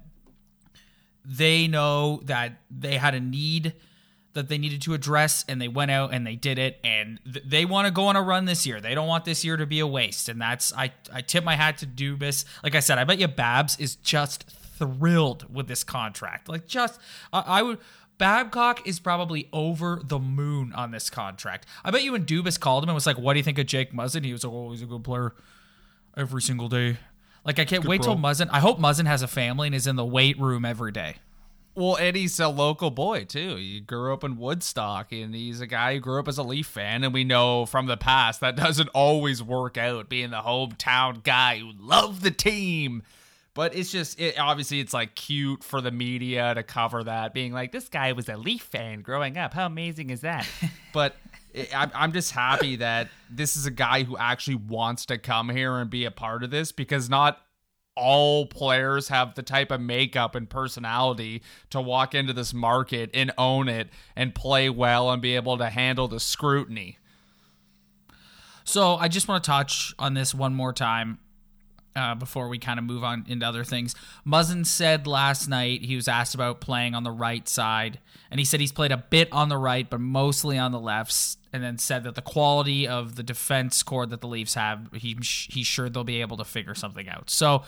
they 1.28 1.68
know 1.68 2.22
that 2.24 2.60
they 2.70 2.96
had 2.96 3.14
a 3.14 3.20
need 3.20 3.74
that 4.32 4.48
they 4.48 4.56
needed 4.56 4.80
to 4.82 4.94
address 4.94 5.44
and 5.48 5.60
they 5.60 5.68
went 5.68 5.90
out 5.90 6.14
and 6.14 6.26
they 6.26 6.36
did 6.36 6.58
it 6.58 6.78
and 6.84 7.18
th- 7.24 7.44
they 7.46 7.64
want 7.64 7.86
to 7.86 7.92
go 7.92 8.06
on 8.06 8.16
a 8.16 8.22
run 8.22 8.44
this 8.44 8.66
year. 8.66 8.80
They 8.80 8.94
don't 8.94 9.08
want 9.08 9.24
this 9.24 9.44
year 9.44 9.56
to 9.56 9.66
be 9.66 9.80
a 9.80 9.86
waste 9.86 10.28
and 10.28 10.40
that's 10.40 10.72
I 10.72 10.92
I 11.12 11.20
tip 11.20 11.44
my 11.44 11.54
hat 11.54 11.78
to 11.78 11.86
Dubas. 11.86 12.44
Like 12.62 12.74
I 12.74 12.80
said, 12.80 12.98
I 12.98 13.04
bet 13.04 13.18
you 13.18 13.28
Babs 13.28 13.78
is 13.78 13.96
just 13.96 14.48
thrilled 14.48 15.52
with 15.52 15.68
this 15.68 15.84
contract. 15.84 16.48
Like 16.48 16.66
just 16.66 16.98
I, 17.32 17.40
I 17.40 17.62
would 17.62 17.78
Babcock 18.16 18.86
is 18.86 18.98
probably 18.98 19.48
over 19.52 20.00
the 20.02 20.18
moon 20.18 20.72
on 20.72 20.90
this 20.92 21.10
contract. 21.10 21.66
I 21.84 21.90
bet 21.90 22.02
you 22.02 22.12
when 22.12 22.24
Dubas 22.24 22.58
called 22.58 22.82
him 22.82 22.88
and 22.90 22.94
was 22.94 23.06
like, 23.06 23.18
"What 23.18 23.34
do 23.34 23.38
you 23.38 23.44
think 23.44 23.58
of 23.58 23.66
Jake 23.66 23.92
Muzzin?" 23.92 24.24
He 24.24 24.32
was 24.32 24.44
like, 24.44 24.52
"Oh, 24.52 24.72
he's 24.72 24.82
a 24.82 24.86
good 24.86 25.04
player 25.04 25.34
every 26.16 26.42
single 26.42 26.68
day." 26.68 26.96
Like 27.48 27.58
I 27.58 27.64
can't 27.64 27.80
Good 27.80 27.88
wait 27.88 28.02
till 28.02 28.14
Muzzin. 28.14 28.50
I 28.52 28.60
hope 28.60 28.78
Muzzin 28.78 29.06
has 29.06 29.22
a 29.22 29.26
family 29.26 29.68
and 29.68 29.74
is 29.74 29.86
in 29.86 29.96
the 29.96 30.04
weight 30.04 30.38
room 30.38 30.66
every 30.66 30.92
day. 30.92 31.14
Well, 31.74 31.96
Eddie's 31.96 32.38
a 32.38 32.48
local 32.48 32.90
boy 32.90 33.24
too. 33.24 33.56
He 33.56 33.80
grew 33.80 34.12
up 34.12 34.22
in 34.22 34.36
Woodstock, 34.36 35.12
and 35.12 35.34
he's 35.34 35.62
a 35.62 35.66
guy 35.66 35.94
who 35.94 36.00
grew 36.00 36.20
up 36.20 36.28
as 36.28 36.36
a 36.36 36.42
Leaf 36.42 36.66
fan. 36.66 37.04
And 37.04 37.14
we 37.14 37.24
know 37.24 37.64
from 37.64 37.86
the 37.86 37.96
past 37.96 38.42
that 38.42 38.54
doesn't 38.54 38.90
always 38.90 39.42
work 39.42 39.78
out. 39.78 40.10
Being 40.10 40.28
the 40.28 40.42
hometown 40.42 41.22
guy 41.22 41.60
who 41.60 41.72
loved 41.78 42.20
the 42.20 42.30
team, 42.30 43.02
but 43.54 43.74
it's 43.74 43.90
just 43.90 44.20
it, 44.20 44.38
obviously 44.38 44.80
it's 44.80 44.92
like 44.92 45.14
cute 45.14 45.64
for 45.64 45.80
the 45.80 45.90
media 45.90 46.54
to 46.54 46.62
cover 46.62 47.02
that, 47.04 47.32
being 47.32 47.54
like 47.54 47.72
this 47.72 47.88
guy 47.88 48.12
was 48.12 48.28
a 48.28 48.36
Leaf 48.36 48.64
fan 48.64 49.00
growing 49.00 49.38
up. 49.38 49.54
How 49.54 49.64
amazing 49.64 50.10
is 50.10 50.20
that? 50.20 50.46
but 50.92 51.16
I'm, 51.74 52.12
just 52.12 52.32
happy 52.32 52.76
that 52.76 53.08
this 53.30 53.56
is 53.56 53.66
a 53.66 53.70
guy 53.70 54.02
who 54.02 54.16
actually 54.16 54.56
wants 54.56 55.06
to 55.06 55.18
come 55.18 55.48
here 55.48 55.76
and 55.76 55.90
be 55.90 56.04
a 56.04 56.10
part 56.10 56.42
of 56.42 56.50
this 56.50 56.72
because 56.72 57.08
not 57.08 57.40
all 57.96 58.46
players 58.46 59.08
have 59.08 59.34
the 59.34 59.42
type 59.42 59.70
of 59.70 59.80
makeup 59.80 60.34
and 60.34 60.48
personality 60.48 61.42
to 61.70 61.80
walk 61.80 62.14
into 62.14 62.32
this 62.32 62.54
market 62.54 63.10
and 63.12 63.32
own 63.36 63.68
it 63.68 63.88
and 64.14 64.34
play 64.34 64.70
well 64.70 65.10
and 65.10 65.20
be 65.20 65.34
able 65.34 65.58
to 65.58 65.68
handle 65.68 66.06
the 66.06 66.20
scrutiny. 66.20 66.98
So 68.64 68.96
I 68.96 69.08
just 69.08 69.26
want 69.26 69.42
to 69.42 69.50
touch 69.50 69.94
on 69.98 70.14
this 70.14 70.34
one 70.34 70.54
more 70.54 70.72
time 70.72 71.18
uh, 71.98 72.14
before 72.14 72.48
we 72.48 72.58
kind 72.58 72.78
of 72.78 72.84
move 72.84 73.04
on 73.04 73.24
into 73.28 73.46
other 73.46 73.64
things. 73.64 73.94
Muzzin 74.26 74.64
said 74.64 75.06
last 75.06 75.48
night 75.48 75.82
he 75.82 75.96
was 75.96 76.08
asked 76.08 76.34
about 76.34 76.60
playing 76.60 76.94
on 76.94 77.02
the 77.02 77.10
right 77.10 77.48
side, 77.48 77.98
and 78.30 78.38
he 78.38 78.44
said 78.44 78.60
he's 78.60 78.72
played 78.72 78.92
a 78.92 78.96
bit 78.96 79.28
on 79.32 79.48
the 79.48 79.58
right, 79.58 79.88
but 79.88 80.00
mostly 80.00 80.56
on 80.58 80.72
the 80.72 80.80
left. 80.80 81.36
And 81.50 81.62
then 81.62 81.78
said 81.78 82.04
that 82.04 82.14
the 82.14 82.22
quality 82.22 82.86
of 82.86 83.16
the 83.16 83.22
defense 83.22 83.82
core 83.82 84.04
that 84.04 84.20
the 84.20 84.28
Leafs 84.28 84.52
have, 84.52 84.90
he 84.92 85.16
he's 85.22 85.66
sure 85.66 85.88
they'll 85.88 86.04
be 86.04 86.20
able 86.20 86.36
to 86.36 86.44
figure 86.44 86.74
something 86.74 87.08
out. 87.08 87.30
So. 87.30 87.62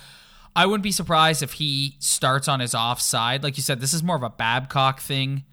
I 0.56 0.66
wouldn't 0.66 0.82
be 0.82 0.90
surprised 0.90 1.44
if 1.44 1.52
he 1.52 1.94
starts 2.00 2.48
on 2.48 2.58
his 2.58 2.74
offside. 2.74 3.44
Like 3.44 3.56
you 3.56 3.62
said, 3.62 3.80
this 3.80 3.94
is 3.94 4.02
more 4.02 4.16
of 4.16 4.24
a 4.24 4.30
Babcock 4.30 4.98
thing 4.98 5.44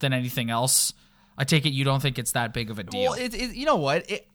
than 0.00 0.12
anything 0.12 0.50
else. 0.50 0.92
I 1.38 1.44
take 1.44 1.64
it 1.64 1.70
you 1.70 1.84
don't 1.84 2.00
think 2.00 2.18
it's 2.18 2.32
that 2.32 2.52
big 2.52 2.70
of 2.70 2.78
a 2.78 2.82
deal. 2.82 3.00
Well, 3.00 3.12
it, 3.14 3.32
it, 3.32 3.54
you 3.54 3.64
know 3.64 3.76
what? 3.76 4.10
It, 4.10 4.26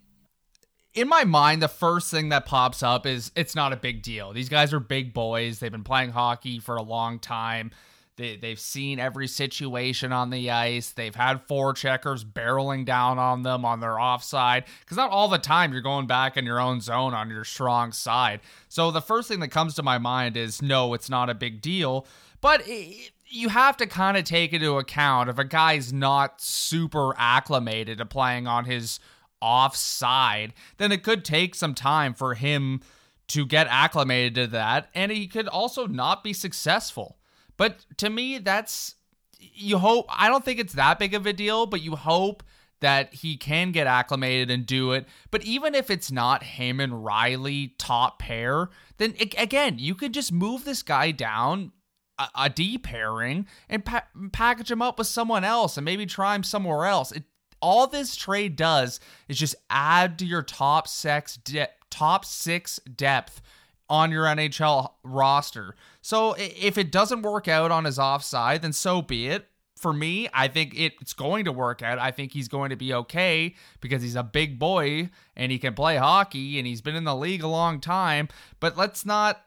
in 0.96 1.10
my 1.10 1.26
mind, 1.26 1.62
the 1.62 1.68
first 1.68 2.10
thing 2.10 2.30
that 2.30 2.46
pops 2.46 2.82
up 2.82 3.06
is 3.06 3.32
it's 3.36 3.54
not 3.54 3.74
a 3.74 3.78
big 3.78 4.02
deal. 4.02 4.32
These 4.32 4.50
guys 4.50 4.74
are 4.74 4.80
big 4.80 5.14
boys. 5.14 5.60
They've 5.60 5.72
been 5.72 5.84
playing 5.84 6.12
hockey 6.12 6.60
for 6.60 6.78
a 6.78 6.82
long 6.82 7.20
time. 7.20 7.72
They, 8.16 8.38
they've 8.38 8.60
seen 8.60 8.98
every 8.98 9.28
situation 9.28 10.14
on 10.14 10.30
the 10.30 10.50
ice. 10.50 10.92
They've 10.92 11.14
had 11.14 11.46
forecheckers 11.48 12.24
barreling 12.24 12.86
down 12.86 13.20
on 13.20 13.44
them 13.44 13.66
on 13.66 13.82
their 13.82 14.00
offside. 14.00 14.64
Because 14.80 14.96
not 14.96 15.12
all 15.12 15.28
the 15.28 15.38
time 15.38 15.74
you're 15.74 15.82
going 15.82 16.08
back 16.08 16.38
in 16.38 16.46
your 16.46 16.62
own 16.62 16.80
zone 16.80 17.14
on 17.14 17.30
your 17.30 17.44
strong 17.44 17.92
side. 17.92 18.40
So 18.70 18.90
the 18.90 19.02
first 19.02 19.28
thing 19.28 19.42
that 19.42 19.50
comes 19.50 19.76
to 19.76 19.84
my 19.84 19.98
mind 19.98 20.38
is 20.38 20.62
no, 20.62 20.94
it's 20.94 21.10
not 21.10 21.30
a 21.30 21.34
big 21.34 21.60
deal. 21.62 22.08
But 22.40 22.62
it, 22.66 23.12
you 23.28 23.50
have 23.50 23.76
to 23.78 23.88
kind 23.88 24.16
of 24.16 24.24
take 24.24 24.54
into 24.54 24.78
account 24.78 25.30
if 25.30 25.38
a 25.38 25.44
guy's 25.44 25.92
not 25.92 26.40
super 26.40 27.14
acclimated 27.18 27.98
to 27.98 28.06
playing 28.06 28.48
on 28.48 28.64
his 28.64 29.02
offside, 29.46 30.54
then 30.78 30.92
it 30.92 31.04
could 31.04 31.24
take 31.24 31.54
some 31.54 31.76
time 31.76 32.16
for 32.16 32.34
him 32.34 32.82
to 33.28 33.46
get 33.46 33.68
acclimated 33.70 34.36
to 34.36 34.48
that, 34.48 34.90
and 34.96 35.12
he 35.12 35.28
could 35.28 35.48
also 35.48 35.88
not 35.88 36.24
be 36.24 36.34
successful. 36.34 37.18
But 37.58 37.86
to 37.98 38.10
me, 38.10 38.40
that's 38.40 38.96
you 39.40 39.78
hope. 39.78 40.08
I 40.10 40.28
don't 40.28 40.44
think 40.44 40.60
it's 40.60 40.74
that 40.74 41.00
big 41.00 41.14
of 41.14 41.26
a 41.26 41.34
deal, 41.34 41.66
but 41.66 41.82
you 41.82 41.96
hope 41.96 42.44
that 42.82 43.14
he 43.14 43.38
can 43.38 43.72
get 43.72 43.88
acclimated 43.88 44.52
and 44.52 44.66
do 44.66 44.92
it. 44.92 45.08
But 45.32 45.44
even 45.44 45.76
if 45.76 45.90
it's 45.90 46.12
not 46.12 46.44
him 46.44 46.78
Rielly 46.78 47.72
top 47.78 48.20
pair, 48.20 48.70
then 48.98 49.16
it, 49.18 49.34
again, 49.38 49.80
you 49.80 49.96
could 49.96 50.14
just 50.14 50.32
move 50.32 50.66
this 50.66 50.84
guy 50.84 51.12
down 51.12 51.72
a, 52.20 52.28
a 52.36 52.50
D 52.50 52.78
pairing 52.78 53.48
and 53.70 53.84
pa- 53.84 54.08
package 54.32 54.72
him 54.72 54.82
up 54.82 54.98
with 54.98 55.08
someone 55.08 55.44
else 55.44 55.78
and 55.78 55.86
maybe 55.86 56.06
try 56.06 56.36
him 56.36 56.44
somewhere 56.44 56.86
else. 56.86 57.12
It, 57.12 57.24
all 57.62 57.88
this 57.88 58.16
trade 58.16 58.56
does 58.56 59.00
is 59.28 59.38
just 59.38 59.56
add 59.70 60.20
to 60.20 60.26
your 60.26 60.42
top 60.42 60.88
six 60.88 61.38
de- 61.38 61.70
top 61.90 62.26
six 62.26 62.80
depth 62.80 63.42
on 63.90 64.12
your 64.12 64.26
NHL 64.26 64.92
roster. 65.04 65.76
So 66.02 66.36
if 66.38 66.78
it 66.78 66.92
doesn't 66.92 67.22
work 67.22 67.48
out 67.48 67.72
on 67.72 67.86
his 67.86 68.00
offside, 68.00 68.62
then 68.62 68.74
so 68.74 69.02
be 69.02 69.28
it 69.28 69.48
for 69.78 69.92
me, 69.94 70.28
I 70.34 70.48
think 70.48 70.74
it's 70.76 71.14
going 71.14 71.46
to 71.46 71.52
work 71.52 71.82
out. 71.82 72.00
I 72.00 72.12
think 72.12 72.32
he's 72.32 72.48
going 72.48 72.70
to 72.70 72.76
be 72.76 72.94
okay 72.94 73.56
because 73.82 74.02
he's 74.02 74.16
a 74.16 74.24
big 74.24 74.58
boy 74.58 75.10
and 75.36 75.52
he 75.52 75.60
can 75.60 75.74
play 75.74 75.98
hockey 75.98 76.58
and 76.58 76.66
he's 76.66 76.82
been 76.82 76.96
in 76.96 77.04
the 77.04 77.16
league 77.16 77.44
a 77.44 77.48
long 77.48 77.82
time. 77.82 78.30
But 78.60 78.78
let's 78.78 79.06
not 79.06 79.42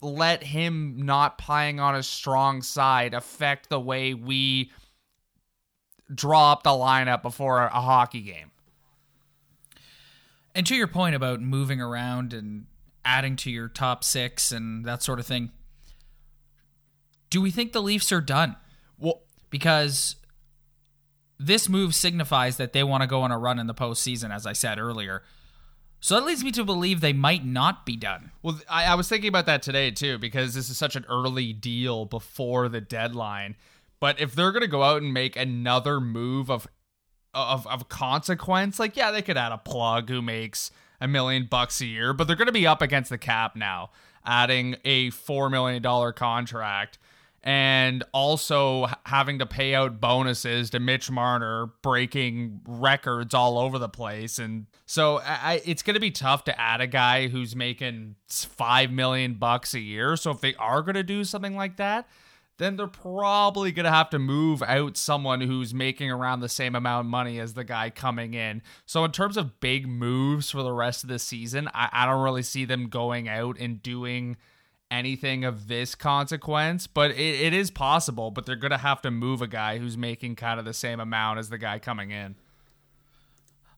let 0.00 0.44
him 0.44 1.04
not 1.04 1.38
playing 1.38 1.80
on 1.80 1.96
a 1.96 2.02
strong 2.02 2.62
side 2.62 3.12
affect 3.12 3.68
the 3.68 3.80
way 3.80 4.14
we 4.14 4.70
draw 6.14 6.52
up 6.52 6.62
the 6.62 6.70
lineup 6.70 7.22
before 7.22 7.64
a 7.64 7.80
hockey 7.80 8.20
game. 8.20 8.50
And 10.54 10.66
to 10.66 10.74
your 10.74 10.86
point 10.86 11.14
about 11.14 11.40
moving 11.40 11.80
around 11.80 12.32
and 12.32 12.66
adding 13.04 13.36
to 13.36 13.50
your 13.50 13.68
top 13.68 14.02
six 14.02 14.52
and 14.52 14.84
that 14.84 15.02
sort 15.02 15.18
of 15.18 15.26
thing, 15.26 15.50
do 17.30 17.42
we 17.42 17.50
think 17.50 17.72
the 17.72 17.82
Leafs 17.82 18.10
are 18.12 18.20
done? 18.20 18.56
Well, 18.98 19.22
because 19.50 20.16
this 21.38 21.68
move 21.68 21.94
signifies 21.94 22.56
that 22.56 22.72
they 22.72 22.82
want 22.82 23.02
to 23.02 23.06
go 23.06 23.22
on 23.22 23.30
a 23.30 23.38
run 23.38 23.58
in 23.58 23.66
the 23.66 23.74
postseason, 23.74 24.34
as 24.34 24.46
I 24.46 24.52
said 24.52 24.78
earlier. 24.78 25.22
So 26.00 26.14
that 26.14 26.24
leads 26.26 26.44
me 26.44 26.52
to 26.52 26.64
believe 26.64 27.00
they 27.00 27.12
might 27.12 27.44
not 27.44 27.84
be 27.84 27.96
done. 27.96 28.30
Well, 28.42 28.60
I, 28.68 28.86
I, 28.86 28.94
was 28.94 29.08
thinking 29.08 29.28
about 29.28 29.46
that 29.46 29.62
today 29.62 29.90
too, 29.90 30.18
because 30.18 30.54
this 30.54 30.70
is 30.70 30.76
such 30.76 30.94
an 30.94 31.04
early 31.08 31.52
deal 31.52 32.04
before 32.04 32.68
the 32.68 32.80
deadline. 32.80 33.56
But 34.06 34.20
if 34.20 34.36
they're 34.36 34.52
to 34.60 34.68
go 34.68 34.84
out 34.84 35.02
and 35.02 35.12
make 35.12 35.34
another 35.34 35.98
move 35.98 36.48
of, 36.48 36.68
of 37.34 37.66
of 37.66 37.88
consequence, 37.88 38.78
like 38.78 38.96
yeah, 38.96 39.10
they 39.10 39.20
could 39.20 39.36
add 39.36 39.50
a 39.50 39.58
plug 39.58 40.08
who 40.08 40.22
makes 40.22 40.70
a 41.00 41.08
million 41.08 41.48
bucks 41.50 41.80
a 41.80 41.86
year, 41.86 42.12
but 42.12 42.28
they're 42.28 42.36
to 42.46 42.52
be 42.52 42.68
up 42.68 42.82
against 42.82 43.10
the 43.10 43.18
cap 43.18 43.56
now, 43.56 43.90
adding 44.24 44.76
a 44.84 45.10
four 45.10 45.50
million 45.50 45.82
dollar 45.82 46.12
contract 46.12 47.00
and 47.42 48.04
also 48.12 48.86
having 49.06 49.40
to 49.40 49.46
pay 49.46 49.74
out 49.74 50.00
bonuses 50.00 50.70
to 50.70 50.78
Mitch 50.78 51.10
Marner, 51.10 51.72
breaking 51.82 52.60
records 52.64 53.34
all 53.34 53.58
over 53.58 53.76
the 53.76 53.88
place. 53.88 54.38
And 54.38 54.66
so 54.86 55.18
I, 55.18 55.60
it's 55.64 55.82
going 55.82 55.94
to 55.94 56.00
be 56.00 56.12
tough 56.12 56.44
to 56.44 56.60
add 56.60 56.80
a 56.80 56.86
guy 56.86 57.26
who's 57.26 57.56
making 57.56 58.14
five 58.28 58.92
million 58.92 59.34
bucks 59.34 59.74
a 59.74 59.80
year. 59.80 60.16
So 60.16 60.30
if 60.30 60.40
they 60.40 60.54
are 60.60 60.82
going 60.82 60.94
to 60.94 61.02
do 61.02 61.24
something 61.24 61.56
like 61.56 61.76
that, 61.78 62.08
then 62.58 62.76
they're 62.76 62.86
probably 62.86 63.72
going 63.72 63.84
to 63.84 63.90
have 63.90 64.10
to 64.10 64.18
move 64.18 64.62
out 64.62 64.96
someone 64.96 65.40
who's 65.40 65.74
making 65.74 66.10
around 66.10 66.40
the 66.40 66.48
same 66.48 66.74
amount 66.74 67.06
of 67.06 67.10
money 67.10 67.38
as 67.38 67.54
the 67.54 67.64
guy 67.64 67.90
coming 67.90 68.34
in. 68.34 68.62
So, 68.86 69.04
in 69.04 69.12
terms 69.12 69.36
of 69.36 69.60
big 69.60 69.86
moves 69.86 70.50
for 70.50 70.62
the 70.62 70.72
rest 70.72 71.04
of 71.04 71.08
the 71.08 71.18
season, 71.18 71.68
I, 71.74 71.88
I 71.92 72.06
don't 72.06 72.22
really 72.22 72.42
see 72.42 72.64
them 72.64 72.88
going 72.88 73.28
out 73.28 73.58
and 73.58 73.82
doing 73.82 74.36
anything 74.90 75.44
of 75.44 75.68
this 75.68 75.94
consequence, 75.94 76.86
but 76.86 77.10
it, 77.10 77.40
it 77.40 77.52
is 77.52 77.70
possible. 77.70 78.30
But 78.30 78.46
they're 78.46 78.56
going 78.56 78.70
to 78.70 78.78
have 78.78 79.02
to 79.02 79.10
move 79.10 79.42
a 79.42 79.48
guy 79.48 79.78
who's 79.78 79.96
making 79.96 80.36
kind 80.36 80.58
of 80.58 80.64
the 80.64 80.74
same 80.74 81.00
amount 81.00 81.38
as 81.38 81.50
the 81.50 81.58
guy 81.58 81.78
coming 81.78 82.10
in. 82.10 82.36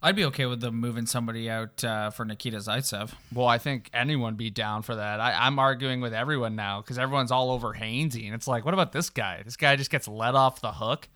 I'd 0.00 0.14
be 0.14 0.24
okay 0.26 0.46
with 0.46 0.60
them 0.60 0.76
moving 0.76 1.06
somebody 1.06 1.50
out 1.50 1.82
uh, 1.82 2.10
for 2.10 2.24
Nikita 2.24 2.58
Zaitsev. 2.58 3.10
Well, 3.32 3.46
I 3.46 3.58
think 3.58 3.90
anyone 3.92 4.36
be 4.36 4.48
down 4.48 4.82
for 4.82 4.94
that. 4.94 5.18
I, 5.18 5.46
am 5.46 5.58
arguing 5.58 6.00
with 6.00 6.14
everyone 6.14 6.54
now 6.54 6.80
because 6.80 6.98
everyone's 6.98 7.32
all 7.32 7.50
over 7.50 7.74
Hainsey, 7.74 8.26
and 8.26 8.34
it's 8.34 8.46
like, 8.46 8.64
what 8.64 8.74
about 8.74 8.92
this 8.92 9.10
guy? 9.10 9.42
This 9.44 9.56
guy 9.56 9.74
just 9.74 9.90
gets 9.90 10.06
let 10.06 10.36
off 10.36 10.60
the 10.60 10.72
hook. 10.72 11.08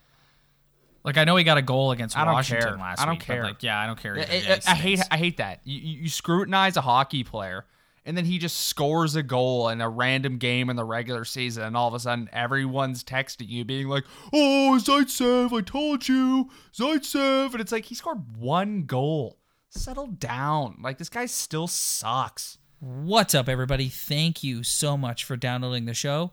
Like 1.05 1.17
I 1.17 1.25
know 1.25 1.37
he 1.37 1.45
got 1.45 1.59
a 1.59 1.63
goal 1.63 1.93
against 1.93 2.17
I 2.17 2.25
Washington 2.25 2.69
care. 2.71 2.77
last 2.77 3.01
I 3.01 3.07
don't 3.07 3.15
week. 3.15 3.23
care. 3.23 3.43
Like, 3.43 3.63
yeah, 3.63 3.79
I 3.79 3.87
don't 3.87 4.01
care. 4.01 4.17
I, 4.17 4.21
either. 4.23 4.61
I, 4.67 4.73
I 4.73 4.75
hate 4.75 5.01
I 5.11 5.17
hate 5.17 5.37
that. 5.39 5.61
You, 5.65 5.79
you 6.03 6.09
scrutinize 6.09 6.77
a 6.77 6.81
hockey 6.81 7.25
player 7.25 7.65
and 8.05 8.17
then 8.17 8.25
he 8.25 8.39
just 8.39 8.67
scores 8.67 9.15
a 9.15 9.23
goal 9.23 9.69
in 9.69 9.81
a 9.81 9.89
random 9.89 10.39
game 10.39 10.69
in 10.71 10.77
the 10.77 10.85
regular 10.85 11.25
season, 11.25 11.65
and 11.65 11.77
all 11.77 11.89
of 11.89 11.95
a 11.95 12.01
sudden 12.01 12.29
everyone's 12.33 13.05
texting 13.05 13.49
you, 13.49 13.65
being 13.65 13.89
like, 13.89 14.05
"Oh, 14.33 14.79
Zaitsev, 14.81 15.53
I 15.53 15.61
told 15.63 16.09
you, 16.09 16.51
Zaitsev," 16.75 17.53
and 17.53 17.61
it's 17.61 17.73
like 17.73 17.87
he 17.87 17.95
scored 17.95 18.37
one 18.37 18.83
goal. 18.85 19.39
Settle 19.71 20.09
down. 20.09 20.79
Like 20.83 20.99
this 20.99 21.09
guy 21.09 21.27
still 21.27 21.67
sucks. 21.67 22.59
What's 22.81 23.35
up, 23.35 23.49
everybody? 23.49 23.89
Thank 23.89 24.43
you 24.43 24.65
so 24.65 24.97
much 24.97 25.25
for 25.25 25.37
downloading 25.37 25.85
the 25.85 25.95
show. 25.95 26.33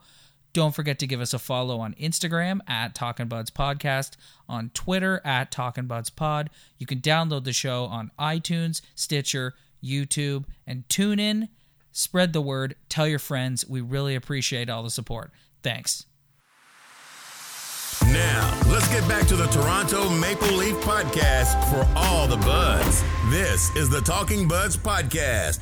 Don't 0.52 0.74
forget 0.74 0.98
to 0.98 1.08
give 1.08 1.22
us 1.22 1.34
a 1.34 1.40
follow 1.40 1.80
on 1.80 1.94
Instagram 1.94 2.60
at 2.68 2.96
Talking 2.96 3.28
Buds 3.28 3.52
Podcast, 3.52 4.14
on 4.48 4.72
Twitter 4.74 5.22
at 5.24 5.52
Talking 5.52 5.86
Buds 5.86 6.10
Pod. 6.10 6.50
You 6.80 6.88
can 6.88 7.02
download 7.02 7.44
the 7.44 7.54
show 7.54 7.86
on 7.86 8.10
iTunes, 8.18 8.82
Stitcher, 8.96 9.54
YouTube, 9.84 10.46
and 10.66 10.90
tune 10.90 11.20
in 11.20 11.50
Spread 12.00 12.32
the 12.32 12.40
word, 12.40 12.76
tell 12.88 13.10
your 13.10 13.20
friends. 13.20 13.68
We 13.68 13.82
really 13.82 14.16
appreciate 14.16 14.70
all 14.70 14.84
the 14.84 14.90
support. 14.90 15.34
Thanks. 15.64 16.06
Now, 18.04 18.58
let's 18.68 18.88
get 18.88 19.06
back 19.10 19.28
to 19.28 19.36
the 19.36 19.48
Toronto 19.48 20.10
Maple 20.10 20.48
Leaf 20.54 20.78
podcast 20.78 21.62
for 21.70 21.86
all 21.98 22.26
the 22.26 22.38
buds. 22.38 23.04
This 23.30 23.76
is 23.76 23.90
the 23.90 24.00
Talking 24.00 24.48
Buds 24.48 24.78
Podcast. 24.78 25.60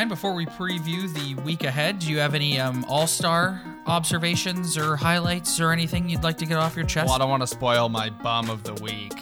Ryan, 0.00 0.08
before 0.08 0.32
we 0.32 0.46
preview 0.46 1.12
the 1.12 1.34
week 1.42 1.62
ahead, 1.62 1.98
do 1.98 2.10
you 2.10 2.20
have 2.20 2.34
any 2.34 2.58
um, 2.58 2.86
All 2.88 3.06
Star 3.06 3.60
observations 3.84 4.78
or 4.78 4.96
highlights 4.96 5.60
or 5.60 5.72
anything 5.72 6.08
you'd 6.08 6.22
like 6.22 6.38
to 6.38 6.46
get 6.46 6.56
off 6.56 6.74
your 6.74 6.86
chest? 6.86 7.04
Well, 7.08 7.16
I 7.16 7.18
don't 7.18 7.28
want 7.28 7.42
to 7.42 7.46
spoil 7.46 7.90
my 7.90 8.08
bum 8.08 8.48
of 8.48 8.62
the 8.62 8.72
week, 8.82 9.12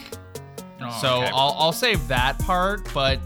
Oh, 0.81 0.97
so 1.01 1.17
okay. 1.17 1.31
I'll 1.33 1.53
I'll 1.59 1.73
save 1.73 2.07
that 2.07 2.39
part. 2.39 2.87
But 2.93 3.19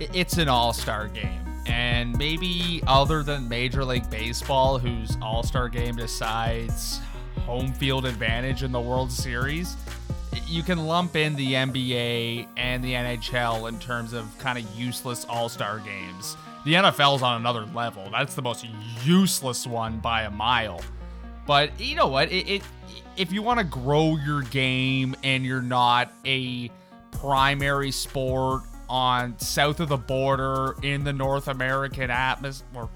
it's 0.00 0.36
an 0.38 0.48
All 0.48 0.72
Star 0.72 1.06
game, 1.06 1.44
and 1.66 2.18
maybe 2.18 2.82
other 2.88 3.22
than 3.22 3.48
Major 3.48 3.84
League 3.84 4.10
Baseball, 4.10 4.80
whose 4.80 5.16
All 5.22 5.44
Star 5.44 5.68
game 5.68 5.94
decides 5.94 6.98
home 7.46 7.72
field 7.72 8.04
advantage 8.04 8.64
in 8.64 8.72
the 8.72 8.80
World 8.80 9.12
Series, 9.12 9.76
you 10.44 10.64
can 10.64 10.88
lump 10.88 11.14
in 11.14 11.36
the 11.36 11.52
NBA 11.52 12.48
and 12.56 12.82
the 12.82 12.94
NHL 12.94 13.68
in 13.68 13.78
terms 13.78 14.12
of 14.12 14.36
kind 14.40 14.58
of 14.58 14.68
useless 14.74 15.24
All 15.26 15.48
Star 15.48 15.78
games. 15.78 16.36
The 16.64 16.74
NFL's 16.74 17.22
on 17.22 17.40
another 17.40 17.64
level. 17.66 18.08
That's 18.10 18.34
the 18.34 18.42
most 18.42 18.66
useless 19.02 19.66
one 19.66 19.98
by 19.98 20.22
a 20.22 20.30
mile. 20.30 20.82
But 21.46 21.78
you 21.80 21.96
know 21.96 22.08
what? 22.08 22.30
It, 22.30 22.48
it 22.48 22.62
if 23.16 23.32
you 23.32 23.42
want 23.42 23.58
to 23.58 23.64
grow 23.64 24.16
your 24.16 24.42
game 24.42 25.16
and 25.22 25.44
you're 25.44 25.62
not 25.62 26.12
a 26.24 26.70
primary 27.12 27.90
sport 27.90 28.62
on 28.88 29.38
south 29.38 29.80
of 29.80 29.88
the 29.88 29.96
border 29.96 30.74
in 30.82 31.04
the 31.04 31.12
North 31.12 31.48
American 31.48 32.10
atmosphere 32.10 32.88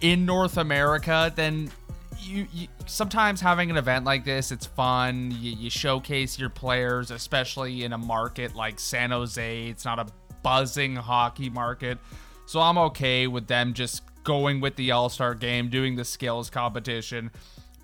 in 0.00 0.26
North 0.26 0.58
America, 0.58 1.32
then 1.34 1.70
you, 2.18 2.46
you 2.52 2.68
sometimes 2.86 3.40
having 3.40 3.70
an 3.70 3.76
event 3.76 4.04
like 4.04 4.24
this, 4.24 4.52
it's 4.52 4.66
fun. 4.66 5.34
You, 5.40 5.52
you 5.52 5.70
showcase 5.70 6.38
your 6.38 6.50
players, 6.50 7.10
especially 7.10 7.84
in 7.84 7.92
a 7.92 7.98
market 7.98 8.54
like 8.54 8.78
San 8.78 9.10
Jose. 9.10 9.66
It's 9.66 9.84
not 9.84 9.98
a 9.98 10.06
buzzing 10.42 10.94
hockey 10.94 11.48
market, 11.48 11.98
so 12.46 12.60
I'm 12.60 12.78
okay 12.78 13.26
with 13.26 13.46
them 13.46 13.72
just 13.74 14.02
going 14.24 14.60
with 14.60 14.76
the 14.76 14.90
All 14.90 15.08
Star 15.08 15.34
game, 15.34 15.68
doing 15.68 15.96
the 15.96 16.04
skills 16.04 16.50
competition, 16.50 17.30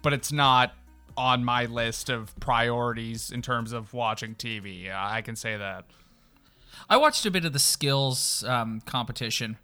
but 0.02 0.12
it's 0.12 0.32
not 0.32 0.74
on 1.16 1.44
my 1.44 1.66
list 1.66 2.08
of 2.08 2.38
priorities 2.40 3.30
in 3.30 3.42
terms 3.42 3.72
of 3.72 3.92
watching 3.92 4.34
TV. 4.34 4.90
I 4.94 5.22
can 5.22 5.36
say 5.36 5.56
that. 5.56 5.84
I 6.88 6.96
watched 6.96 7.26
a 7.26 7.30
bit 7.30 7.44
of 7.44 7.52
the 7.52 7.58
skills 7.58 8.42
um, 8.44 8.80
competition 8.86 9.58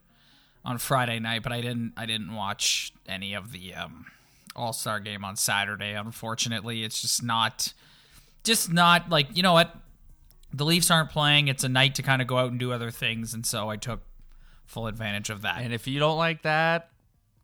on 0.64 0.78
Friday 0.78 1.18
night, 1.18 1.42
but 1.42 1.52
I 1.52 1.60
didn't. 1.60 1.92
I 1.96 2.06
didn't 2.06 2.34
watch 2.34 2.92
any 3.08 3.34
of 3.34 3.52
the 3.52 3.74
um, 3.74 4.06
All 4.54 4.72
Star 4.72 5.00
game 5.00 5.24
on 5.24 5.36
Saturday. 5.36 5.92
Unfortunately, 5.92 6.84
it's 6.84 7.00
just 7.00 7.22
not, 7.22 7.72
just 8.44 8.72
not 8.72 9.08
like 9.08 9.34
you 9.36 9.42
know 9.42 9.54
what. 9.54 9.74
the 10.52 10.64
Leafs 10.64 10.90
aren't 10.90 11.10
playing. 11.10 11.48
It's 11.48 11.64
a 11.64 11.68
night 11.68 11.94
to 11.96 12.02
kind 12.02 12.20
of 12.20 12.28
go 12.28 12.38
out 12.38 12.50
and 12.50 12.60
do 12.60 12.72
other 12.72 12.90
things, 12.90 13.32
and 13.32 13.46
so 13.46 13.68
I 13.70 13.76
took 13.76 14.00
full 14.66 14.86
advantage 14.86 15.30
of 15.30 15.42
that. 15.42 15.62
And 15.62 15.72
if 15.72 15.86
you 15.86 15.98
don't 15.98 16.18
like 16.18 16.42
that, 16.42 16.90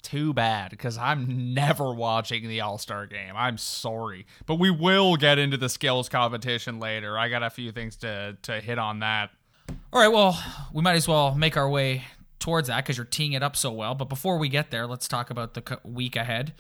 too 0.03 0.35
bad 0.35 0.71
because 0.71 0.99
I'm 0.99 1.55
never 1.55 1.95
watching 1.95 2.49
the 2.49 2.61
All 2.61 2.79
Star 2.79 3.07
game. 3.07 3.35
I'm 3.37 3.57
sorry, 3.57 4.27
but 4.47 4.57
we 4.57 4.71
will 4.71 5.17
get 5.17 5.39
into 5.39 5.57
the 5.57 5.69
skills 5.69 6.09
competition 6.09 6.81
later. 6.81 7.17
I 7.19 7.29
got 7.29 7.43
a 7.43 7.51
few 7.51 7.73
things 7.73 7.97
to 7.99 8.37
to 8.43 8.61
hit 8.61 8.79
on 8.79 9.01
that. 9.01 9.31
All 9.93 10.01
right, 10.01 10.13
well, 10.13 10.39
we 10.73 10.83
might 10.83 10.97
as 10.97 11.09
well 11.09 11.35
make 11.35 11.57
our 11.57 11.69
way 11.69 12.05
towards 12.39 12.69
that 12.69 12.85
because 12.85 12.97
you're 12.97 13.07
teeing 13.07 13.33
it 13.33 13.43
up 13.43 13.57
so 13.57 13.71
well. 13.71 13.95
But 13.95 14.09
before 14.09 14.39
we 14.39 14.49
get 14.49 14.71
there, 14.71 14.87
let's 14.87 15.07
talk 15.07 15.31
about 15.31 15.55
the 15.55 15.79
week 15.85 16.17
ahead. 16.17 16.53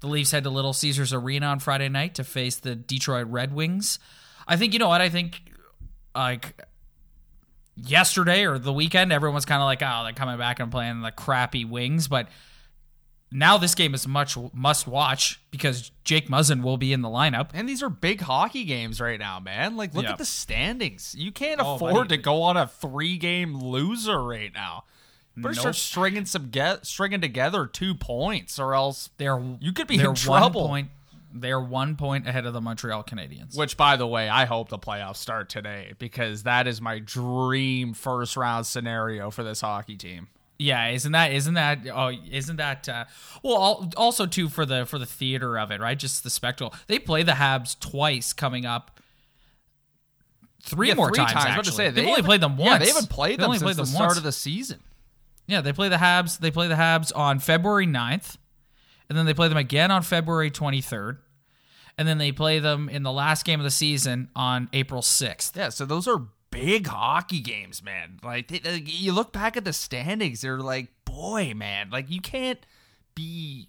The 0.00 0.06
Leafs 0.06 0.30
head 0.30 0.44
to 0.44 0.50
Little 0.50 0.72
Caesars 0.72 1.12
Arena 1.12 1.46
on 1.46 1.58
Friday 1.58 1.88
night 1.88 2.14
to 2.14 2.24
face 2.24 2.56
the 2.56 2.76
Detroit 2.76 3.26
Red 3.26 3.52
Wings. 3.52 3.98
I 4.46 4.56
think 4.56 4.72
you 4.72 4.78
know 4.78 4.88
what 4.88 5.00
I 5.00 5.08
think. 5.08 5.42
Like 6.14 6.62
yesterday 7.84 8.44
or 8.44 8.58
the 8.58 8.72
weekend, 8.72 9.12
everyone's 9.12 9.44
kind 9.44 9.60
of 9.62 9.66
like, 9.66 9.82
"Oh, 9.82 10.02
they're 10.04 10.12
coming 10.12 10.38
back 10.38 10.60
and 10.60 10.70
playing 10.70 11.00
the 11.02 11.10
crappy 11.12 11.64
Wings," 11.64 12.08
but 12.08 12.28
now 13.30 13.58
this 13.58 13.74
game 13.74 13.94
is 13.94 14.08
much 14.08 14.36
must 14.54 14.86
watch 14.86 15.40
because 15.50 15.90
Jake 16.02 16.28
Muzzin 16.28 16.62
will 16.62 16.78
be 16.78 16.92
in 16.92 17.02
the 17.02 17.08
lineup. 17.08 17.50
And 17.52 17.68
these 17.68 17.82
are 17.82 17.90
big 17.90 18.22
hockey 18.22 18.64
games 18.64 19.00
right 19.00 19.18
now, 19.18 19.38
man. 19.38 19.76
Like, 19.76 19.94
look 19.94 20.06
at 20.06 20.16
the 20.18 20.24
standings. 20.24 21.14
You 21.16 21.30
can't 21.30 21.60
Oh, 21.62 21.74
afford 21.74 21.94
buddy. 21.94 22.16
to 22.16 22.22
go 22.22 22.42
on 22.42 22.56
a 22.56 22.66
three-game 22.66 23.54
loser 23.58 24.22
right 24.22 24.52
now. 24.54 24.84
Better 25.36 25.48
Nope. 25.50 25.60
start 25.60 25.76
stringing 25.76 26.24
some 26.24 26.48
get 26.50 26.84
stringing 26.86 27.20
together 27.20 27.66
two 27.66 27.94
points, 27.94 28.58
or 28.58 28.74
else 28.74 29.10
They're 29.18 29.38
You 29.60 29.72
could 29.72 29.86
be 29.86 30.00
in 30.00 30.14
trouble. 30.14 30.62
One 30.62 30.68
point, 30.70 30.90
they're 31.32 31.60
one 31.60 31.96
point 31.96 32.26
ahead 32.26 32.46
of 32.46 32.52
the 32.54 32.60
Montreal 32.60 33.04
Canadiens. 33.04 33.56
Which, 33.56 33.76
by 33.76 33.96
the 33.96 34.06
way, 34.06 34.28
I 34.28 34.44
hope 34.46 34.68
the 34.68 34.78
playoffs 34.78 35.16
start 35.16 35.48
today 35.48 35.92
because 35.98 36.44
that 36.44 36.66
is 36.66 36.80
my 36.80 36.98
dream 36.98 37.92
first 37.94 38.36
round 38.36 38.66
scenario 38.66 39.30
for 39.30 39.42
this 39.42 39.60
hockey 39.60 39.96
team. 39.96 40.28
Yeah, 40.60 40.88
isn't 40.88 41.12
that 41.12 41.30
isn't 41.32 41.54
that 41.54 41.86
oh 41.94 42.10
isn't 42.30 42.56
that 42.56 42.88
uh, 42.88 43.04
well 43.44 43.88
also 43.96 44.26
too 44.26 44.48
for 44.48 44.66
the 44.66 44.86
for 44.86 44.98
the 44.98 45.06
theater 45.06 45.56
of 45.56 45.70
it 45.70 45.80
right 45.80 45.96
just 45.96 46.24
the 46.24 46.30
spectacle 46.30 46.74
they 46.88 46.98
play 46.98 47.22
the 47.22 47.32
Habs 47.32 47.78
twice 47.78 48.32
coming 48.32 48.66
up 48.66 48.98
three 50.62 50.88
Yeah, 50.88 50.94
more 50.94 51.10
three 51.10 51.18
times, 51.18 51.32
I 51.32 51.34
was 51.36 51.44
actually 51.44 51.52
about 51.54 51.64
to 51.66 51.70
say, 51.72 51.84
they've 51.90 52.04
they 52.04 52.10
only 52.10 52.22
played 52.22 52.40
them 52.40 52.56
once 52.56 52.70
Yeah, 52.72 52.78
they 52.78 52.86
haven't 52.88 53.08
played 53.10 53.32
They've 53.32 53.38
them 53.38 53.44
only 53.46 53.58
since 53.58 53.66
played 53.66 53.76
the 53.76 53.82
them 53.82 53.86
start 53.94 54.08
once. 54.08 54.18
of 54.18 54.24
the 54.24 54.32
season. 54.32 54.80
yeah 55.46 55.60
they 55.60 55.72
play 55.72 55.88
the 55.88 55.96
Habs 55.96 56.38
they 56.40 56.50
play 56.50 56.66
the 56.66 56.74
Habs 56.74 57.12
on 57.16 57.38
February 57.38 57.86
9th 57.86 58.36
and 59.08 59.16
then 59.18 59.26
they 59.26 59.34
play 59.34 59.48
them 59.48 59.58
again 59.58 59.90
on 59.90 60.02
February 60.02 60.50
23rd 60.50 61.18
and 61.96 62.06
then 62.06 62.18
they 62.18 62.30
play 62.32 62.58
them 62.58 62.88
in 62.88 63.02
the 63.02 63.12
last 63.12 63.44
game 63.44 63.58
of 63.60 63.64
the 63.64 63.70
season 63.70 64.28
on 64.36 64.68
April 64.72 65.02
6th 65.02 65.56
Yeah, 65.56 65.68
so 65.70 65.84
those 65.84 66.06
are 66.08 66.22
big 66.50 66.86
hockey 66.86 67.40
games, 67.40 67.82
man. 67.82 68.18
Like 68.22 68.48
they, 68.48 68.58
they- 68.58 68.82
you 68.86 69.12
look 69.12 69.32
back 69.32 69.56
at 69.56 69.64
the 69.64 69.72
standings, 69.72 70.40
they're 70.40 70.58
like, 70.60 70.88
boy, 71.04 71.52
man, 71.54 71.90
like 71.90 72.10
you 72.10 72.20
can't 72.20 72.60
be 73.14 73.68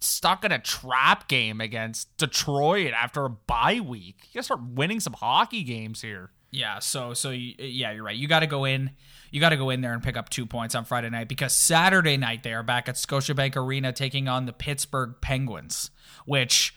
stuck 0.00 0.44
in 0.44 0.50
a 0.52 0.58
trap 0.58 1.28
game 1.28 1.60
against 1.60 2.16
Detroit 2.16 2.92
after 2.94 3.24
a 3.26 3.30
bye 3.30 3.80
week. 3.80 4.22
You 4.30 4.34
gotta 4.38 4.44
start 4.44 4.62
winning 4.62 4.98
some 5.00 5.12
hockey 5.12 5.62
games 5.62 6.00
here. 6.00 6.30
Yeah, 6.50 6.80
so 6.80 7.14
so 7.14 7.30
you, 7.30 7.54
yeah, 7.58 7.92
you're 7.92 8.02
right. 8.02 8.16
You 8.16 8.26
got 8.26 8.40
to 8.40 8.46
go 8.46 8.64
in. 8.64 8.90
You 9.30 9.40
got 9.40 9.50
to 9.50 9.56
go 9.56 9.70
in 9.70 9.80
there 9.80 9.92
and 9.92 10.02
pick 10.02 10.16
up 10.16 10.28
two 10.28 10.46
points 10.46 10.74
on 10.74 10.84
Friday 10.84 11.08
night 11.08 11.28
because 11.28 11.54
Saturday 11.54 12.16
night 12.16 12.42
they 12.42 12.52
are 12.52 12.64
back 12.64 12.88
at 12.88 12.96
Scotiabank 12.96 13.54
Arena 13.54 13.92
taking 13.92 14.26
on 14.26 14.46
the 14.46 14.52
Pittsburgh 14.52 15.14
Penguins, 15.20 15.90
which 16.26 16.74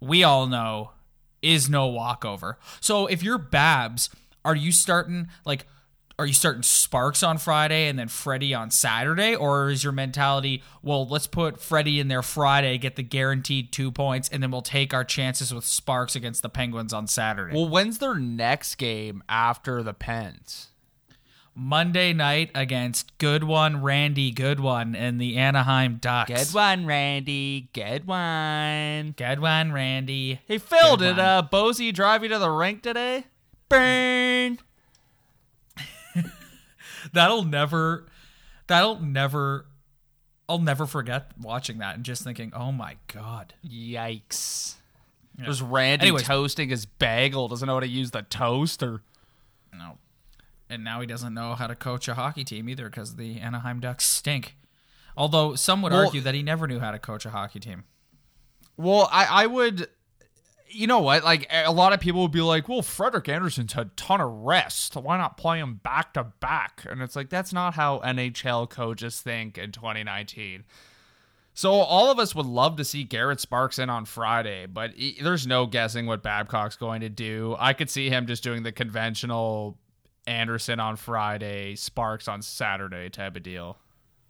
we 0.00 0.24
all 0.24 0.46
know 0.46 0.92
is 1.42 1.68
no 1.68 1.88
walkover. 1.88 2.58
So 2.80 3.06
if 3.06 3.22
you're 3.22 3.36
Babs, 3.36 4.08
are 4.44 4.56
you 4.56 4.72
starting 4.72 5.28
like 5.44 5.66
are 6.18 6.26
you 6.26 6.32
starting 6.32 6.62
Sparks 6.62 7.22
on 7.22 7.38
Friday 7.38 7.88
and 7.88 7.98
then 7.98 8.08
Freddie 8.08 8.54
on 8.54 8.70
Saturday 8.70 9.34
or 9.34 9.70
is 9.70 9.82
your 9.82 9.92
mentality, 9.92 10.62
well, 10.82 11.06
let's 11.06 11.26
put 11.26 11.60
Freddie 11.60 11.98
in 11.98 12.08
there 12.08 12.22
Friday, 12.22 12.78
get 12.78 12.96
the 12.96 13.02
guaranteed 13.02 13.72
2 13.72 13.90
points 13.90 14.28
and 14.28 14.42
then 14.42 14.50
we'll 14.50 14.62
take 14.62 14.94
our 14.94 15.04
chances 15.04 15.52
with 15.52 15.64
Sparks 15.64 16.14
against 16.14 16.42
the 16.42 16.48
Penguins 16.48 16.92
on 16.92 17.06
Saturday. 17.06 17.54
Well, 17.54 17.68
when's 17.68 17.98
their 17.98 18.14
next 18.14 18.76
game 18.76 19.22
after 19.28 19.82
the 19.82 19.92
Pens? 19.94 20.68
Monday 21.56 22.12
night 22.12 22.50
against 22.54 23.16
good 23.18 23.44
one 23.44 23.80
Randy 23.80 24.32
Goodwin 24.32 24.96
and 24.96 25.20
the 25.20 25.36
Anaheim 25.36 25.98
Ducks. 26.00 26.30
Good 26.30 26.54
one, 26.54 26.84
Randy. 26.84 27.68
Good 27.72 28.06
one. 28.08 29.14
Good 29.16 29.38
one, 29.38 29.70
Randy. 29.72 30.40
Hey 30.48 30.58
Phil, 30.58 30.96
Good 30.96 31.04
did 31.04 31.16
one. 31.16 31.26
uh 31.26 31.42
Bozy 31.42 31.94
drive 31.94 32.24
you 32.24 32.28
to 32.30 32.38
the 32.40 32.50
rink 32.50 32.82
today? 32.82 33.26
Burn. 33.68 34.58
That'll 37.12 37.44
never. 37.44 38.06
That'll 38.66 38.98
never. 39.00 39.66
I'll 40.48 40.58
never 40.58 40.86
forget 40.86 41.32
watching 41.40 41.78
that 41.78 41.94
and 41.96 42.04
just 42.04 42.22
thinking, 42.22 42.52
"Oh 42.54 42.72
my 42.72 42.96
god." 43.12 43.54
Yikes. 43.66 44.74
There's 45.36 45.60
Randy 45.62 46.06
Anyways. 46.06 46.22
toasting 46.24 46.68
his 46.68 46.86
bagel. 46.86 47.48
Doesn't 47.48 47.66
know 47.66 47.74
how 47.74 47.80
to 47.80 47.88
use 47.88 48.12
the 48.12 48.22
toaster. 48.22 49.02
No. 49.72 49.98
And 50.70 50.84
now 50.84 51.00
he 51.00 51.06
doesn't 51.06 51.34
know 51.34 51.54
how 51.54 51.66
to 51.66 51.74
coach 51.74 52.06
a 52.08 52.14
hockey 52.14 52.44
team 52.44 52.68
either 52.68 52.88
because 52.88 53.16
the 53.16 53.40
Anaheim 53.40 53.80
Ducks 53.80 54.06
stink. 54.06 54.56
Although 55.16 55.54
some 55.56 55.82
would 55.82 55.92
Well- 55.92 56.04
argue 56.06 56.20
that 56.20 56.34
he 56.34 56.42
never 56.42 56.66
knew 56.68 56.78
how 56.78 56.90
to 56.92 56.98
coach 56.98 57.26
a 57.26 57.30
hockey 57.30 57.58
team. 57.60 57.84
Well, 58.76 59.08
I, 59.12 59.24
I 59.24 59.46
would. 59.46 59.88
You 60.68 60.86
know 60.86 61.00
what? 61.00 61.24
Like 61.24 61.46
a 61.50 61.70
lot 61.72 61.92
of 61.92 62.00
people 62.00 62.22
would 62.22 62.32
be 62.32 62.40
like, 62.40 62.68
"Well, 62.68 62.82
Frederik 62.82 63.28
Andersen's 63.28 63.74
had 63.74 63.86
a 63.86 63.90
ton 63.96 64.20
of 64.20 64.30
rest. 64.30 64.96
Why 64.96 65.16
not 65.16 65.36
play 65.36 65.58
him 65.58 65.74
back 65.82 66.14
to 66.14 66.24
back?" 66.24 66.84
And 66.88 67.00
it's 67.02 67.14
like 67.14 67.28
that's 67.28 67.52
not 67.52 67.74
how 67.74 68.00
NHL 68.00 68.68
coaches 68.68 69.20
think 69.20 69.58
in 69.58 69.72
2019. 69.72 70.64
So 71.56 71.70
all 71.72 72.10
of 72.10 72.18
us 72.18 72.34
would 72.34 72.46
love 72.46 72.76
to 72.76 72.84
see 72.84 73.04
Garrett 73.04 73.40
Sparks 73.40 73.78
in 73.78 73.88
on 73.88 74.06
Friday, 74.06 74.66
but 74.66 74.90
e- 74.96 75.18
there's 75.22 75.46
no 75.46 75.66
guessing 75.66 76.06
what 76.06 76.20
Babcock's 76.20 76.74
going 76.76 77.00
to 77.02 77.08
do. 77.08 77.54
I 77.60 77.74
could 77.74 77.88
see 77.88 78.10
him 78.10 78.26
just 78.26 78.42
doing 78.42 78.64
the 78.64 78.72
conventional 78.72 79.78
Andersen 80.26 80.80
on 80.80 80.96
Friday, 80.96 81.76
Sparks 81.76 82.26
on 82.26 82.42
Saturday 82.42 83.08
type 83.08 83.36
of 83.36 83.44
deal. 83.44 83.78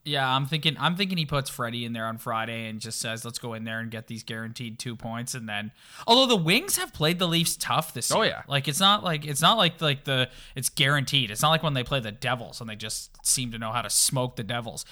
Yeah, 0.06 0.28
I'm 0.28 0.44
thinking. 0.44 0.76
I'm 0.78 0.96
thinking 0.96 1.16
he 1.16 1.24
puts 1.24 1.48
Freddie 1.48 1.86
in 1.86 1.94
there 1.94 2.04
on 2.04 2.18
Friday 2.18 2.68
and 2.68 2.78
just 2.78 3.00
says, 3.00 3.24
"Let's 3.24 3.38
go 3.38 3.54
in 3.54 3.64
there 3.64 3.80
and 3.80 3.90
get 3.90 4.06
these 4.06 4.22
guaranteed 4.22 4.78
two 4.78 4.96
points." 4.96 5.34
And 5.34 5.48
then, 5.48 5.72
although 6.06 6.26
the 6.26 6.42
Wings 6.42 6.76
have 6.76 6.92
played 6.92 7.18
the 7.18 7.26
Leafs 7.26 7.56
tough 7.56 7.94
this 7.94 8.12
Oh, 8.12 8.20
year, 8.20 8.32
yeah. 8.32 8.42
like 8.46 8.68
it's 8.68 8.80
not 8.80 9.02
like 9.02 9.24
it's 9.24 9.40
not 9.40 9.56
like 9.56 9.80
like 9.80 10.04
the 10.04 10.28
it's 10.54 10.68
guaranteed. 10.68 11.30
It's 11.30 11.40
not 11.40 11.48
like 11.50 11.62
when 11.62 11.72
they 11.72 11.84
play 11.84 12.00
the 12.00 12.12
Devils 12.12 12.60
and 12.60 12.68
they 12.68 12.76
just 12.76 13.16
seem 13.26 13.50
to 13.52 13.58
know 13.58 13.72
how 13.72 13.80
to 13.80 13.88
smoke 13.88 14.36
the 14.36 14.44
Devils. 14.44 14.84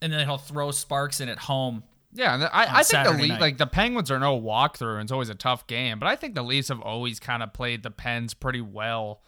And 0.00 0.12
then 0.12 0.24
he'll 0.26 0.38
throw 0.38 0.70
Sparks 0.70 1.20
in 1.20 1.28
at 1.28 1.38
home. 1.38 1.82
Yeah, 2.14 2.34
and 2.34 2.44
I, 2.44 2.78
I 2.78 2.82
think 2.84 3.04
the 3.04 3.22
Le- 3.22 3.28
night. 3.28 3.40
like 3.40 3.58
the 3.58 3.66
Penguins 3.66 4.10
are 4.12 4.18
no 4.20 4.38
walkthrough, 4.40 4.94
and 4.94 5.02
it's 5.02 5.12
always 5.12 5.28
a 5.30 5.34
tough 5.34 5.66
game. 5.66 5.98
But 5.98 6.06
I 6.08 6.14
think 6.14 6.34
the 6.36 6.42
Leafs 6.44 6.68
have 6.68 6.80
always 6.80 7.18
kind 7.18 7.42
of 7.42 7.52
played 7.52 7.82
the 7.82 7.90
Pens 7.90 8.32
pretty 8.34 8.60
well. 8.60 9.22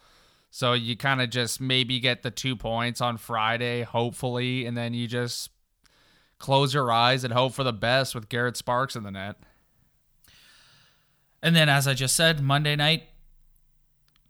So 0.55 0.71
you 0.71 0.95
kind 0.95 1.21
of 1.21 1.29
just 1.29 1.59
maybe 1.59 1.99
get 1.99 2.23
the 2.23 2.31
two 2.31 2.55
points 2.55 3.01
on 3.01 3.17
Friday, 3.17 3.81
hopefully, 3.83 4.65
and 4.65 4.77
then 4.77 4.93
you 4.93 5.05
just 5.05 5.49
close 6.39 6.73
your 6.73 6.89
eyes 6.93 7.25
and 7.25 7.33
hope 7.33 7.51
for 7.53 7.65
the 7.65 7.73
best 7.73 8.15
with 8.15 8.29
Garrett 8.29 8.55
Sparks 8.55 8.95
in 8.95 9.03
the 9.03 9.11
net. 9.11 9.35
And 11.43 11.57
then, 11.57 11.67
as 11.67 11.89
I 11.89 11.93
just 11.93 12.15
said, 12.15 12.39
Monday 12.39 12.77
night, 12.77 13.03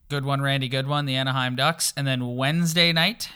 good 0.10 0.26
one, 0.26 0.42
Randy, 0.42 0.68
good 0.68 0.88
one, 0.88 1.06
the 1.06 1.14
Anaheim 1.14 1.56
Ducks, 1.56 1.94
and 1.96 2.08
then 2.08 2.36
Wednesday 2.36 2.92
night, 2.92 3.30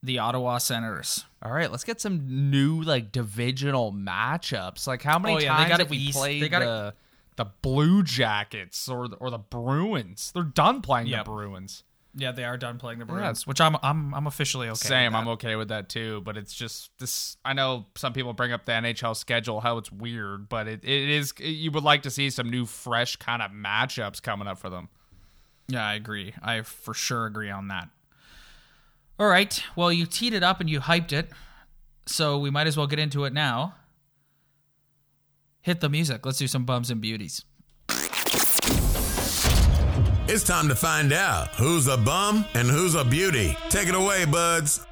the 0.00 0.20
Ottawa 0.20 0.58
Senators. 0.58 1.24
All 1.42 1.50
right, 1.50 1.68
let's 1.68 1.82
get 1.82 2.00
some 2.00 2.48
new 2.48 2.80
like 2.80 3.10
divisional 3.10 3.92
matchups. 3.92 4.86
Like 4.86 5.02
how 5.02 5.18
many 5.18 5.34
Oh, 5.34 5.38
yeah, 5.40 5.56
times 5.56 5.68
got 5.68 5.80
have 5.80 5.90
we 5.90 5.96
east- 5.96 6.16
played 6.16 6.40
they 6.44 6.48
got 6.48 6.62
it- 6.62 6.66
the 6.66 6.94
the 7.34 7.46
Blue 7.60 8.04
Jackets 8.04 8.88
or 8.88 9.08
the, 9.08 9.16
or 9.16 9.30
the 9.30 9.38
Bruins? 9.38 10.30
They're 10.32 10.44
done 10.44 10.80
playing 10.80 11.08
Yep. 11.08 11.24
the 11.24 11.30
Bruins. 11.32 11.82
Yeah, 12.14 12.32
they 12.32 12.42
are 12.44 12.56
done 12.56 12.78
playing 12.78 12.98
the 12.98 13.04
Bruins, 13.04 13.22
it's- 13.40 13.46
which 13.46 13.60
I'm 13.60 13.76
I'm 13.82 14.12
I'm 14.14 14.26
officially 14.26 14.68
okay. 14.68 14.74
Same, 14.88 15.14
I'm 15.14 15.28
okay 15.28 15.54
with 15.54 15.68
that 15.68 15.88
too. 15.88 16.20
But 16.22 16.36
it's 16.36 16.52
just 16.52 16.90
this. 16.98 17.36
I 17.44 17.52
know 17.52 17.86
some 17.96 18.12
people 18.12 18.32
bring 18.32 18.50
up 18.52 18.64
the 18.64 18.72
NHL 18.72 19.16
schedule, 19.16 19.60
how 19.60 19.78
it's 19.78 19.92
weird, 19.92 20.48
but 20.48 20.66
it, 20.66 20.84
it 20.84 21.08
is. 21.10 21.32
You 21.38 21.70
would 21.70 21.84
like 21.84 22.02
to 22.02 22.10
see 22.10 22.28
some 22.30 22.50
new, 22.50 22.66
fresh 22.66 23.14
kind 23.16 23.42
of 23.42 23.52
matchups 23.52 24.20
coming 24.20 24.48
up 24.48 24.58
for 24.58 24.68
them. 24.70 24.88
Yeah, 25.68 25.86
I 25.86 25.94
agree. 25.94 26.34
I 26.42 26.62
for 26.62 26.94
sure 26.94 27.26
agree 27.26 27.48
on 27.50 27.68
that. 27.68 27.88
All 29.20 29.28
right. 29.28 29.62
Well, 29.76 29.92
you 29.92 30.04
teed 30.06 30.32
it 30.34 30.42
up 30.42 30.60
and 30.60 30.68
you 30.68 30.80
hyped 30.80 31.12
it, 31.12 31.30
so 32.06 32.38
we 32.38 32.50
might 32.50 32.66
as 32.66 32.76
well 32.76 32.88
get 32.88 32.98
into 32.98 33.24
it 33.24 33.32
now. 33.32 33.74
Hit 35.60 35.80
the 35.80 35.88
music. 35.88 36.26
Let's 36.26 36.38
do 36.38 36.48
some 36.48 36.64
bums 36.64 36.90
and 36.90 37.00
beauties. 37.00 37.44
It's 40.32 40.44
time 40.44 40.68
to 40.68 40.76
find 40.76 41.12
out 41.12 41.48
who's 41.56 41.88
a 41.88 41.96
bum 41.96 42.44
and 42.54 42.70
who's 42.70 42.94
a 42.94 43.04
beauty. 43.04 43.56
Take 43.68 43.88
it 43.88 43.96
away, 43.96 44.26
buds. 44.26 44.86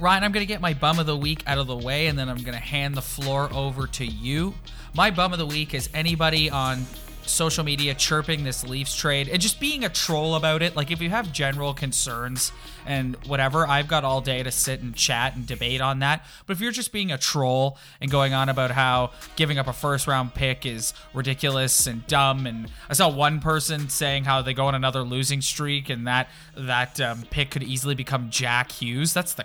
Ryan, 0.00 0.24
I'm 0.24 0.32
going 0.32 0.42
to 0.42 0.46
get 0.46 0.60
my 0.60 0.74
bum 0.74 0.98
of 0.98 1.06
the 1.06 1.16
week 1.16 1.44
out 1.46 1.58
of 1.58 1.68
the 1.68 1.76
way 1.76 2.08
and 2.08 2.18
then 2.18 2.28
I'm 2.28 2.38
going 2.38 2.54
to 2.54 2.58
hand 2.58 2.96
the 2.96 3.02
floor 3.02 3.48
over 3.52 3.86
to 3.86 4.04
you. 4.04 4.52
My 4.96 5.12
bum 5.12 5.32
of 5.32 5.38
the 5.38 5.46
week 5.46 5.74
is 5.74 5.88
anybody 5.94 6.50
on 6.50 6.84
social 7.30 7.64
media 7.64 7.94
chirping 7.94 8.44
this 8.44 8.66
Leafs 8.66 8.96
trade 8.96 9.28
and 9.28 9.40
just 9.40 9.60
being 9.60 9.84
a 9.84 9.88
troll 9.88 10.34
about 10.34 10.62
it. 10.62 10.76
Like, 10.76 10.90
if 10.90 11.00
you 11.00 11.10
have 11.10 11.32
general 11.32 11.74
concerns 11.74 12.52
and 12.86 13.16
whatever, 13.26 13.66
I've 13.66 13.88
got 13.88 14.04
all 14.04 14.20
day 14.20 14.42
to 14.42 14.50
sit 14.50 14.80
and 14.80 14.94
chat 14.94 15.36
and 15.36 15.46
debate 15.46 15.80
on 15.80 16.00
that. 16.00 16.24
But 16.46 16.54
if 16.54 16.60
you're 16.60 16.72
just 16.72 16.92
being 16.92 17.12
a 17.12 17.18
troll 17.18 17.78
and 18.00 18.10
going 18.10 18.34
on 18.34 18.48
about 18.48 18.70
how 18.70 19.12
giving 19.36 19.58
up 19.58 19.66
a 19.66 19.72
first 19.72 20.06
round 20.06 20.34
pick 20.34 20.66
is 20.66 20.92
ridiculous 21.14 21.86
and 21.86 22.06
dumb, 22.06 22.46
and 22.46 22.70
I 22.88 22.94
saw 22.94 23.08
one 23.08 23.40
person 23.40 23.88
saying 23.88 24.24
how 24.24 24.42
they 24.42 24.54
go 24.54 24.66
on 24.66 24.74
another 24.74 25.02
losing 25.02 25.40
streak 25.40 25.88
and 25.88 26.06
that 26.06 26.28
that 26.56 27.00
um, 27.00 27.24
pick 27.30 27.50
could 27.50 27.62
easily 27.62 27.94
become 27.94 28.30
Jack 28.30 28.72
Hughes. 28.72 29.14
That's 29.14 29.34
the 29.34 29.44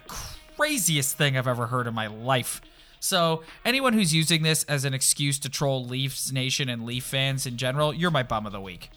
craziest 0.55 1.17
thing 1.17 1.37
I've 1.37 1.47
ever 1.47 1.67
heard 1.67 1.87
in 1.87 1.93
my 1.93 2.07
life. 2.07 2.61
So, 3.05 3.43
anyone 3.63 3.93
who's 3.93 4.13
using 4.13 4.41
this 4.41 4.63
as 4.63 4.83
an 4.83 4.93
excuse 4.93 5.37
to 5.39 5.49
troll 5.49 5.85
Leafs 5.85 6.31
Nation 6.31 6.69
and 6.69 6.85
Leaf 6.85 7.03
fans 7.03 7.45
in 7.45 7.55
general, 7.55 7.93
you're 7.93 8.11
my 8.11 8.23
bum 8.23 8.47
of 8.47 8.51
the 8.51 8.59
week. 8.59 8.89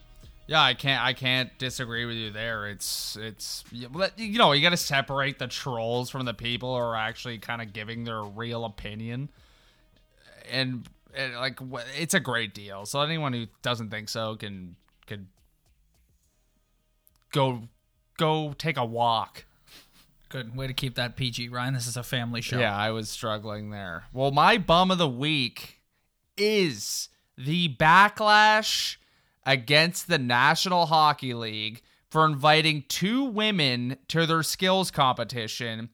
Yeah, 0.46 0.62
I 0.62 0.72
can't. 0.72 1.04
I 1.04 1.12
can't 1.12 1.56
disagree 1.58 2.06
with 2.06 2.16
you 2.16 2.30
there. 2.30 2.68
It's 2.68 3.16
it's 3.16 3.64
you 3.70 4.38
know 4.38 4.52
you 4.52 4.62
got 4.62 4.70
to 4.70 4.78
separate 4.78 5.38
the 5.38 5.46
trolls 5.46 6.08
from 6.08 6.24
the 6.24 6.32
people 6.32 6.74
who 6.74 6.80
are 6.80 6.96
actually 6.96 7.36
kind 7.36 7.60
of 7.60 7.74
giving 7.74 8.04
their 8.04 8.22
real 8.22 8.64
opinion, 8.64 9.28
and, 10.50 10.88
and 11.14 11.34
like 11.34 11.60
it's 11.98 12.14
a 12.14 12.20
great 12.20 12.54
deal. 12.54 12.86
So 12.86 13.02
anyone 13.02 13.34
who 13.34 13.44
doesn't 13.60 13.90
think 13.90 14.08
so 14.08 14.36
can 14.36 14.76
can 15.06 15.28
go 17.30 17.64
go 18.16 18.54
take 18.56 18.78
a 18.78 18.86
walk. 18.86 19.44
Good 20.28 20.54
way 20.54 20.66
to 20.66 20.74
keep 20.74 20.94
that 20.96 21.16
PG, 21.16 21.48
Ryan. 21.48 21.74
This 21.74 21.86
is 21.86 21.96
a 21.96 22.02
family 22.02 22.40
show. 22.40 22.58
Yeah, 22.58 22.76
I 22.76 22.90
was 22.90 23.08
struggling 23.08 23.70
there. 23.70 24.04
Well, 24.12 24.30
my 24.30 24.58
bum 24.58 24.90
of 24.90 24.98
the 24.98 25.08
week 25.08 25.80
is 26.36 27.08
the 27.36 27.74
backlash 27.76 28.96
against 29.46 30.08
the 30.08 30.18
National 30.18 30.86
Hockey 30.86 31.32
League 31.32 31.82
for 32.10 32.26
inviting 32.26 32.84
two 32.88 33.24
women 33.24 33.96
to 34.08 34.26
their 34.26 34.42
skills 34.42 34.90
competition. 34.90 35.90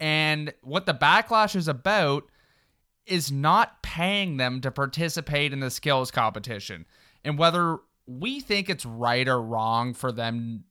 And 0.00 0.54
what 0.62 0.86
the 0.86 0.94
backlash 0.94 1.54
is 1.54 1.68
about 1.68 2.24
is 3.06 3.30
not 3.30 3.82
paying 3.82 4.36
them 4.36 4.60
to 4.62 4.70
participate 4.70 5.52
in 5.52 5.60
the 5.60 5.70
skills 5.70 6.10
competition. 6.10 6.86
And 7.24 7.38
whether 7.38 7.78
we 8.06 8.40
think 8.40 8.70
it's 8.70 8.86
right 8.86 9.26
or 9.28 9.40
wrong 9.40 9.94
for 9.94 10.12
them 10.12 10.64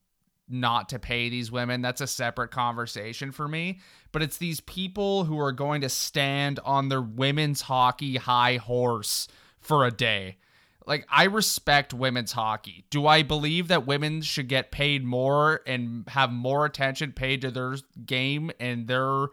not 0.48 0.90
to 0.90 1.00
pay 1.00 1.30
these 1.30 1.52
women. 1.52 1.82
That's 1.82 2.02
a 2.02 2.08
separate 2.08 2.52
conversation 2.52 3.32
for 3.32 3.48
me. 3.48 3.80
But 4.12 4.22
it's 4.22 4.38
these 4.38 4.60
people 4.62 5.26
who 5.26 5.40
are 5.40 5.52
going 5.52 5.82
to 5.82 5.90
stand 5.90 6.60
on 6.64 6.90
their 6.90 7.02
women's 7.02 7.62
hockey 7.62 8.18
high 8.18 8.58
horse 8.58 9.28
for 9.60 9.86
a 9.86 9.92
day. 9.92 10.38
Like, 10.88 11.08
I 11.10 11.24
respect 11.24 11.94
women's 11.94 12.32
hockey. 12.32 12.86
Do 12.92 13.08
I 13.08 13.24
believe 13.24 13.70
that 13.70 13.88
women 13.88 14.22
should 14.22 14.48
get 14.48 14.72
paid 14.72 15.04
more 15.04 15.62
and 15.66 16.08
have 16.10 16.32
more 16.32 16.66
attention 16.66 17.12
paid 17.12 17.42
to 17.42 17.50
their 17.50 17.76
game 18.06 18.52
and 18.60 18.88
their 18.88 19.28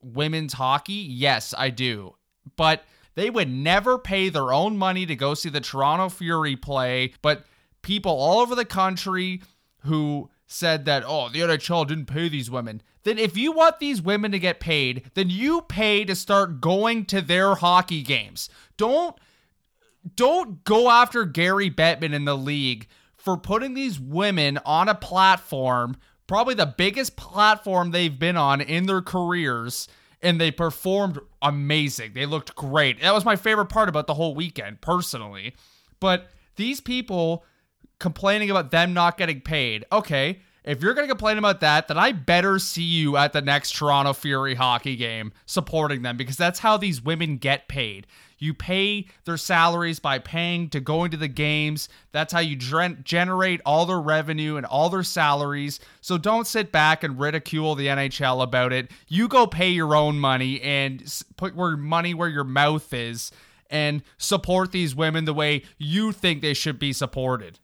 women's 0.00 0.54
hockey? 0.54 0.94
Yes, 0.94 1.52
I 1.56 1.68
do. 1.68 2.14
But 2.56 2.84
they 3.16 3.28
would 3.28 3.50
never 3.50 3.98
pay 3.98 4.30
their 4.30 4.52
own 4.52 4.78
money 4.78 5.04
to 5.04 5.14
go 5.14 5.34
see 5.34 5.50
the 5.50 5.60
Toronto 5.60 6.08
Fury 6.08 6.56
play. 6.56 7.12
But 7.20 7.44
people 7.82 8.12
all 8.12 8.40
over 8.40 8.54
the 8.54 8.64
country 8.64 9.42
who 9.86 10.30
said 10.46 10.84
that, 10.84 11.02
oh, 11.06 11.28
the 11.28 11.40
NHL 11.40 11.86
didn't 11.86 12.06
pay 12.06 12.28
these 12.28 12.50
women. 12.50 12.82
Then 13.02 13.18
if 13.18 13.36
you 13.36 13.52
want 13.52 13.78
these 13.78 14.02
women 14.02 14.32
to 14.32 14.38
get 14.38 14.60
paid, 14.60 15.10
then 15.14 15.30
you 15.30 15.62
pay 15.62 16.04
to 16.04 16.14
start 16.14 16.60
going 16.60 17.04
to 17.06 17.20
their 17.20 17.54
hockey 17.54 18.02
games. 18.02 18.48
Don't 18.76 19.16
don't 20.14 20.62
go 20.62 20.88
after 20.88 21.24
Gary 21.24 21.68
Bettman 21.68 22.12
in 22.12 22.24
the 22.24 22.36
league 22.36 22.86
for 23.16 23.36
putting 23.36 23.74
these 23.74 23.98
women 23.98 24.58
on 24.64 24.88
a 24.88 24.94
platform, 24.94 25.96
probably 26.28 26.54
the 26.54 26.74
biggest 26.78 27.16
platform 27.16 27.90
they've 27.90 28.18
been 28.18 28.36
on 28.36 28.60
in 28.60 28.86
their 28.86 29.02
careers, 29.02 29.88
and 30.22 30.40
they 30.40 30.52
performed 30.52 31.18
amazing. 31.42 32.12
They 32.12 32.24
looked 32.24 32.54
great. 32.54 33.00
That 33.00 33.14
was 33.14 33.24
my 33.24 33.34
favorite 33.34 33.66
part 33.66 33.88
about 33.88 34.06
the 34.06 34.14
whole 34.14 34.36
weekend, 34.36 34.80
personally. 34.80 35.54
But 35.98 36.28
these 36.54 36.80
people 36.80 37.44
complaining 37.98 38.50
about 38.50 38.70
them 38.70 38.94
not 38.94 39.18
getting 39.18 39.40
paid. 39.40 39.84
Okay, 39.90 40.40
if 40.64 40.82
you're 40.82 40.94
going 40.94 41.06
to 41.06 41.12
complain 41.12 41.38
about 41.38 41.60
that, 41.60 41.86
then 41.86 41.96
I 41.96 42.10
better 42.10 42.58
see 42.58 42.82
you 42.82 43.16
at 43.16 43.32
the 43.32 43.40
next 43.40 43.76
Toronto 43.76 44.12
Fury 44.12 44.56
hockey 44.56 44.96
game 44.96 45.32
supporting 45.46 46.02
them 46.02 46.16
because 46.16 46.36
that's 46.36 46.58
how 46.58 46.76
these 46.76 47.00
women 47.00 47.36
get 47.36 47.68
paid. 47.68 48.08
You 48.38 48.52
pay 48.52 49.06
their 49.24 49.36
salaries 49.36 49.98
by 49.98 50.18
paying 50.18 50.68
to 50.70 50.80
going 50.80 51.12
to 51.12 51.16
the 51.16 51.28
games. 51.28 51.88
That's 52.12 52.32
how 52.32 52.40
you 52.40 52.56
generate 52.56 53.60
all 53.64 53.86
their 53.86 54.00
revenue 54.00 54.56
and 54.56 54.66
all 54.66 54.90
their 54.90 55.04
salaries. 55.04 55.80
So 56.00 56.18
don't 56.18 56.46
sit 56.46 56.70
back 56.72 57.02
and 57.02 57.18
ridicule 57.18 57.76
the 57.76 57.86
NHL 57.86 58.42
about 58.42 58.72
it. 58.74 58.90
You 59.08 59.28
go 59.28 59.46
pay 59.46 59.70
your 59.70 59.94
own 59.94 60.18
money 60.18 60.60
and 60.60 61.02
put 61.36 61.54
your 61.54 61.76
money 61.76 62.12
where 62.12 62.28
your 62.28 62.44
mouth 62.44 62.92
is 62.92 63.30
and 63.70 64.02
support 64.18 64.70
these 64.70 64.94
women 64.94 65.24
the 65.24 65.32
way 65.32 65.62
you 65.78 66.12
think 66.12 66.42
they 66.42 66.54
should 66.54 66.78
be 66.78 66.92
supported. 66.92 67.58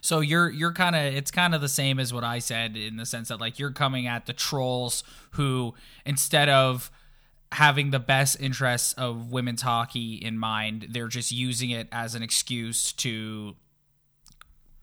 So 0.00 0.20
you're 0.20 0.50
you're 0.50 0.72
kind 0.72 0.96
of 0.96 1.02
it's 1.02 1.30
kind 1.30 1.54
of 1.54 1.60
the 1.60 1.68
same 1.68 1.98
as 1.98 2.12
what 2.12 2.24
I 2.24 2.38
said 2.38 2.76
in 2.76 2.96
the 2.96 3.06
sense 3.06 3.28
that 3.28 3.40
like 3.40 3.58
you're 3.58 3.72
coming 3.72 4.06
at 4.06 4.26
the 4.26 4.32
trolls 4.32 5.02
who 5.32 5.74
instead 6.04 6.48
of 6.48 6.90
having 7.52 7.90
the 7.90 7.98
best 7.98 8.40
interests 8.40 8.92
of 8.94 9.32
women's 9.32 9.62
hockey 9.62 10.14
in 10.14 10.38
mind, 10.38 10.88
they're 10.90 11.08
just 11.08 11.32
using 11.32 11.70
it 11.70 11.88
as 11.90 12.14
an 12.14 12.22
excuse 12.22 12.92
to 12.92 13.56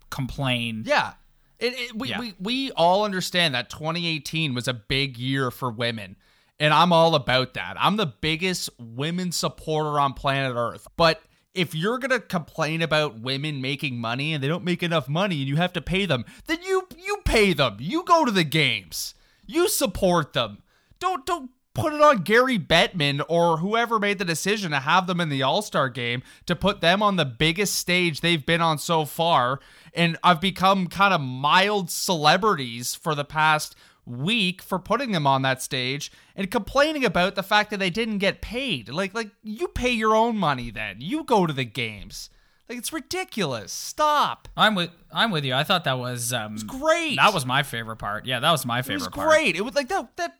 complain. 0.09 0.83
Yeah. 0.85 1.13
It, 1.59 1.73
it, 1.73 1.95
we, 1.95 2.09
yeah. 2.09 2.19
we, 2.19 2.33
we 2.39 2.71
all 2.71 3.05
understand 3.05 3.55
that 3.55 3.69
2018 3.69 4.53
was 4.53 4.67
a 4.67 4.73
big 4.73 5.17
year 5.17 5.51
for 5.51 5.69
women. 5.69 6.17
And 6.59 6.73
I'm 6.73 6.93
all 6.93 7.15
about 7.15 7.53
that. 7.55 7.75
I'm 7.79 7.97
the 7.97 8.05
biggest 8.05 8.69
women 8.79 9.31
supporter 9.31 9.99
on 9.99 10.13
planet 10.13 10.55
Earth. 10.55 10.87
But 10.95 11.21
if 11.55 11.73
you're 11.73 11.97
gonna 11.97 12.19
complain 12.19 12.81
about 12.81 13.19
women 13.19 13.61
making 13.61 13.97
money 13.97 14.33
and 14.33 14.43
they 14.43 14.47
don't 14.47 14.63
make 14.63 14.83
enough 14.83 15.07
money 15.07 15.39
and 15.39 15.47
you 15.47 15.55
have 15.55 15.73
to 15.73 15.81
pay 15.81 16.05
them, 16.05 16.25
then 16.47 16.59
you 16.61 16.87
you 16.97 17.17
pay 17.25 17.53
them. 17.53 17.77
You 17.79 18.03
go 18.03 18.25
to 18.25 18.31
the 18.31 18.43
games. 18.43 19.15
You 19.47 19.67
support 19.69 20.33
them. 20.33 20.59
Don't 20.99 21.25
don't 21.25 21.51
put 21.73 21.93
it 21.93 22.01
on 22.01 22.23
Gary 22.23 22.57
Bettman 22.57 23.21
or 23.27 23.57
whoever 23.57 23.99
made 23.99 24.17
the 24.17 24.25
decision 24.25 24.71
to 24.71 24.79
have 24.79 25.07
them 25.07 25.19
in 25.19 25.29
the 25.29 25.43
All-Star 25.43 25.89
game 25.89 26.23
to 26.45 26.55
put 26.55 26.79
them 26.79 27.03
on 27.03 27.17
the 27.17 27.25
biggest 27.25 27.75
stage 27.75 28.21
they've 28.21 28.45
been 28.45 28.61
on 28.61 28.77
so 28.77 29.05
far. 29.05 29.59
And 29.93 30.17
I've 30.23 30.41
become 30.41 30.87
kind 30.87 31.13
of 31.13 31.19
mild 31.21 31.91
celebrities 31.91 32.95
for 32.95 33.13
the 33.13 33.25
past 33.25 33.75
week 34.05 34.61
for 34.61 34.79
putting 34.79 35.11
them 35.11 35.25
on 35.25 35.41
that 35.41 35.61
stage 35.61 36.11
and 36.35 36.49
complaining 36.51 37.05
about 37.05 37.35
the 37.35 37.43
fact 37.43 37.69
that 37.71 37.79
they 37.79 37.89
didn't 37.89 38.19
get 38.19 38.41
paid. 38.41 38.89
Like 38.89 39.13
like 39.13 39.29
you 39.43 39.67
pay 39.67 39.91
your 39.91 40.15
own 40.15 40.37
money 40.37 40.71
then. 40.71 40.97
You 40.99 41.23
go 41.23 41.45
to 41.45 41.53
the 41.53 41.65
games. 41.65 42.29
Like 42.69 42.77
it's 42.77 42.91
ridiculous. 42.93 43.71
Stop. 43.71 44.47
I'm 44.57 44.75
with 44.75 44.91
I'm 45.11 45.31
with 45.31 45.45
you. 45.45 45.53
I 45.53 45.63
thought 45.63 45.83
that 45.83 45.99
was 45.99 46.33
um 46.33 46.53
was 46.53 46.63
great. 46.63 47.17
That 47.17 47.33
was 47.33 47.45
my 47.45 47.63
favorite 47.63 47.97
part. 47.97 48.25
Yeah, 48.25 48.39
that 48.39 48.51
was 48.51 48.65
my 48.65 48.81
favorite 48.81 48.95
it 48.95 48.99
was 48.99 49.07
part. 49.09 49.29
Great. 49.29 49.55
It 49.55 49.61
was 49.61 49.75
like 49.75 49.89
that 49.89 50.15
that 50.17 50.35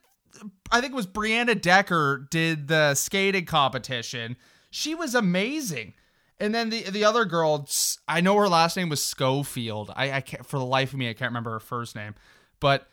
I 0.70 0.80
think 0.80 0.92
it 0.92 0.96
was 0.96 1.06
Brianna 1.06 1.60
Decker 1.60 2.26
did 2.30 2.68
the 2.68 2.94
skating 2.94 3.46
competition. 3.46 4.36
She 4.70 4.94
was 4.94 5.14
amazing. 5.14 5.94
And 6.38 6.54
then 6.54 6.70
the 6.70 6.82
the 6.90 7.04
other 7.04 7.24
girl, 7.24 7.68
I 8.08 8.20
know 8.20 8.36
her 8.36 8.48
last 8.48 8.76
name 8.76 8.88
was 8.88 9.02
Schofield. 9.02 9.92
I, 9.94 10.12
I 10.12 10.20
can't 10.20 10.44
for 10.44 10.58
the 10.58 10.66
life 10.66 10.92
of 10.92 10.98
me 10.98 11.08
I 11.08 11.14
can't 11.14 11.30
remember 11.30 11.52
her 11.52 11.60
first 11.60 11.94
name, 11.94 12.14
but 12.60 12.88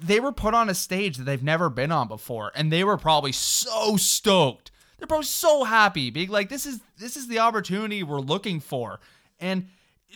they 0.00 0.20
were 0.20 0.32
put 0.32 0.54
on 0.54 0.68
a 0.68 0.74
stage 0.74 1.16
that 1.16 1.24
they've 1.24 1.42
never 1.42 1.68
been 1.68 1.92
on 1.92 2.08
before, 2.08 2.52
and 2.54 2.72
they 2.72 2.84
were 2.84 2.96
probably 2.96 3.32
so 3.32 3.96
stoked. 3.96 4.70
They're 4.98 5.06
probably 5.06 5.26
so 5.26 5.64
happy, 5.64 6.10
being 6.10 6.28
like, 6.28 6.48
"This 6.48 6.66
is 6.66 6.80
this 6.98 7.16
is 7.16 7.28
the 7.28 7.40
opportunity 7.40 8.02
we're 8.02 8.20
looking 8.20 8.60
for." 8.60 9.00
And 9.40 9.68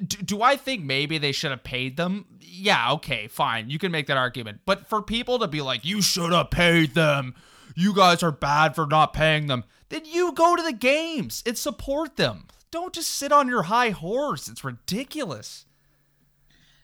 do, 0.05 0.19
do 0.19 0.43
I 0.43 0.57
think 0.57 0.85
maybe 0.85 1.19
they 1.19 1.33
should 1.33 1.51
have 1.51 1.65
paid 1.65 1.97
them? 1.97 2.27
Yeah, 2.41 2.93
okay, 2.93 3.27
fine, 3.27 3.71
you 3.71 3.79
can 3.79 3.91
make 3.91 4.07
that 4.07 4.17
argument. 4.17 4.61
But 4.65 4.87
for 4.87 5.03
people 5.03 5.39
to 5.41 5.49
be 5.49 5.63
like, 5.63 5.85
"You 5.85 6.03
should 6.03 6.33
have 6.33 6.51
paid 6.51 6.95
them," 6.95 7.35
you 7.75 7.93
guys 7.95 8.23
are 8.23 8.33
bad 8.33 8.75
for 8.75 8.87
not 8.87 9.13
paying 9.13 9.49
them. 9.49 9.65
Then 9.89 10.05
you 10.05 10.33
go 10.33 10.57
to 10.57 10.63
the 10.63 10.73
games 10.73 11.43
and 11.47 11.59
support 11.59 12.17
them. 12.17 12.47
Don't 12.71 12.93
just 12.93 13.11
sit 13.11 13.33
on 13.33 13.49
your 13.49 13.65
high 13.65 13.91
horse. 13.91 14.49
It's 14.49 14.65
ridiculous. 14.65 15.67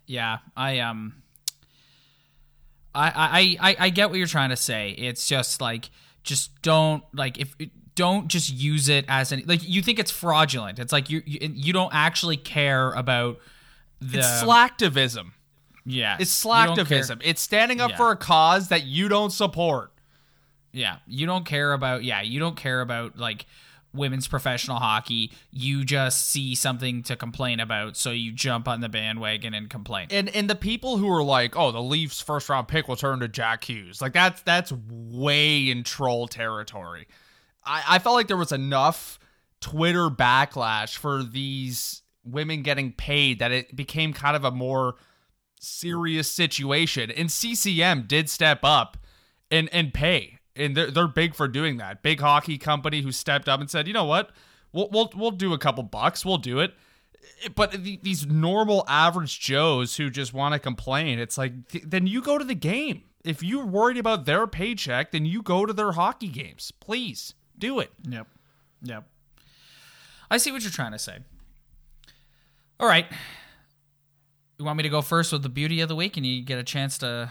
Yeah, 0.06 0.38
I 0.56 0.78
um 0.80 1.21
I, 2.94 3.56
I, 3.60 3.70
I, 3.70 3.76
I 3.86 3.90
get 3.90 4.10
what 4.10 4.18
you're 4.18 4.26
trying 4.26 4.50
to 4.50 4.56
say. 4.56 4.90
It's 4.90 5.26
just 5.26 5.60
like, 5.60 5.90
just 6.22 6.60
don't 6.62 7.02
like 7.12 7.38
if 7.38 7.54
don't 7.94 8.28
just 8.28 8.52
use 8.52 8.88
it 8.88 9.04
as 9.08 9.32
an 9.32 9.42
like 9.46 9.66
you 9.68 9.82
think 9.82 9.98
it's 9.98 10.10
fraudulent. 10.10 10.78
It's 10.78 10.92
like 10.92 11.10
you 11.10 11.22
you, 11.26 11.50
you 11.54 11.72
don't 11.72 11.92
actually 11.92 12.36
care 12.36 12.92
about 12.92 13.38
the 14.00 14.18
it's 14.18 14.26
slacktivism. 14.42 15.32
Yeah, 15.84 16.16
It's 16.20 16.44
slacktivism. 16.44 17.20
It's 17.24 17.40
standing 17.42 17.80
up 17.80 17.90
Yeah. 17.90 17.96
for 17.96 18.10
a 18.12 18.16
cause 18.16 18.68
that 18.68 18.84
you 18.84 19.08
don't 19.08 19.30
support. 19.30 19.90
Yeah, 20.70 20.98
you 21.06 21.26
don't 21.26 21.44
care 21.44 21.72
about. 21.72 22.04
Yeah, 22.04 22.22
you 22.22 22.38
don't 22.38 22.56
care 22.56 22.80
about 22.80 23.18
like 23.18 23.46
women's 23.94 24.28
professional 24.28 24.78
hockey. 24.78 25.32
You 25.50 25.84
just 25.84 26.28
see 26.30 26.54
something 26.54 27.02
to 27.04 27.16
complain 27.16 27.60
about, 27.60 27.96
so 27.96 28.10
you 28.10 28.32
jump 28.32 28.68
on 28.68 28.80
the 28.80 28.88
bandwagon 28.88 29.54
and 29.54 29.68
complain. 29.68 30.08
And 30.10 30.28
and 30.30 30.48
the 30.48 30.54
people 30.54 30.96
who 30.96 31.08
are 31.10 31.22
like, 31.22 31.56
oh, 31.56 31.72
the 31.72 31.82
Leafs 31.82 32.20
first 32.20 32.48
round 32.48 32.68
pick 32.68 32.88
will 32.88 32.96
turn 32.96 33.20
to 33.20 33.28
Jack 33.28 33.64
Hughes, 33.64 34.00
like 34.00 34.12
that's 34.12 34.42
that's 34.42 34.72
way 34.72 35.70
in 35.70 35.84
troll 35.84 36.28
territory. 36.28 37.06
I, 37.64 37.82
I 37.88 37.98
felt 37.98 38.14
like 38.14 38.28
there 38.28 38.36
was 38.36 38.52
enough 38.52 39.18
Twitter 39.60 40.08
backlash 40.10 40.96
for 40.96 41.22
these 41.22 42.02
women 42.24 42.62
getting 42.62 42.92
paid 42.92 43.38
that 43.38 43.52
it 43.52 43.74
became 43.74 44.12
kind 44.12 44.36
of 44.36 44.44
a 44.44 44.50
more 44.50 44.96
serious 45.60 46.30
situation. 46.30 47.10
And 47.10 47.30
CCM 47.30 48.02
did 48.06 48.28
step 48.28 48.60
up 48.62 48.96
and 49.50 49.68
and 49.72 49.94
pay. 49.94 50.38
And 50.54 50.76
they're 50.76 50.90
they're 50.90 51.08
big 51.08 51.34
for 51.34 51.48
doing 51.48 51.78
that. 51.78 52.02
Big 52.02 52.20
hockey 52.20 52.58
company 52.58 53.00
who 53.02 53.10
stepped 53.12 53.48
up 53.48 53.60
and 53.60 53.70
said, 53.70 53.86
you 53.86 53.94
know 53.94 54.04
what, 54.04 54.30
we'll 54.72 54.88
we'll 54.90 55.10
we'll 55.16 55.30
do 55.30 55.52
a 55.54 55.58
couple 55.58 55.82
bucks, 55.82 56.24
we'll 56.24 56.36
do 56.38 56.58
it. 56.60 56.74
Eh, 57.44 57.48
but 57.54 57.72
the- 57.72 57.98
these 58.02 58.26
normal 58.26 58.84
average 58.86 59.40
Joes 59.40 59.96
who 59.96 60.10
just 60.10 60.34
want 60.34 60.52
to 60.52 60.58
complain, 60.58 61.18
it's 61.18 61.38
like 61.38 61.68
th- 61.68 61.84
then 61.86 62.06
you 62.06 62.20
go 62.20 62.36
to 62.36 62.44
the 62.44 62.54
game. 62.54 63.04
If 63.24 63.42
you're 63.42 63.64
worried 63.64 63.96
about 63.98 64.24
their 64.26 64.46
paycheck, 64.46 65.12
then 65.12 65.24
you 65.24 65.42
go 65.42 65.64
to 65.64 65.72
their 65.72 65.92
hockey 65.92 66.28
games. 66.28 66.72
Please 66.80 67.34
do 67.56 67.78
it. 67.78 67.90
Yep. 68.08 68.26
Yep. 68.82 69.04
I 70.30 70.36
see 70.38 70.50
what 70.50 70.62
you're 70.62 70.70
trying 70.72 70.92
to 70.92 70.98
say. 70.98 71.18
All 72.80 72.88
right. 72.88 73.06
You 74.58 74.64
want 74.64 74.76
me 74.76 74.82
to 74.82 74.88
go 74.88 75.02
first 75.02 75.32
with 75.32 75.42
the 75.42 75.48
beauty 75.48 75.80
of 75.80 75.88
the 75.88 75.94
week 75.96 76.16
and 76.16 76.26
you 76.26 76.42
get 76.42 76.58
a 76.58 76.64
chance 76.64 76.98
to 76.98 77.30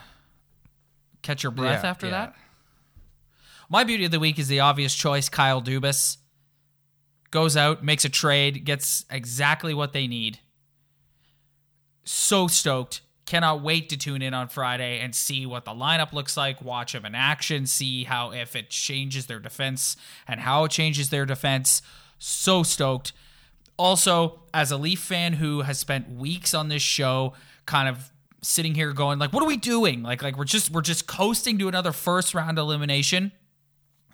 catch 1.22 1.44
your 1.44 1.52
breath 1.52 1.84
Yeah, 1.84 1.90
after 1.90 2.06
yeah. 2.08 2.12
that? 2.12 2.36
My 3.72 3.86
beauty 3.86 4.04
of 4.04 4.12
the 4.12 4.20
week 4.20 4.38
is 4.38 4.50
the 4.50 4.60
obvious 4.60 4.94
choice 4.94 5.30
Kyle 5.30 5.62
Dubas. 5.62 6.18
Goes 7.32 7.56
out, 7.56 7.86
makes 7.86 8.04
a 8.04 8.10
trade, 8.10 8.66
gets 8.66 9.06
exactly 9.10 9.74
what 9.74 9.94
they 9.94 10.08
need. 10.08 10.40
So 12.04 12.48
stoked. 12.48 13.00
Cannot 13.26 13.64
wait 13.64 13.88
to 13.88 13.96
tune 13.96 14.22
in 14.22 14.34
on 14.34 14.50
Friday 14.50 15.00
and 15.00 15.16
see 15.16 15.46
what 15.46 15.64
the 15.64 15.72
lineup 15.72 16.12
looks 16.12 16.36
like, 16.36 16.62
watch 16.62 16.92
them 16.92 17.06
in 17.06 17.16
action, 17.16 17.66
see 17.66 18.04
how 18.04 18.34
if 18.34 18.58
it 18.58 18.72
changes 18.72 19.28
their 19.28 19.40
defense 19.40 19.96
and 20.28 20.42
how 20.42 20.66
it 20.66 20.72
changes 20.72 21.10
their 21.10 21.26
defense. 21.26 21.82
So 22.20 22.64
stoked. 22.64 23.14
Also, 23.78 24.42
as 24.54 24.72
a 24.72 24.78
Leaf 24.78 25.00
fan 25.00 25.32
who 25.32 25.62
has 25.62 25.80
spent 25.80 26.10
weeks 26.10 26.54
on 26.54 26.68
this 26.68 26.82
show, 26.82 27.36
kind 27.66 27.88
of 27.88 28.12
sitting 28.42 28.76
here 28.76 28.92
going 28.92 29.18
like, 29.18 29.32
"What 29.32 29.42
are 29.42 29.48
we 29.48 29.56
doing?" 29.56 30.04
Like, 30.04 30.22
like 30.22 30.38
we're 30.38 30.44
just 30.44 30.72
we're 30.72 30.82
just 30.82 31.08
coasting 31.08 31.58
to 31.60 31.70
another 31.70 31.94
first 31.94 32.34
round 32.34 32.58
elimination 32.60 33.32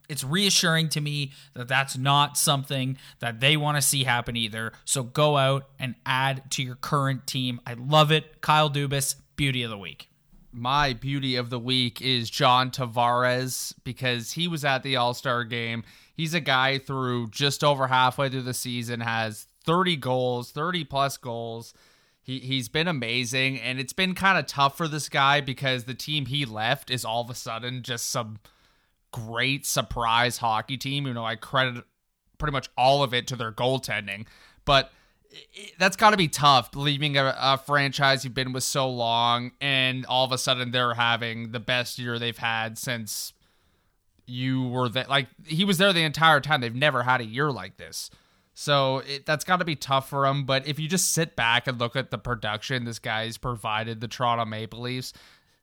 it's 0.09 0.23
reassuring 0.23 0.89
to 0.89 1.01
me 1.01 1.31
that 1.53 1.67
that's 1.67 1.97
not 1.97 2.37
something 2.37 2.97
that 3.19 3.39
they 3.39 3.57
want 3.57 3.77
to 3.77 3.81
see 3.81 4.03
happen 4.03 4.35
either. 4.35 4.71
So 4.85 5.03
go 5.03 5.37
out 5.37 5.67
and 5.79 5.95
add 6.05 6.49
to 6.51 6.63
your 6.63 6.75
current 6.75 7.27
team. 7.27 7.59
I 7.65 7.73
love 7.73 8.11
it. 8.11 8.41
Kyle 8.41 8.69
Dubas, 8.69 9.15
beauty 9.35 9.63
of 9.63 9.69
the 9.69 9.77
week. 9.77 10.09
my 10.51 10.93
beauty 10.93 11.35
of 11.35 11.49
the 11.49 11.59
week 11.59 12.01
is 12.01 12.29
John 12.29 12.71
Tavares 12.71 13.73
because 13.83 14.31
he 14.31 14.47
was 14.47 14.65
at 14.65 14.81
the 14.83 14.95
All 14.95 15.13
Star 15.13 15.43
game. 15.43 15.83
He's 16.15 16.33
a 16.33 16.39
guy 16.39 16.79
through 16.79 17.29
just 17.29 17.63
over 17.63 17.87
halfway 17.87 18.29
through 18.29 18.41
the 18.43 18.53
season, 18.53 19.01
has 19.01 19.45
30 19.65 19.97
goals, 19.97 20.51
30 20.51 20.83
plus 20.85 21.17
goals. 21.17 21.73
He, 22.23 22.39
he's 22.39 22.69
been 22.69 22.87
amazing, 22.87 23.59
and 23.59 23.79
it's 23.79 23.93
been 23.93 24.15
kind 24.15 24.37
of 24.37 24.47
tough 24.47 24.75
for 24.75 24.87
this 24.87 25.09
guy 25.09 25.41
because 25.41 25.83
the 25.83 25.93
team 25.93 26.25
he 26.25 26.43
left 26.43 26.89
is 26.89 27.05
all 27.05 27.21
of 27.21 27.29
a 27.29 27.35
sudden 27.35 27.83
just 27.83 28.09
some 28.09 28.39
great 29.25 29.65
surprise 29.65 30.37
hockey 30.37 30.77
team. 30.77 31.07
You 31.07 31.13
know, 31.13 31.25
I 31.25 31.35
credit 31.35 31.83
pretty 32.37 32.51
much 32.51 32.69
all 32.77 33.03
of 33.03 33.13
it 33.13 33.27
to 33.27 33.35
their 33.35 33.51
goaltending, 33.51 34.27
but 34.65 34.91
it- 35.31 35.73
that's 35.79 35.97
got 35.97 36.11
to 36.11 36.17
be 36.17 36.27
tough 36.27 36.69
leaving 36.75 37.17
a, 37.17 37.35
a 37.39 37.57
franchise 37.57 38.23
you've 38.23 38.33
been 38.33 38.53
with 38.53 38.63
so 38.63 38.89
long 38.89 39.51
and 39.59 40.05
all 40.05 40.23
of 40.25 40.31
a 40.31 40.37
sudden 40.37 40.71
they're 40.71 40.93
having 40.93 41.51
the 41.51 41.59
best 41.59 41.99
year 41.99 42.17
they've 42.19 42.37
had 42.37 42.77
since 42.77 43.33
you 44.25 44.67
were 44.67 44.89
there 44.89 45.05
like 45.07 45.27
he 45.45 45.63
was 45.63 45.77
there 45.77 45.93
the 45.93 46.03
entire 46.03 46.39
time 46.41 46.59
they've 46.61 46.75
never 46.75 47.03
had 47.03 47.21
a 47.21 47.25
year 47.25 47.49
like 47.51 47.77
this 47.77 48.09
so 48.53 48.97
it, 48.99 49.25
that's 49.25 49.43
got 49.45 49.57
to 49.57 49.65
be 49.65 49.75
tough 49.75 50.09
for 50.09 50.25
him 50.25 50.45
but 50.45 50.67
if 50.67 50.79
you 50.79 50.87
just 50.87 51.11
sit 51.11 51.35
back 51.35 51.65
and 51.67 51.79
look 51.79 51.95
at 51.95 52.11
the 52.11 52.17
production 52.17 52.83
this 52.85 52.99
guy's 52.99 53.37
provided 53.37 54.01
the 54.01 54.07
toronto 54.07 54.43
maple 54.45 54.81
leafs 54.81 55.13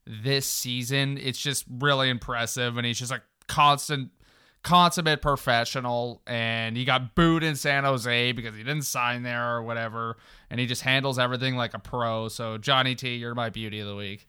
this 0.06 0.46
season 0.46 1.18
it's 1.18 1.38
just 1.38 1.64
really 1.78 2.08
impressive 2.08 2.76
and 2.78 2.86
he's 2.86 2.98
just 2.98 3.12
a 3.12 3.20
constant 3.46 4.10
consummate 4.62 5.20
professional 5.20 6.22
and 6.26 6.76
he 6.76 6.84
got 6.84 7.14
booed 7.14 7.42
in 7.42 7.54
San 7.54 7.84
Jose 7.84 8.32
because 8.32 8.56
he 8.56 8.62
didn't 8.62 8.82
sign 8.84 9.22
there 9.22 9.56
or 9.56 9.62
whatever 9.62 10.16
and 10.50 10.58
he 10.58 10.66
just 10.66 10.82
handles 10.82 11.18
everything 11.18 11.54
like 11.54 11.74
a 11.74 11.78
pro. 11.78 12.28
So 12.28 12.56
Johnny 12.58 12.94
T, 12.94 13.16
you're 13.16 13.34
my 13.34 13.50
beauty 13.50 13.78
of 13.80 13.86
the 13.86 13.94
week. 13.94 14.26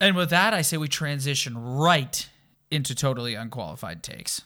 And 0.00 0.14
with 0.14 0.30
that, 0.30 0.54
I 0.54 0.62
say 0.62 0.76
we 0.76 0.86
transition 0.86 1.58
right 1.58 2.28
into 2.70 2.94
totally 2.94 3.34
unqualified 3.34 4.02
takes. 4.02 4.42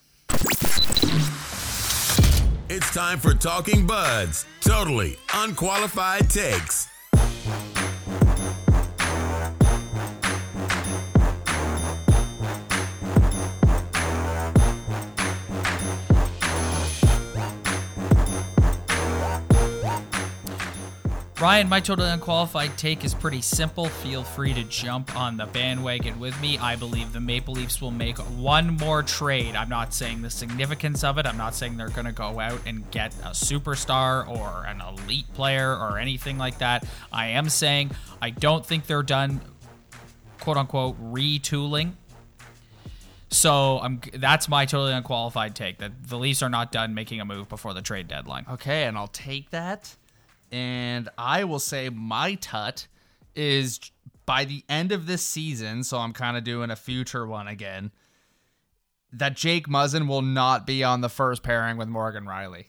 It's 2.71 2.95
time 2.95 3.19
for 3.19 3.35
Talking 3.35 3.87
Buds. 3.87 4.47
Totally 4.63 5.19
unqualified 5.35 6.31
takes. 6.31 6.89
Ryan, 21.43 21.69
my 21.69 21.81
totally 21.81 22.09
unqualified 22.09 22.79
take 22.79 23.05
is 23.05 23.15
pretty 23.15 23.41
simple. 23.41 23.87
Feel 23.87 24.23
free 24.23 24.55
to 24.55 24.63
jump 24.63 25.17
on 25.17 25.37
the 25.37 25.47
bandwagon 25.47 26.21
with 26.21 26.41
me. 26.41 26.57
I 26.57 26.77
believe 26.77 27.13
the 27.13 27.19
Maple 27.19 27.55
Leafs 27.55 27.81
will 27.81 27.91
make 27.91 28.17
one 28.19 28.77
more 28.77 29.03
trade. 29.03 29.57
I'm 29.57 29.69
not 29.69 29.93
saying 29.93 30.23
the 30.23 30.31
significance 30.31 31.03
of 31.03 31.19
it. 31.19 31.27
I'm 31.27 31.37
not 31.37 31.57
saying 31.57 31.79
they're 31.79 31.89
going 31.89 32.05
to 32.05 32.13
go 32.13 32.39
out 32.39 32.61
and 32.65 32.89
get 32.93 33.13
a 33.25 33.31
superstar 33.31 34.29
or 34.29 34.67
an 34.67 34.81
elite 34.83 35.35
player 35.35 35.77
or 35.77 35.99
anything 35.99 36.39
like 36.39 36.59
that. 36.59 36.87
I 37.13 37.31
am 37.31 37.49
saying 37.49 37.91
I 38.21 38.31
don't 38.31 38.65
think 38.65 38.87
they're 38.87 39.03
done, 39.03 39.41
quote 40.39 40.57
unquote, 40.57 40.97
retooling. 41.13 41.95
So 43.31 43.81
I'm 43.81 44.01
that's 44.15 44.49
my 44.49 44.65
totally 44.65 44.93
unqualified 44.93 45.57
take 45.57 45.79
that 45.79 46.07
the 46.07 46.19
Leafs 46.21 46.41
are 46.41 46.51
not 46.51 46.71
done 46.71 46.95
making 46.95 47.21
a 47.21 47.25
move 47.25 47.49
before 47.49 47.75
the 47.75 47.83
trade 47.83 48.07
deadline. 48.07 48.47
Okay, 48.49 48.85
and 48.85 48.97
I'll 48.97 49.09
take 49.09 49.51
that. 49.51 49.97
And 50.53 51.09
I 51.17 51.45
will 51.45 51.59
say 51.59 51.89
my 51.89 52.35
tut 52.35 52.87
is 53.35 53.81
by 54.27 54.45
the 54.45 54.65
end 54.69 54.93
of 54.93 55.07
this 55.07 55.27
season, 55.27 55.83
so 55.83 55.99
I'm 55.99 56.13
kind 56.13 56.37
of 56.37 56.45
doing 56.45 56.71
a 56.71 56.77
future 56.77 57.27
one 57.27 57.49
again, 57.49 57.91
that 59.13 59.35
Jake 59.35 59.67
Muzzin 59.67 60.07
will 60.07 60.23
not 60.23 60.67
be 60.67 60.85
on 60.85 61.01
the 61.01 61.09
first 61.09 61.43
pairing 61.43 61.77
with 61.79 61.89
Morgan 61.89 62.25
Rielly. 62.25 62.67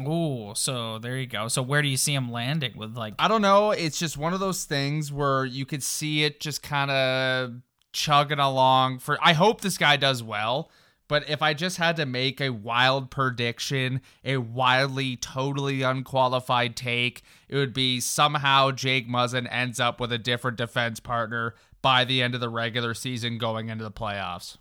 Oh, 0.00 0.54
so 0.54 0.98
there 0.98 1.16
you 1.16 1.26
go. 1.26 1.48
So 1.48 1.62
where 1.62 1.80
do 1.80 1.88
you 1.88 1.96
see 1.96 2.14
him 2.14 2.30
landing 2.30 2.76
with 2.76 2.96
like 2.96 3.14
I 3.18 3.28
don't 3.28 3.42
know. 3.42 3.70
It's 3.70 3.98
just 3.98 4.16
one 4.16 4.34
of 4.34 4.40
those 4.40 4.64
things 4.64 5.12
where 5.12 5.44
you 5.44 5.64
could 5.64 5.82
see 5.82 6.24
it 6.24 6.40
just 6.40 6.62
kind 6.62 6.90
of 6.90 7.54
chugging 7.92 8.40
along. 8.40 8.98
For 8.98 9.18
I 9.22 9.34
hope 9.34 9.60
this 9.60 9.78
guy 9.78 9.96
does 9.96 10.22
well, 10.22 10.70
but 11.06 11.28
if 11.28 11.42
I 11.42 11.52
just 11.52 11.76
had 11.76 11.96
to 11.96 12.06
make 12.06 12.40
a 12.40 12.50
wild 12.50 13.10
prediction, 13.10 14.00
a 14.24 14.38
wildly, 14.38 15.16
totally 15.16 15.82
unqualified 15.82 16.76
take, 16.76 17.22
it 17.48 17.56
would 17.56 17.74
be 17.74 18.00
somehow 18.00 18.70
Jake 18.70 19.08
Muzzin 19.08 19.46
ends 19.50 19.78
up 19.78 20.00
with 20.00 20.12
a 20.12 20.18
different 20.18 20.56
defense 20.56 21.00
partner 21.00 21.54
by 21.82 22.04
the 22.04 22.22
end 22.22 22.34
of 22.34 22.40
the 22.40 22.48
regular 22.48 22.94
season, 22.94 23.36
going 23.36 23.68
into 23.68 23.84
the 23.84 23.90
playoffs. 23.90 24.56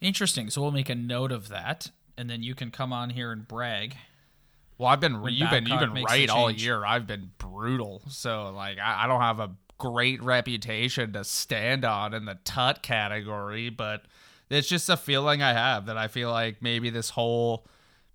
interesting? 0.00 0.48
So 0.48 0.62
we'll 0.62 0.70
make 0.70 0.88
a 0.88 0.94
note 0.94 1.32
of 1.32 1.48
that, 1.48 1.90
and 2.16 2.30
then 2.30 2.42
you 2.42 2.54
can 2.54 2.70
come 2.70 2.92
on 2.92 3.10
here 3.10 3.30
and 3.30 3.46
brag. 3.46 3.96
Well, 4.78 4.88
I've 4.88 5.00
been 5.00 5.22
you've 5.28 5.50
been 5.50 5.66
you've 5.66 5.80
been 5.80 6.02
right 6.04 6.28
all 6.30 6.50
year. 6.50 6.84
I've 6.84 7.06
been 7.06 7.30
brutal, 7.38 8.02
so 8.08 8.50
like 8.56 8.78
I, 8.78 9.04
I 9.04 9.06
don't 9.06 9.20
have 9.20 9.38
a 9.38 9.50
great 9.78 10.22
reputation 10.22 11.12
to 11.12 11.24
stand 11.24 11.84
on 11.84 12.14
in 12.14 12.24
the 12.24 12.38
tut 12.44 12.82
category, 12.82 13.68
but 13.68 14.06
it's 14.50 14.68
just 14.68 14.88
a 14.88 14.96
feeling 14.96 15.42
I 15.42 15.52
have 15.52 15.86
that 15.86 15.96
I 15.96 16.08
feel 16.08 16.30
like 16.30 16.62
maybe 16.62 16.90
this 16.90 17.10
whole 17.10 17.66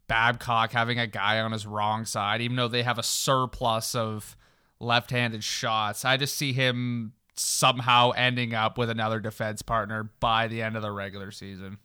Babcock 0.08 0.72
having 0.72 1.00
a 1.00 1.08
guy 1.08 1.40
on 1.40 1.52
his 1.52 1.66
wrong 1.66 2.06
side, 2.06 2.42
even 2.42 2.56
though 2.56 2.68
they 2.68 2.84
have 2.84 2.98
a 2.98 3.04
surplus 3.04 3.96
of 3.96 4.36
left-handed 4.80 5.44
shots, 5.44 6.06
I 6.06 6.18
just 6.18 6.36
see 6.36 6.54
him 6.54 7.14
somehow 7.36 8.12
ending 8.12 8.54
up 8.54 8.78
with 8.78 8.90
another 8.90 9.20
defense 9.20 9.62
partner 9.62 10.10
by 10.20 10.48
the 10.48 10.62
end 10.62 10.76
of 10.76 10.82
the 10.82 10.92
regular 10.92 11.32
season. 11.32 11.78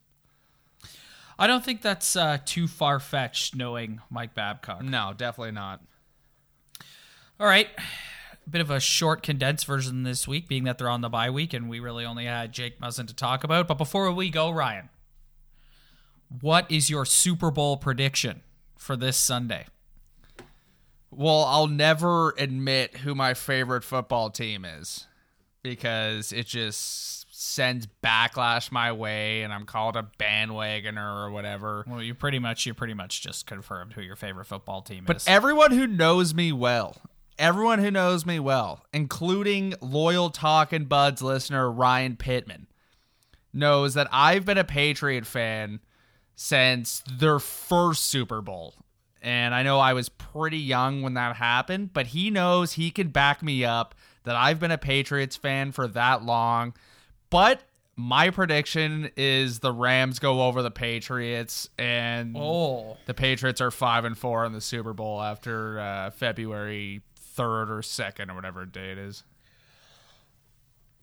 I 1.38 1.46
don't 1.46 1.64
think 1.64 1.82
that's 1.82 2.16
uh, 2.16 2.38
too 2.44 2.68
far 2.68 3.00
fetched, 3.00 3.54
knowing 3.56 4.00
Mike 4.10 4.34
Babcock. 4.34 4.82
No, 4.82 5.12
definitely 5.16 5.52
not. 5.52 5.82
All 7.40 7.46
right, 7.46 7.68
bit 8.50 8.60
of 8.60 8.70
a 8.70 8.80
short, 8.80 9.22
condensed 9.22 9.66
version 9.66 10.02
this 10.02 10.28
week, 10.28 10.48
being 10.48 10.64
that 10.64 10.78
they're 10.78 10.88
on 10.88 11.00
the 11.00 11.08
bye 11.08 11.30
week 11.30 11.52
and 11.52 11.68
we 11.68 11.80
really 11.80 12.04
only 12.04 12.26
had 12.26 12.52
Jake 12.52 12.80
Muzzin 12.80 13.06
to 13.08 13.14
talk 13.14 13.44
about. 13.44 13.68
But 13.68 13.78
before 13.78 14.10
we 14.12 14.30
go, 14.30 14.50
Ryan, 14.50 14.90
what 16.40 16.70
is 16.70 16.90
your 16.90 17.04
Super 17.04 17.50
Bowl 17.50 17.76
prediction 17.76 18.42
for 18.76 18.96
this 18.96 19.16
Sunday? 19.16 19.66
Well, 21.10 21.44
I'll 21.44 21.68
never 21.68 22.34
admit 22.38 22.98
who 22.98 23.14
my 23.14 23.34
favorite 23.34 23.84
football 23.84 24.30
team 24.30 24.64
is 24.64 25.06
because 25.62 26.32
it 26.32 26.46
just 26.46 27.32
sends 27.32 27.86
backlash 28.02 28.72
my 28.72 28.90
way 28.92 29.42
and 29.42 29.52
I'm 29.52 29.64
called 29.64 29.96
a 29.96 30.08
bandwagoner 30.18 31.26
or 31.26 31.30
whatever. 31.30 31.84
Well, 31.86 32.02
you 32.02 32.14
pretty 32.14 32.38
much 32.38 32.66
you 32.66 32.74
pretty 32.74 32.94
much 32.94 33.22
just 33.22 33.46
confirmed 33.46 33.92
who 33.92 34.00
your 34.00 34.16
favorite 34.16 34.46
football 34.46 34.82
team 34.82 35.04
But 35.06 35.18
is. 35.18 35.24
But 35.24 35.30
everyone 35.30 35.70
who 35.70 35.86
knows 35.86 36.34
me 36.34 36.52
well, 36.52 36.96
everyone 37.38 37.78
who 37.78 37.90
knows 37.90 38.24
me 38.26 38.38
well, 38.38 38.84
including 38.92 39.74
loyal 39.80 40.30
Talking 40.30 40.84
Buds 40.84 41.22
listener 41.22 41.70
Ryan 41.70 42.16
Pittman, 42.16 42.66
knows 43.52 43.94
that 43.94 44.08
I've 44.10 44.44
been 44.44 44.58
a 44.58 44.64
Patriot 44.64 45.26
fan 45.26 45.80
since 46.34 47.02
their 47.10 47.38
first 47.38 48.06
Super 48.06 48.40
Bowl. 48.40 48.74
And 49.22 49.54
I 49.54 49.62
know 49.62 49.78
I 49.78 49.94
was 49.94 50.08
pretty 50.08 50.58
young 50.58 51.00
when 51.00 51.14
that 51.14 51.36
happened, 51.36 51.92
but 51.92 52.08
he 52.08 52.30
knows 52.30 52.74
he 52.74 52.90
can 52.90 53.08
back 53.08 53.42
me 53.42 53.64
up 53.64 53.94
that 54.24 54.36
I've 54.36 54.60
been 54.60 54.70
a 54.70 54.78
Patriots 54.78 55.36
fan 55.36 55.72
for 55.72 55.88
that 55.88 56.22
long. 56.22 56.74
But 57.30 57.62
my 57.96 58.30
prediction 58.30 59.10
is 59.16 59.60
the 59.60 59.72
Rams 59.72 60.18
go 60.18 60.42
over 60.42 60.62
the 60.62 60.70
Patriots 60.70 61.68
and 61.78 62.36
oh, 62.36 62.96
the 63.06 63.14
Patriots 63.14 63.60
are 63.60 63.70
five 63.70 64.04
and 64.04 64.18
four 64.18 64.44
in 64.44 64.52
the 64.52 64.60
Super 64.60 64.92
Bowl 64.92 65.22
after 65.22 65.78
uh, 65.78 66.10
February 66.10 67.02
third 67.34 67.70
or 67.70 67.82
second 67.82 68.30
or 68.30 68.34
whatever 68.34 68.64
day 68.64 68.92
it 68.92 68.98
is. 68.98 69.24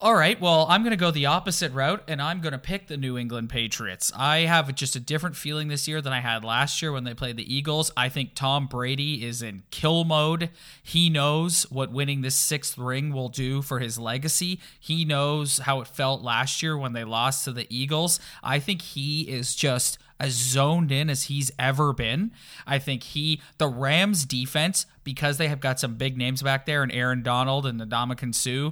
All 0.04 0.16
right, 0.16 0.42
well, 0.42 0.66
I'm 0.68 0.82
going 0.82 0.90
to 0.90 0.98
go 0.98 1.12
the 1.12 1.28
opposite 1.28 1.72
route 1.74 2.02
and 2.08 2.20
I'm 2.20 2.42
going 2.42 2.54
to 2.54 2.58
pick 2.58 2.88
the 2.88 2.98
New 2.98 3.20
England 3.20 3.52
Patriots. 3.52 4.12
I 4.16 4.40
have 4.40 4.74
just 4.74 4.96
a 4.96 5.00
different 5.00 5.36
feeling 5.36 5.68
this 5.68 5.88
year 5.88 6.02
than 6.02 6.12
I 6.12 6.22
had 6.22 6.44
last 6.44 6.82
year 6.82 6.92
when 6.92 7.04
they 7.04 7.14
played 7.14 7.38
the 7.38 7.56
Eagles. 7.56 7.92
I 7.96 8.10
think 8.10 8.34
Tom 8.34 8.66
Brady 8.66 9.24
is 9.24 9.44
in 9.44 9.62
kill 9.70 10.04
mode. 10.04 10.50
He 10.82 11.12
knows 11.12 11.68
what 11.70 11.92
winning 11.92 12.22
this 12.22 12.34
sixth 12.34 12.80
ring 12.80 13.14
will 13.14 13.30
do 13.30 13.62
for 13.62 13.78
his 13.78 14.00
legacy. 14.00 14.60
He 14.80 15.06
knows 15.06 15.60
how 15.60 15.82
it 15.82 15.88
felt 15.88 16.24
last 16.24 16.64
year 16.64 16.76
when 16.76 16.94
they 16.94 17.04
lost 17.04 17.46
to 17.46 17.52
the 17.52 17.68
Eagles. 17.70 18.20
I 18.42 18.58
think 18.58 18.82
he 18.82 19.30
is 19.30 19.54
just 19.54 20.00
as 20.22 20.34
zoned 20.34 20.92
in 20.92 21.10
as 21.10 21.24
he's 21.24 21.52
ever 21.58 21.92
been. 21.94 22.32
I 22.68 22.78
think 22.78 23.04
he, 23.04 23.42
the 23.58 23.68
Rams 23.68 24.24
defense, 24.24 24.86
because 25.04 25.38
they 25.38 25.48
have 25.48 25.60
got 25.60 25.80
some 25.80 25.96
big 25.96 26.16
names 26.16 26.44
back 26.44 26.68
there 26.68 26.84
and 26.84 26.92
Aaron 26.92 27.24
Donald 27.24 27.66
and 27.66 27.80
the 27.80 27.86
Ndamukong 27.86 28.36
Suh, 28.36 28.72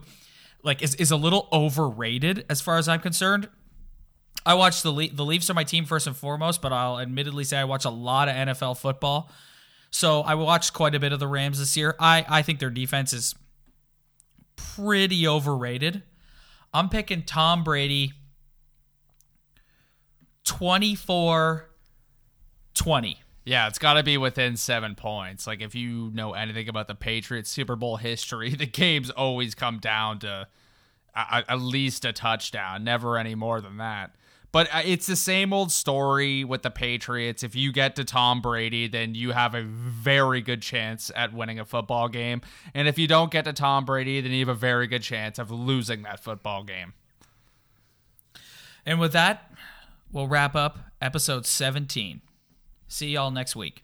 like 0.63 0.83
is, 0.83 0.93
is 0.95 1.09
a 1.09 1.17
little 1.17 1.49
overrated 1.51 2.45
as 2.49 2.61
far 2.61 2.77
as 2.77 2.87
I'm 2.87 2.99
concerned. 2.99 3.49
I 4.45 4.53
watch 4.53 4.83
the 4.83 4.91
Le- 4.91 5.09
the 5.09 5.25
Leafs 5.25 5.49
are 5.49 5.55
my 5.55 5.63
team 5.63 5.85
first 5.85 6.05
and 6.05 6.15
foremost, 6.15 6.61
but 6.61 6.71
I'll 6.71 6.99
admittedly 6.99 7.43
say 7.43 7.57
I 7.57 7.65
watch 7.65 7.83
a 7.83 7.89
lot 7.89 8.29
of 8.29 8.35
NFL 8.35 8.77
football. 8.77 9.29
So 9.89 10.21
I 10.21 10.35
watched 10.35 10.73
quite 10.73 10.93
a 10.93 10.99
bit 10.99 11.11
of 11.11 11.19
the 11.19 11.27
Rams 11.27 11.59
this 11.59 11.75
year. 11.75 11.95
I 11.99 12.25
I 12.29 12.41
think 12.43 12.59
their 12.59 12.69
defense 12.69 13.11
is 13.11 13.33
pretty 14.55 15.27
overrated. 15.27 16.03
I'm 16.73 16.89
picking 16.89 17.23
Tom 17.23 17.63
Brady 17.63 18.13
24 20.45 21.69
20. 22.73 23.19
Yeah, 23.45 23.67
it's 23.67 23.79
got 23.79 23.93
to 23.93 24.03
be 24.03 24.17
within 24.17 24.55
seven 24.57 24.95
points. 24.95 25.47
Like 25.47 25.61
if 25.61 25.73
you 25.73 26.11
know 26.13 26.33
anything 26.33 26.69
about 26.69 26.87
the 26.87 26.95
Patriots 26.95 27.49
Super 27.49 27.75
Bowl 27.75 27.97
history, 27.97 28.49
the 28.55 28.65
games 28.67 29.09
always 29.09 29.55
come 29.55 29.79
down 29.79 30.19
to 30.19 30.47
a- 31.15 31.43
at 31.49 31.59
least 31.59 32.05
a 32.05 32.13
touchdown, 32.13 32.83
never 32.83 33.17
any 33.17 33.35
more 33.35 33.59
than 33.59 33.77
that. 33.77 34.15
But 34.51 34.67
uh, 34.73 34.81
it's 34.83 35.05
the 35.05 35.15
same 35.15 35.53
old 35.53 35.71
story 35.71 36.43
with 36.43 36.63
the 36.63 36.71
Patriots. 36.71 37.43
If 37.43 37.55
you 37.55 37.71
get 37.71 37.95
to 37.97 38.03
Tom 38.03 38.41
Brady, 38.41 38.87
then 38.87 39.13
you 39.13 39.31
have 39.31 39.53
a 39.53 39.61
very 39.61 40.41
good 40.41 40.61
chance 40.61 41.11
at 41.15 41.33
winning 41.33 41.59
a 41.59 41.65
football 41.65 42.07
game. 42.07 42.41
And 42.73 42.87
if 42.87 42.97
you 42.97 43.07
don't 43.07 43.31
get 43.31 43.45
to 43.45 43.53
Tom 43.53 43.85
Brady, 43.85 44.21
then 44.21 44.31
you 44.31 44.39
have 44.39 44.49
a 44.49 44.59
very 44.59 44.87
good 44.87 45.03
chance 45.03 45.37
of 45.37 45.51
losing 45.51 46.01
that 46.03 46.19
football 46.19 46.63
game. 46.63 46.93
And 48.85 48.99
with 48.99 49.13
that, 49.13 49.48
we'll 50.11 50.27
wrap 50.27 50.55
up 50.55 50.79
episode 51.01 51.45
17. 51.45 52.21
See 52.87 53.09
y'all 53.09 53.31
next 53.31 53.55
week. 53.55 53.83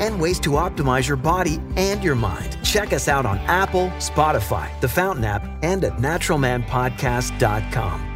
and 0.00 0.20
ways 0.20 0.38
to 0.40 0.50
optimize 0.50 1.08
your 1.08 1.16
body 1.16 1.60
and 1.76 2.02
your 2.02 2.14
mind. 2.14 2.56
Check 2.62 2.92
us 2.92 3.08
out 3.08 3.26
on 3.26 3.38
Apple, 3.40 3.88
Spotify, 3.98 4.68
the 4.80 4.88
Fountain 4.88 5.24
app, 5.24 5.44
and 5.62 5.84
at 5.84 5.98
naturalmanpodcast.com. 5.98 8.08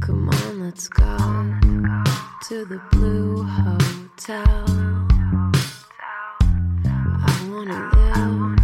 Come 0.00 0.28
on, 0.28 0.64
let's 0.64 0.88
go 0.88 1.04
to 2.48 2.64
the 2.64 2.80
Blue 2.92 3.42
Hotel. 3.42 4.64
I 6.84 7.48
wanna 7.50 7.90
live 7.96 8.58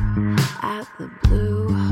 at 0.62 0.86
the 0.98 1.10
Blue 1.24 1.68
Hotel. 1.68 1.91